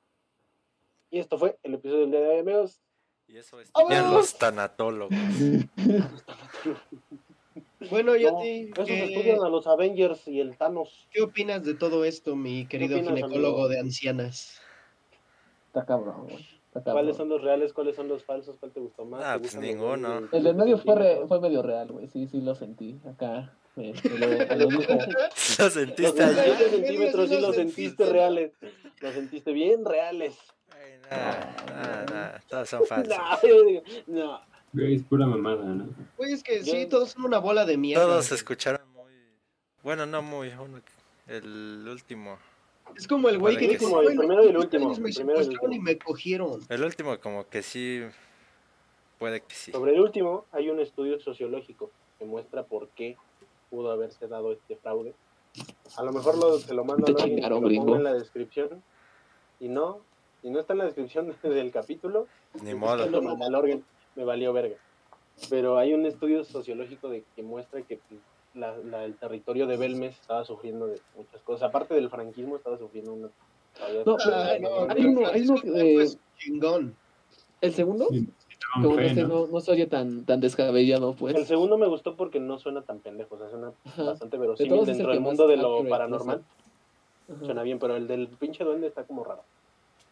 Y 1.11 1.18
esto 1.18 1.36
fue 1.36 1.59
el 1.64 1.74
episodio 1.74 2.03
del 2.03 2.12
día 2.12 2.20
de 2.20 2.28
hoy, 2.28 2.38
amigos. 2.38 2.80
Y 3.28 3.36
eso 3.36 3.61
estudian 3.61 4.11
los 4.14 4.38
tanatólogos. 4.38 5.12
Bueno, 7.91 8.16
yo 8.16 8.33
No, 8.33 8.39
a 8.39 8.43
ti, 8.43 8.70
esos 8.72 8.87
¿qué, 8.87 9.05
estudian 9.05 9.43
a 9.45 9.49
los 9.49 9.66
Avengers 9.66 10.27
y 10.29 10.41
el 10.41 10.57
Thanos. 10.57 11.07
qué 11.11 11.22
opinas 11.22 11.62
de 11.64 11.74
todo 11.74 12.05
esto, 12.05 12.35
mi 12.35 12.66
querido 12.66 12.97
opinas, 12.97 13.14
ginecólogo 13.14 13.57
amigo? 13.64 13.68
de 13.68 13.81
ancianas? 13.81 14.61
Está 15.68 15.85
cabrón, 15.85 16.27
güey. 16.29 16.47
¿Cuáles 16.85 17.16
son 17.16 17.29
los 17.31 17.43
reales? 17.43 17.72
¿Cuáles 17.72 17.97
son 17.97 18.07
los 18.09 18.22
falsos? 18.24 18.57
¿Cuál 18.61 18.70
te 18.72 18.81
gustó 18.81 19.05
más? 19.07 19.22
Ah, 19.24 19.35
¿Te 19.35 19.41
pues 19.41 19.55
los 19.55 19.62
ninguno. 19.64 20.29
El 20.31 20.43
del 20.43 20.55
medio 20.55 20.77
fue, 20.79 20.95
re- 20.95 21.27
fue 21.27 21.41
medio 21.41 21.62
real, 21.62 21.89
güey. 21.89 22.07
Sí, 22.09 22.27
sí 22.27 22.41
lo 22.43 22.55
sentí. 22.55 22.99
Acá. 23.09 23.51
me- 23.77 23.93
me 23.93 24.18
lo- 24.18 24.29
me 24.29 24.57
lo. 24.57 24.70
Lo 24.70 24.81
Los 25.59 25.72
sentiste 25.72 26.22
allí. 26.22 26.35
20 26.35 26.41
ay, 26.64 26.70
centímetros 26.70 27.29
sí 27.29 27.35
los 27.35 27.43
los 27.45 27.57
sentiste. 27.57 28.05
reales. 28.07 28.53
Los 29.01 29.14
sentiste 29.14 29.53
bien 29.53 29.85
reales. 29.87 30.37
Ay, 30.70 30.99
nah, 31.11 31.74
nah, 31.74 32.05
nah, 32.05 32.39
todos 32.49 32.68
son 32.68 32.85
falsos. 32.87 33.16
No, 33.16 33.49
yo 33.49 33.64
digo, 33.64 33.83
no. 34.09 34.41
Güey, 34.77 34.95
es 34.97 35.03
pura 35.05 35.27
mamada, 35.27 35.64
¿no? 35.64 35.89
Güey, 36.18 36.33
es 36.35 36.43
que 36.43 36.62
sí, 36.62 36.85
todos 36.87 37.12
son 37.12 37.24
una 37.24 37.39
bola 37.39 37.64
de 37.64 37.79
mierda. 37.79 38.05
Todos 38.05 38.31
escucharon 38.31 38.83
muy. 38.93 39.11
Bueno, 39.83 40.05
no 40.05 40.20
muy. 40.20 40.49
uno 40.51 40.81
El 41.27 41.87
último. 41.89 42.39
Es 42.95 43.09
como 43.09 43.31
el 43.31 43.39
güey 43.39 43.57
que 43.57 43.66
que 43.66 43.72
dijo, 43.79 43.87
sí. 43.87 43.93
"Güey, 43.93 44.09
El 44.09 44.18
primero 44.18 44.45
y 44.45 44.49
el 44.49 44.57
último, 44.59 44.91
Me 44.91 45.09
el 45.09 45.14
primero 45.14 45.39
y 45.39 45.41
el 45.41 45.45
secuestraron 45.47 45.72
y 45.72 45.79
último. 45.79 45.85
me 45.85 45.99
cogieron. 45.99 46.61
El 46.68 46.85
último, 46.85 47.18
como 47.20 47.49
que 47.49 47.62
sí. 47.62 48.03
Puede 49.18 49.41
que 49.41 49.55
sí. 49.55 49.72
Sobre 49.72 49.95
el 49.95 50.01
último, 50.01 50.45
hay 50.53 50.68
un 50.68 50.79
estudio 50.79 51.18
sociológico 51.20 51.91
que 52.18 52.27
muestra 52.27 52.64
por 52.64 52.89
qué 52.91 53.16
pudo 53.70 53.91
haberse 53.91 54.29
dado 54.29 54.53
este 54.53 54.77
fraude. 54.77 55.14
A 55.97 56.03
lo 56.03 56.12
mejor 56.12 56.37
lo, 56.37 56.59
se 56.59 56.74
lo 56.74 56.85
mando 56.85 57.07
a 57.18 57.22
alguien 57.22 57.49
lo 57.49 57.97
en 57.97 58.05
la 58.05 58.12
descripción. 58.12 58.83
Y 59.59 59.68
no, 59.68 60.01
si 60.43 60.51
no 60.51 60.61
está 60.61 60.74
en 60.74 60.81
la 60.81 60.85
descripción 60.85 61.35
del 61.43 61.72
capítulo, 61.72 62.29
Ni 62.62 62.74
modo. 62.74 63.07
Me 64.17 64.25
valió 64.25 64.53
verga. 64.53 64.77
Pero 65.51 65.79
hay 65.79 65.93
un 65.95 66.07
estudio 66.07 66.45
sociológico 66.45 67.09
de 67.09 67.23
que 67.37 67.43
muestra 67.43 67.83
que 67.83 68.01
la- 68.55 68.77
la- 68.79 69.05
el 69.05 69.14
territorio 69.17 69.67
de 69.67 69.77
Belmes 69.77 70.19
estaba 70.19 70.45
sufriendo 70.45 70.87
de 70.87 70.99
muchas 71.17 71.43
cosas. 71.43 71.69
Aparte 71.69 71.95
del 71.95 72.09
franquismo, 72.11 72.57
estaba 72.57 72.79
sufriendo 72.79 73.12
una... 73.12 73.29
No, 74.07 74.17
no, 74.17 74.35
hay 74.35 75.05
uno, 75.05 75.27
hay 75.29 75.43
uno, 75.43 75.57
Francisco, 75.59 75.61
pues, 75.71 76.19
chingón. 76.39 76.97
El 77.61 77.75
segundo, 77.75 78.07
Sí, 78.11 78.27
como 78.73 78.95
fe, 78.97 79.07
ese 79.09 79.23
¿no? 79.23 79.29
no, 79.29 79.47
no 79.49 79.61
se 79.61 79.73
oye 79.73 79.87
tan, 79.87 80.25
tan 80.25 80.41
descabellado, 80.41 81.11
El 81.11 81.17
pues. 81.17 81.47
segundo 81.47 81.77
me 81.77 81.87
gustó 81.87 82.17
porque 82.17 82.41
no 82.41 82.59
suena 82.59 82.81
tan 82.83 83.01
pendejo, 83.01 83.35
o 83.35 83.39
sea, 83.39 83.51
suena 83.51 83.73
Ajá. 83.85 84.05
bastante 84.05 84.37
De 84.39 84.41
verosímil 84.41 84.81
el 84.81 84.87
dentro 84.87 85.11
del 85.11 85.21
mundo 85.21 85.47
de 85.47 85.57
lo 85.59 85.87
paranormal. 85.87 86.43
Suena 87.45 87.62
bien, 87.62 87.79
pero 87.79 87.97
el 87.97 88.07
del 88.07 88.29
pinche 88.29 88.64
duende 88.64 88.87
está 88.87 89.05
como 89.05 89.25
raro. 89.25 89.43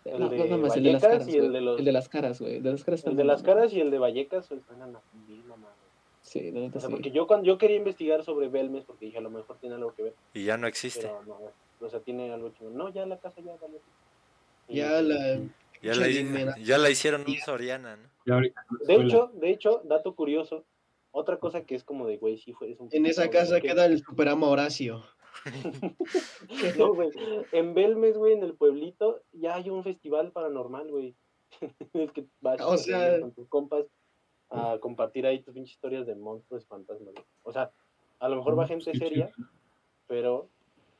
El 0.05 0.21
No, 0.21 0.29
de 0.29 0.39
no, 0.39 0.45
nada 0.45 0.57
más 0.59 0.77
el 0.77 0.83
de 0.85 0.93
las 0.93 1.03
caras, 1.03 1.29
y 1.29 1.33
el 1.35 1.41
güey. 1.41 1.53
de 1.53 1.61
los- 1.61 1.79
El 1.79 1.85
de 1.85 1.93
las 1.93 2.09
caras, 2.09 2.41
güey. 2.41 2.57
El 2.57 2.63
de 2.63 2.71
las 2.73 2.85
caras 2.85 3.01
está 3.01 3.11
El 3.11 3.17
de 3.17 3.23
muy 3.25 3.29
las 3.29 3.43
mamón. 3.43 3.57
caras 3.57 3.73
y 3.73 3.81
el 3.81 3.91
de 3.91 3.99
Vallecas 3.99 4.47
suenan 4.47 4.97
a 4.97 5.01
mil 5.29 5.45
mamadas. 5.45 5.77
Sí, 6.23 6.51
la 6.51 6.61
neta 6.61 6.79
O 6.79 6.81
sea, 6.81 6.89
sí. 6.89 6.95
porque 6.95 7.11
yo 7.11 7.27
cuando 7.27 7.47
yo 7.47 7.59
quería 7.59 7.77
investigar 7.77 8.25
sobre 8.25 8.49
Belmes 8.49 8.85
porque 8.85 9.07
dije 9.07 9.19
a 9.19 9.21
lo 9.21 9.31
mejor 9.31 9.57
tiene 9.59 9.75
algo 9.77 9.95
que 9.95 10.03
ver, 10.05 10.15
Y 10.33 10.45
ya 10.45 10.57
no 10.57 10.67
existe. 10.67 11.11
no, 11.27 11.39
o 11.81 11.89
sea, 11.91 12.01
tiene 12.01 12.33
algo 12.33 12.51
chingón. 12.51 12.77
No, 12.77 12.89
ya 12.93 13.05
la 13.07 13.19
casa 13.19 13.41
ya 13.43 13.53
valió. 13.61 13.79
Y- 14.69 14.77
Ya 14.77 15.03
la. 15.03 15.39
Ya 15.83 15.95
la, 15.95 16.57
ya 16.63 16.79
la 16.79 16.89
hicieron 16.89 17.25
un 17.29 17.37
Soriana, 17.45 17.97
¿no? 17.97 18.41
De 18.87 18.95
hecho, 18.95 19.31
de 19.35 19.51
hecho, 19.51 19.83
dato 19.85 20.15
curioso, 20.15 20.65
otra 21.13 21.37
cosa 21.39 21.61
que 21.67 21.75
es 21.75 21.85
como 21.85 22.07
de 22.07 22.17
güey, 22.17 22.39
sí 22.39 22.55
fue 22.55 22.73
es 22.73 22.81
un 22.81 22.89
En 22.91 23.05
esa 23.05 23.29
casa 23.29 23.61
que- 23.61 23.69
queda 23.69 23.85
el 23.85 24.03
superama 24.03 24.49
Horacio. 24.49 25.05
No, 26.79 26.95
güey. 26.95 27.11
En 27.53 27.75
Belmes, 27.75 28.17
güey, 28.17 28.35
en 28.35 28.43
el 28.43 28.55
pueblito, 28.55 29.23
ya 29.33 29.57
hay 29.57 29.71
un 29.71 29.83
festival 29.85 30.33
paranormal, 30.33 30.91
güey. 30.91 31.15
es 31.93 32.11
que 32.13 32.25
vas 32.41 32.61
O 32.61 32.77
sea- 32.77 33.21
con 33.21 33.33
tus 33.33 33.49
compas 33.49 33.85
a 34.51 34.79
compartir 34.81 35.27
ahí 35.27 35.41
tus 35.43 35.55
pinches 35.55 35.73
historias 35.75 36.07
de 36.07 36.15
monstruos 36.15 36.63
y 36.63 36.67
fantasmas. 36.67 37.13
güey. 37.15 37.25
O 37.43 37.53
sea, 37.53 37.71
a 38.21 38.29
lo 38.29 38.37
mejor 38.37 38.59
va 38.59 38.67
gente 38.67 38.93
Qué 38.93 38.99
seria, 38.99 39.31
pero 40.07 40.49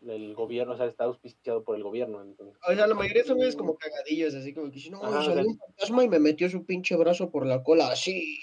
el 0.07 0.35
gobierno, 0.35 0.75
o 0.75 0.77
sea, 0.77 0.87
está 0.87 1.05
auspiciado 1.05 1.63
por 1.63 1.77
el 1.77 1.83
gobierno. 1.83 2.21
Entonces, 2.23 2.57
O 2.69 2.75
sea, 2.75 2.87
la 2.87 2.95
mayoría 2.95 3.25
son 3.25 3.37
güeyes 3.37 3.57
como 3.57 3.77
cagadillos, 3.77 4.35
así 4.35 4.53
como 4.53 4.71
que 4.71 4.91
no, 4.91 5.03
Ajá, 5.03 5.25
salió 5.25 5.47
un 5.47 5.57
fantasma 5.59 6.05
y 6.05 6.09
me 6.09 6.19
metió 6.19 6.49
su 6.51 6.65
pinche 6.65 6.97
brazo 6.97 7.31
por 7.31 7.47
la 7.47 7.63
cola, 7.63 7.89
así. 7.89 8.39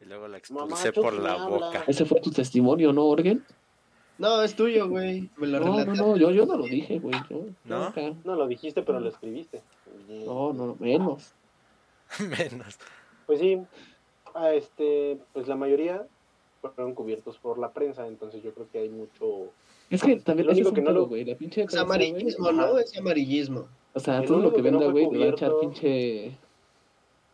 Y 0.00 0.04
luego 0.04 0.26
la 0.28 0.40
Mamá, 0.50 0.74
expulsé 0.74 0.92
por 0.92 1.12
la 1.14 1.34
habla. 1.34 1.46
boca. 1.66 1.84
Ese 1.86 2.04
fue 2.06 2.20
tu 2.20 2.30
testimonio, 2.30 2.92
¿no, 2.92 3.04
Orgen? 3.06 3.44
No, 4.18 4.42
es 4.42 4.56
tuyo, 4.56 4.88
güey. 4.88 5.28
Me 5.36 5.46
lo 5.46 5.60
No, 5.60 5.84
no, 5.84 5.94
no, 5.94 6.16
yo, 6.16 6.30
yo 6.30 6.46
no 6.46 6.56
lo 6.56 6.64
dije, 6.64 6.98
güey. 6.98 7.14
Yo, 7.28 7.42
¿No? 7.64 7.92
no 8.24 8.34
lo 8.34 8.46
dijiste, 8.46 8.82
pero 8.82 8.98
lo 9.00 9.08
escribiste. 9.08 9.60
Y- 10.08 10.24
No, 10.24 10.52
no, 10.52 10.76
menos. 10.78 11.32
Menos. 12.20 12.78
Pues 13.26 13.40
sí, 13.40 13.58
a 14.34 14.52
este, 14.52 15.18
pues 15.32 15.48
la 15.48 15.56
mayoría 15.56 16.06
fueron 16.62 16.94
cubiertos 16.94 17.36
por 17.38 17.58
la 17.58 17.72
prensa, 17.72 18.06
entonces 18.06 18.42
yo 18.42 18.52
creo 18.54 18.68
que 18.70 18.78
hay 18.78 18.88
mucho 18.88 19.50
Es 19.90 20.02
que 20.02 20.16
también 20.16 20.46
Lo 20.46 20.52
es 20.52 20.58
único 20.58 20.68
un 20.70 20.74
que 20.76 20.82
no 20.82 20.92
lo- 20.92 21.06
güey. 21.06 21.24
La 21.24 21.34
pinche 21.34 21.62
Es 21.62 21.74
amarillismo, 21.76 22.52
¿no? 22.52 22.78
Es 22.78 22.96
amarillismo. 22.96 23.66
O 23.94 24.00
sea, 24.00 24.24
todo 24.24 24.38
lo 24.40 24.52
que 24.52 24.62
no 24.62 24.78
venda, 24.78 24.86
güey, 24.92 25.10
le 25.10 25.18
va 25.18 25.24
a 25.24 25.28
echar 25.30 25.52
pinche. 25.60 26.36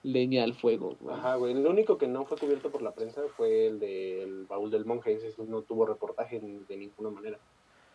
Leña 0.03 0.45
al 0.45 0.55
fuego, 0.55 0.97
güey. 1.01 1.17
Ajá, 1.17 1.37
güey. 1.37 1.55
Lo 1.55 1.71
único 1.71 1.99
que 1.99 2.09
no 2.09 2.25
fue 2.25 2.39
cubierto 2.39 2.71
por 2.71 2.83
la 2.83 2.93
prensa 2.93 3.23
fue 3.37 3.67
el 3.69 3.81
del 3.81 4.47
baúl 4.47 4.71
del 4.71 4.85
monje. 4.85 5.15
Ese 5.15 5.35
no 5.47 5.63
tuvo 5.63 5.87
reportaje 5.87 6.41
de 6.41 6.77
ninguna 6.77 7.11
manera. 7.11 7.39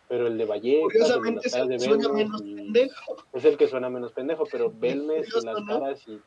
Pero 0.08 0.26
el 0.26 0.38
de 0.38 0.44
el 0.44 0.62
de 0.62 0.80
Curiosamente 0.80 1.40
las 1.44 1.52
caras 1.52 1.68
de 1.68 1.78
suena 1.78 2.08
menos 2.08 2.40
pendejo. 2.40 3.16
es 3.34 3.44
el 3.44 3.58
que 3.58 3.68
suena 3.68 3.90
menos 3.90 4.12
pendejo, 4.12 4.44
pero 4.50 4.72
Belmes 4.74 5.28
y 5.28 5.44
las 5.44 5.64
caras 5.64 6.08
y... 6.08 6.20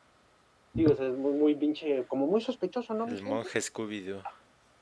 Digo, 0.74 0.94
o 0.94 0.96
sea, 0.96 1.08
es 1.08 1.18
muy, 1.18 1.34
muy 1.34 1.56
pinche, 1.56 2.06
como 2.08 2.28
muy 2.28 2.40
sospechoso, 2.40 2.94
¿no? 2.94 3.08
El 3.08 3.24
monje 3.24 3.60
Scooby-Doo. 3.60 4.24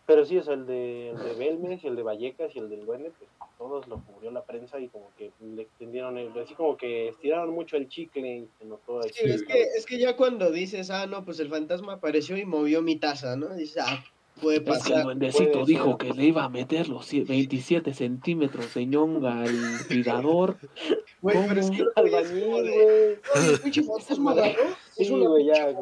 Pero 0.09 0.25
sí, 0.25 0.39
o 0.39 0.43
sea, 0.43 0.55
el 0.55 0.65
de, 0.65 1.11
el 1.11 1.17
de 1.19 1.33
Belmes 1.35 1.83
y 1.83 1.87
el 1.87 1.95
de 1.95 2.01
Vallecas 2.01 2.55
y 2.55 2.57
el 2.57 2.67
del 2.67 2.83
Duende, 2.83 3.11
pues 3.19 3.29
todos 3.59 3.87
lo 3.87 4.03
cubrió 4.03 4.31
la 4.31 4.43
prensa 4.43 4.79
y 4.79 4.87
como 4.87 5.11
que 5.15 5.29
le 5.39 5.61
extendieron, 5.61 6.17
el, 6.17 6.35
así 6.39 6.55
como 6.55 6.77
que 6.77 7.09
estiraron 7.09 7.51
mucho 7.51 7.77
el 7.77 7.87
chicle 7.89 8.37
y 8.37 8.49
se 8.57 8.65
notó. 8.65 9.03
Sí, 9.03 9.25
es 9.25 9.43
que, 9.43 9.61
es 9.61 9.85
que 9.85 9.99
ya 9.99 10.15
cuando 10.15 10.49
dices, 10.49 10.89
ah, 10.89 11.05
no, 11.05 11.23
pues 11.23 11.39
el 11.39 11.49
fantasma 11.49 11.93
apareció 11.93 12.35
y 12.37 12.43
movió 12.43 12.81
mi 12.81 12.95
taza, 12.95 13.35
¿no? 13.35 13.53
Dices, 13.53 13.83
ah, 13.85 14.03
puede 14.41 14.57
Es 14.57 14.63
que 14.63 14.69
el 14.71 14.77
pasar. 14.79 15.03
duendecito 15.03 15.65
dijo 15.65 15.85
ser. 15.85 15.97
que 15.97 16.13
le 16.13 16.23
iba 16.25 16.43
a 16.43 16.49
meter 16.49 16.89
los 16.89 17.11
cie- 17.11 17.25
27 17.27 17.93
centímetros 17.93 18.73
de 18.73 18.85
ñonga 18.85 19.41
al 19.43 19.87
tirador. 19.87 20.57
Güey, 21.21 21.35
pero 21.49 21.59
es 21.59 21.69
que 21.69 21.79
no 21.83 21.89
es 21.89 21.97
Albañil, 21.97 22.43
como 22.45 22.61
de, 22.61 22.71
güey. 22.71 23.43
"Oye, 23.43 23.53
el 23.53 23.59
pinche 23.59 23.83
fantasma 23.83 24.31
agarró, 24.53 24.63
es 24.97 25.07
Sí, 25.07 25.13
una 25.13 25.43
ya, 25.43 25.75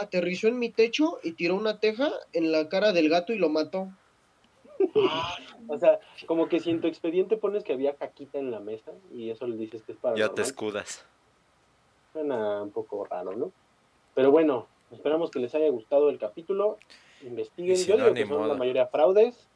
aterrizó 0.00 0.48
en 0.48 0.58
mi 0.58 0.68
techo 0.70 1.18
y 1.22 1.32
tiró 1.32 1.54
una 1.56 1.80
teja 1.80 2.10
en 2.34 2.52
la 2.52 2.68
cara 2.68 2.92
del 2.92 3.08
gato 3.08 3.32
y 3.32 3.38
lo 3.38 3.48
mató. 3.48 3.88
O 5.68 5.78
sea, 5.78 5.98
como 6.26 6.48
que 6.48 6.60
si 6.60 6.70
en 6.70 6.80
tu 6.80 6.86
expediente 6.86 7.36
pones 7.36 7.64
que 7.64 7.72
había 7.72 7.94
caquita 7.94 8.38
en 8.38 8.50
la 8.52 8.60
mesa 8.60 8.92
y 9.12 9.30
eso 9.30 9.46
le 9.48 9.56
dices 9.56 9.82
que 9.82 9.92
es 9.92 9.98
para 9.98 10.14
Ya 10.16 10.28
te 10.28 10.42
escudas. 10.42 11.04
Suena 12.12 12.62
un 12.62 12.70
poco 12.70 13.04
raro, 13.04 13.34
¿no? 13.34 13.50
Pero 14.14 14.30
bueno, 14.30 14.66
esperamos 14.92 15.30
que 15.30 15.40
les 15.40 15.54
haya 15.54 15.68
gustado 15.70 16.08
el 16.08 16.18
capítulo. 16.18 16.78
Investiguen. 17.22 17.72
Y 17.72 17.76
si 17.76 17.88
Yo 17.88 17.96
no, 17.96 18.04
digo 18.04 18.14
que 18.14 18.26
son 18.26 18.48
la 18.48 18.54
mayoría 18.54 18.86
fraudes. 18.86 19.48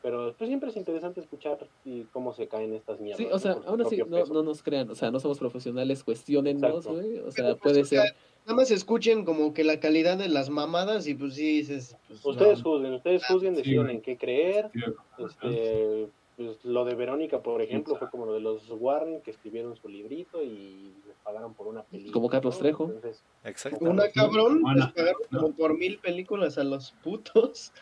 Pero 0.00 0.32
pues 0.38 0.48
siempre 0.48 0.70
es 0.70 0.76
interesante 0.76 1.20
escuchar 1.20 1.58
y 1.84 2.02
cómo 2.04 2.32
se 2.32 2.46
caen 2.46 2.72
estas 2.72 3.00
mierdas. 3.00 3.18
Sí, 3.18 3.28
o 3.32 3.38
sea, 3.38 3.56
aún 3.66 3.82
así, 3.82 4.00
no, 4.08 4.42
nos 4.44 4.62
crean, 4.62 4.88
o 4.90 4.94
sea, 4.94 5.10
no 5.10 5.18
somos 5.18 5.38
profesionales, 5.38 6.04
cuestionennos, 6.04 6.86
güey. 6.86 7.18
O 7.18 7.22
Pero, 7.22 7.32
sea, 7.32 7.44
pues, 7.56 7.60
puede 7.60 7.82
o 7.82 7.84
sea, 7.84 8.02
ser. 8.02 8.14
Nada 8.46 8.56
más 8.56 8.70
escuchen 8.70 9.24
como 9.24 9.52
que 9.52 9.64
la 9.64 9.80
calidad 9.80 10.16
de 10.16 10.28
las 10.28 10.50
mamadas 10.50 11.08
y 11.08 11.14
pues 11.14 11.34
sí 11.34 11.58
dices, 11.58 11.96
pues, 12.06 12.24
Ustedes 12.24 12.58
no. 12.58 12.70
juzguen, 12.70 12.94
ustedes 12.94 13.26
juzguen, 13.26 13.56
Sí, 13.56 13.62
deciden 13.62 13.90
en 13.90 14.00
qué 14.00 14.16
creer. 14.16 14.70
Sí. 14.72 14.80
Este, 15.18 16.08
pues, 16.36 16.64
lo 16.64 16.84
de 16.84 16.94
Verónica, 16.94 17.42
por 17.42 17.60
ejemplo, 17.60 17.96
fue 17.96 18.08
como 18.08 18.24
lo 18.24 18.34
de 18.34 18.40
los 18.40 18.70
Warren 18.70 19.20
que 19.22 19.32
escribieron 19.32 19.74
su 19.76 19.88
librito 19.88 20.42
y 20.42 20.94
pagaron 21.28 21.52
por 21.52 21.66
una 21.66 21.82
película. 21.82 22.12
Como 22.14 22.28
Carlos 22.30 22.54
¿no? 22.54 22.60
Trejo. 22.60 22.84
Entonces, 22.84 23.22
Exacto. 23.44 23.84
Una 23.84 24.08
cabrón, 24.08 24.62
les 24.74 24.86
pagaron 24.92 25.20
como 25.30 25.52
por 25.52 25.76
mil 25.76 25.98
películas 25.98 26.56
a 26.56 26.64
los 26.64 26.92
putos. 27.04 27.72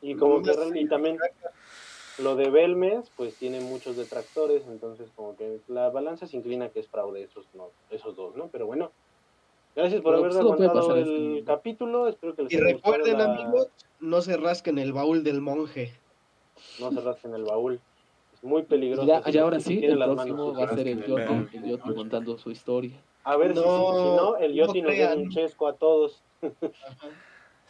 y 0.00 0.14
como 0.14 0.40
que 0.42 0.52
y 0.74 0.86
también 0.88 1.18
lo 2.18 2.36
de 2.36 2.48
Belmes, 2.50 3.10
pues 3.16 3.34
tiene 3.36 3.60
muchos 3.60 3.96
detractores, 3.96 4.62
entonces 4.68 5.08
como 5.16 5.34
que 5.36 5.58
la 5.66 5.90
balanza 5.90 6.26
se 6.28 6.36
inclina 6.36 6.68
que 6.68 6.80
es 6.80 6.88
fraude 6.88 7.22
esos, 7.24 7.46
no, 7.54 7.70
esos 7.90 8.14
dos, 8.14 8.36
¿no? 8.36 8.48
Pero 8.48 8.66
bueno, 8.66 8.92
gracias 9.74 10.00
por 10.02 10.14
haber 10.14 10.28
pues, 10.30 10.40
aguantado 10.40 10.94
el 10.96 11.38
este- 11.38 11.44
capítulo, 11.44 12.06
espero 12.08 12.36
que 12.36 12.42
les 12.44 12.52
Y 12.52 12.58
recuerden, 12.58 13.18
la- 13.18 13.24
amigos, 13.24 13.68
no 13.98 14.20
se 14.20 14.36
rasquen 14.36 14.78
el 14.78 14.92
baúl 14.92 15.24
del 15.24 15.40
monje. 15.40 15.92
no 16.78 16.92
se 16.92 17.00
rasquen 17.00 17.34
el 17.34 17.44
baúl, 17.44 17.80
muy 18.42 18.62
peligroso. 18.64 19.06
Ya, 19.06 19.42
ahora 19.42 19.60
sí, 19.60 19.84
el 19.84 19.98
próximo 19.98 20.52
va 20.54 20.64
a 20.64 20.74
ser 20.74 20.88
el 20.88 21.04
Yoti, 21.04 21.56
el 21.56 21.64
Yoti 21.64 21.94
contando 21.94 22.36
su 22.38 22.50
historia. 22.50 23.00
A 23.24 23.36
ver 23.36 23.54
si, 23.54 23.60
No, 23.60 23.64
si 23.64 24.16
no, 24.16 24.36
el 24.38 24.50
no 24.56 24.66
Yoti 24.66 24.82
nos 24.82 24.98
da 24.98 25.14
un 25.14 25.30
chesco 25.30 25.66
a 25.68 25.74
todos. 25.74 26.22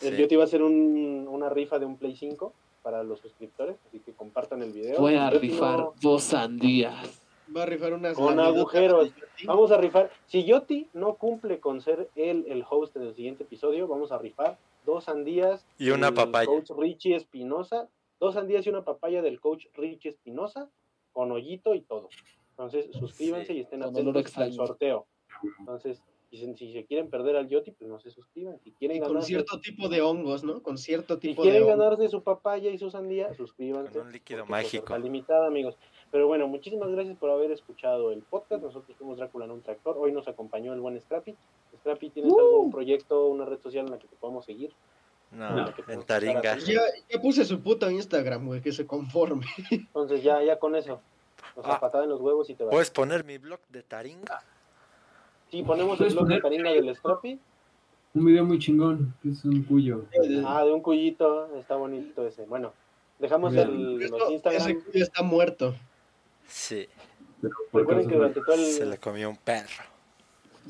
El 0.00 0.16
Sí. 0.16 0.22
Yoti 0.22 0.34
va 0.36 0.42
a 0.42 0.46
hacer 0.46 0.62
un, 0.62 1.28
una 1.30 1.48
rifa 1.48 1.78
de 1.78 1.86
un 1.86 1.96
Play 1.96 2.16
5 2.16 2.52
para 2.82 3.04
los 3.04 3.20
suscriptores, 3.20 3.76
así 3.86 4.00
que 4.00 4.12
compartan 4.12 4.60
el 4.62 4.72
video. 4.72 4.98
Voy 4.98 5.14
a 5.14 5.30
Yoti 5.30 5.46
rifar 5.48 5.78
no- 5.78 5.94
dos 6.00 6.24
sandías. 6.24 7.22
Va 7.54 7.62
a 7.62 7.66
rifar 7.66 7.92
unas 7.92 8.16
Con 8.16 8.40
agujeros. 8.40 9.10
Vamos 9.44 9.70
a 9.70 9.76
rifar. 9.76 10.10
Si 10.26 10.44
Yoti 10.44 10.88
no 10.94 11.14
cumple 11.14 11.60
con 11.60 11.80
ser 11.82 12.08
él 12.16 12.46
el 12.48 12.64
host 12.68 12.96
en 12.96 13.02
el 13.02 13.14
siguiente 13.14 13.44
episodio, 13.44 13.86
vamos 13.86 14.10
a 14.10 14.18
rifar 14.18 14.58
dos 14.86 15.04
sandías. 15.04 15.64
Y 15.78 15.90
una 15.90 16.06
del 16.06 16.14
papaya. 16.14 16.46
Coach 16.46 16.70
Richie 16.76 17.14
Espinosa. 17.14 17.86
Dos 18.22 18.34
sandías 18.34 18.64
y 18.64 18.68
una 18.68 18.84
papaya 18.84 19.20
del 19.20 19.40
coach 19.40 19.66
Richie 19.74 20.10
Espinosa 20.10 20.70
con 21.12 21.32
hoyito 21.32 21.74
y 21.74 21.80
todo. 21.80 22.08
Entonces, 22.50 22.88
suscríbanse 22.92 23.48
Sí. 23.48 23.54
y 23.54 23.60
estén 23.62 23.82
atentos 23.82 24.38
al 24.38 24.52
sorteo. 24.52 25.06
Entonces, 25.58 26.00
si 26.30 26.36
se, 26.36 26.54
si 26.54 26.72
se 26.72 26.84
quieren 26.86 27.10
perder 27.10 27.34
al 27.34 27.48
Yoti, 27.48 27.72
pues 27.72 27.90
no 27.90 27.98
se 27.98 28.10
suscriban. 28.12 28.60
Si 28.60 28.70
quieren 28.70 28.98
Y 28.98 29.00
con 29.00 29.08
ganarse, 29.08 29.26
cierto 29.26 29.58
tipo 29.58 29.88
de 29.88 30.02
hongos, 30.02 30.44
¿no? 30.44 30.62
Con 30.62 30.78
cierto 30.78 31.14
si 31.14 31.20
tipo 31.20 31.42
de 31.42 31.50
quieren 31.50 31.68
hongos. 31.68 31.78
ganarse 31.80 32.08
su 32.08 32.22
papaya 32.22 32.70
y 32.70 32.78
su 32.78 32.90
sandía, 32.90 33.34
suscríbanse. 33.34 33.98
Con 33.98 34.06
un 34.06 34.12
líquido 34.12 34.42
pues, 34.46 34.50
mágico. 34.50 34.96
Limitada, 34.98 35.48
amigos. 35.48 35.76
Pero 36.12 36.28
bueno, 36.28 36.46
muchísimas 36.46 36.90
gracias 36.90 37.18
por 37.18 37.28
haber 37.28 37.50
escuchado 37.50 38.12
el 38.12 38.22
podcast. 38.22 38.62
Nosotros 38.62 38.96
fuimos 38.96 39.18
Drácula 39.18 39.46
en 39.46 39.50
un 39.50 39.62
tractor. 39.62 39.96
Hoy 39.98 40.12
nos 40.12 40.28
acompañó 40.28 40.72
el 40.74 40.80
buen 40.80 41.00
Scrappy. 41.00 41.34
Scrappy, 41.76 42.10
¿tienes 42.10 42.32
¡Uh! 42.32 42.38
algún 42.38 42.70
proyecto, 42.70 43.26
una 43.26 43.46
red 43.46 43.58
social 43.58 43.86
en 43.86 43.90
la 43.90 43.98
que 43.98 44.06
te 44.06 44.14
podamos 44.14 44.44
seguir? 44.44 44.72
No, 45.32 45.66
En 45.68 45.74
podamos 45.74 46.06
Taringa. 46.06 46.56
Ya, 46.58 46.80
ya 47.10 47.20
puse 47.20 47.44
su 47.44 47.60
puto 47.62 47.90
Instagram, 47.90 48.46
güey, 48.46 48.60
que 48.60 48.72
se 48.72 48.86
conforme. 48.86 49.46
Entonces 49.70 50.22
ya, 50.22 50.42
ya 50.42 50.58
con 50.58 50.76
eso. 50.76 51.00
O 51.56 51.62
sea, 51.62 51.74
Ah. 51.74 51.80
patada 51.80 52.04
en 52.04 52.10
los 52.10 52.20
huevos 52.20 52.48
y 52.50 52.54
te 52.54 52.64
vas. 52.64 52.70
¿Puedes 52.72 52.90
poner 52.90 53.24
mi 53.24 53.38
blog 53.38 53.60
de 53.68 53.82
Taringa? 53.82 54.42
sí, 55.50 55.62
ponemos 55.62 55.92
el 55.92 55.98
¿Puedes 55.98 56.14
blog 56.14 56.28
de 56.28 56.40
poner? 56.40 56.62
Karina 56.64 56.70
del 56.70 56.94
Scrappy. 56.96 57.38
Un 58.14 58.24
video 58.26 58.44
muy 58.44 58.58
chingón, 58.58 59.14
que 59.22 59.30
es 59.30 59.44
un 59.44 59.62
cuyo. 59.62 60.04
Ah, 60.46 60.64
de 60.64 60.72
un 60.72 60.80
cuyito. 60.82 61.54
Está 61.56 61.76
bonito 61.76 62.26
ese. 62.26 62.44
Bueno, 62.44 62.72
dejamos 63.18 63.52
Bien. 63.52 63.68
el, 63.68 63.96
los 64.10 64.30
Instagram. 64.30 64.62
ese 64.62 64.78
cuyo 64.84 65.04
está 65.04 65.22
muerto. 65.22 65.74
Sí, 66.46 66.86
Recuerden 67.72 68.06
que 68.08 68.14
durante 68.14 68.40
todo 68.42 68.56
se 68.56 68.82
el, 68.82 68.90
le 68.90 68.98
comió 68.98 69.30
un 69.30 69.36
perro. 69.38 69.82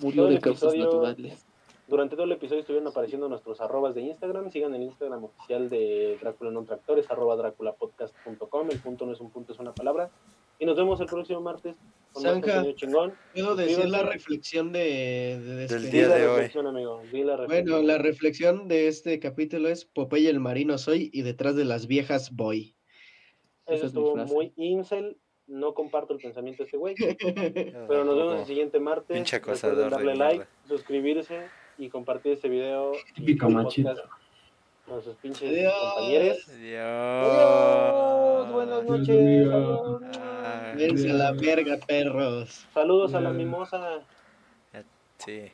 Murió 0.00 0.28
el 0.28 0.34
de 0.36 0.40
causas 0.40 0.74
naturales. 0.74 1.44
Durante 1.92 2.16
todo 2.16 2.24
el 2.24 2.32
episodio 2.32 2.60
estuvieron 2.60 2.88
apareciendo 2.88 3.28
nuestros 3.28 3.60
arrobas 3.60 3.94
de 3.94 4.00
Instagram. 4.00 4.50
Sigan 4.50 4.74
el 4.74 4.82
Instagram 4.84 5.24
oficial 5.24 5.68
de 5.68 6.16
Drácula 6.22 6.48
en 6.48 6.56
un 6.56 6.64
tractor, 6.64 6.98
es 6.98 7.10
arroba 7.10 7.36
draculapodcast.com. 7.36 8.70
El 8.70 8.78
punto 8.78 9.04
no 9.04 9.12
es 9.12 9.20
un 9.20 9.30
punto, 9.30 9.52
es 9.52 9.58
una 9.58 9.74
palabra. 9.74 10.10
Y 10.58 10.64
nos 10.64 10.74
vemos 10.74 10.98
el 11.02 11.06
próximo 11.06 11.42
martes 11.42 11.76
con 12.14 12.22
más 12.22 12.32
Zanja. 12.32 12.46
contenido 12.54 12.76
chingón. 12.78 13.14
Puedo 13.34 13.56
decir 13.56 13.90
la 13.90 14.04
reflexión 14.04 14.72
de, 14.72 15.38
de 15.38 15.38
Del 15.38 15.68
despedir? 15.68 15.90
Di 15.90 15.98
día 15.98 16.08
la 16.08 16.14
de 16.14 16.28
hoy. 16.28 16.50
amigo. 16.66 17.02
La 17.12 17.36
reflexión. 17.36 17.46
Bueno, 17.48 17.86
la 17.86 17.98
reflexión 17.98 18.68
de 18.68 18.88
este 18.88 19.20
capítulo 19.20 19.68
es 19.68 19.84
Popeye 19.84 20.30
el 20.30 20.40
marino 20.40 20.78
soy 20.78 21.10
y 21.12 21.20
detrás 21.20 21.56
de 21.56 21.66
las 21.66 21.88
viejas 21.88 22.34
voy. 22.34 22.74
Eso 23.66 23.74
Esa 23.74 23.74
es 23.74 23.82
estuvo 23.90 24.14
frase. 24.14 24.32
muy 24.32 24.54
incel. 24.56 25.18
No 25.46 25.74
comparto 25.74 26.14
el 26.14 26.20
pensamiento 26.20 26.62
de 26.62 26.68
este 26.68 26.78
güey. 26.78 26.94
Pero 27.86 28.06
nos 28.06 28.16
vemos 28.16 28.40
el 28.40 28.46
siguiente 28.46 28.80
martes. 28.80 29.14
Pinche 29.14 29.40
de 29.40 29.76
darle 29.90 30.14
like, 30.14 30.46
suscribirse 30.66 31.50
y 31.78 31.88
compartir 31.88 32.32
este 32.32 32.48
video. 32.48 32.92
Típico 33.14 33.48
machito. 33.48 33.94
Con 34.86 35.02
sus 35.02 35.14
pinches 35.16 35.48
Adiós. 35.48 35.72
compañeros. 35.94 36.48
Adiós. 36.48 37.26
Adiós. 37.26 38.52
Buenas 38.52 38.84
noches. 38.84 39.48
Adiós. 40.44 41.04
A 41.04 41.12
la 41.14 41.32
verga, 41.32 41.78
perros. 41.86 42.66
Saludos 42.74 43.14
a 43.14 43.20
la 43.20 43.30
mimosa. 43.30 44.00
sí. 45.18 45.52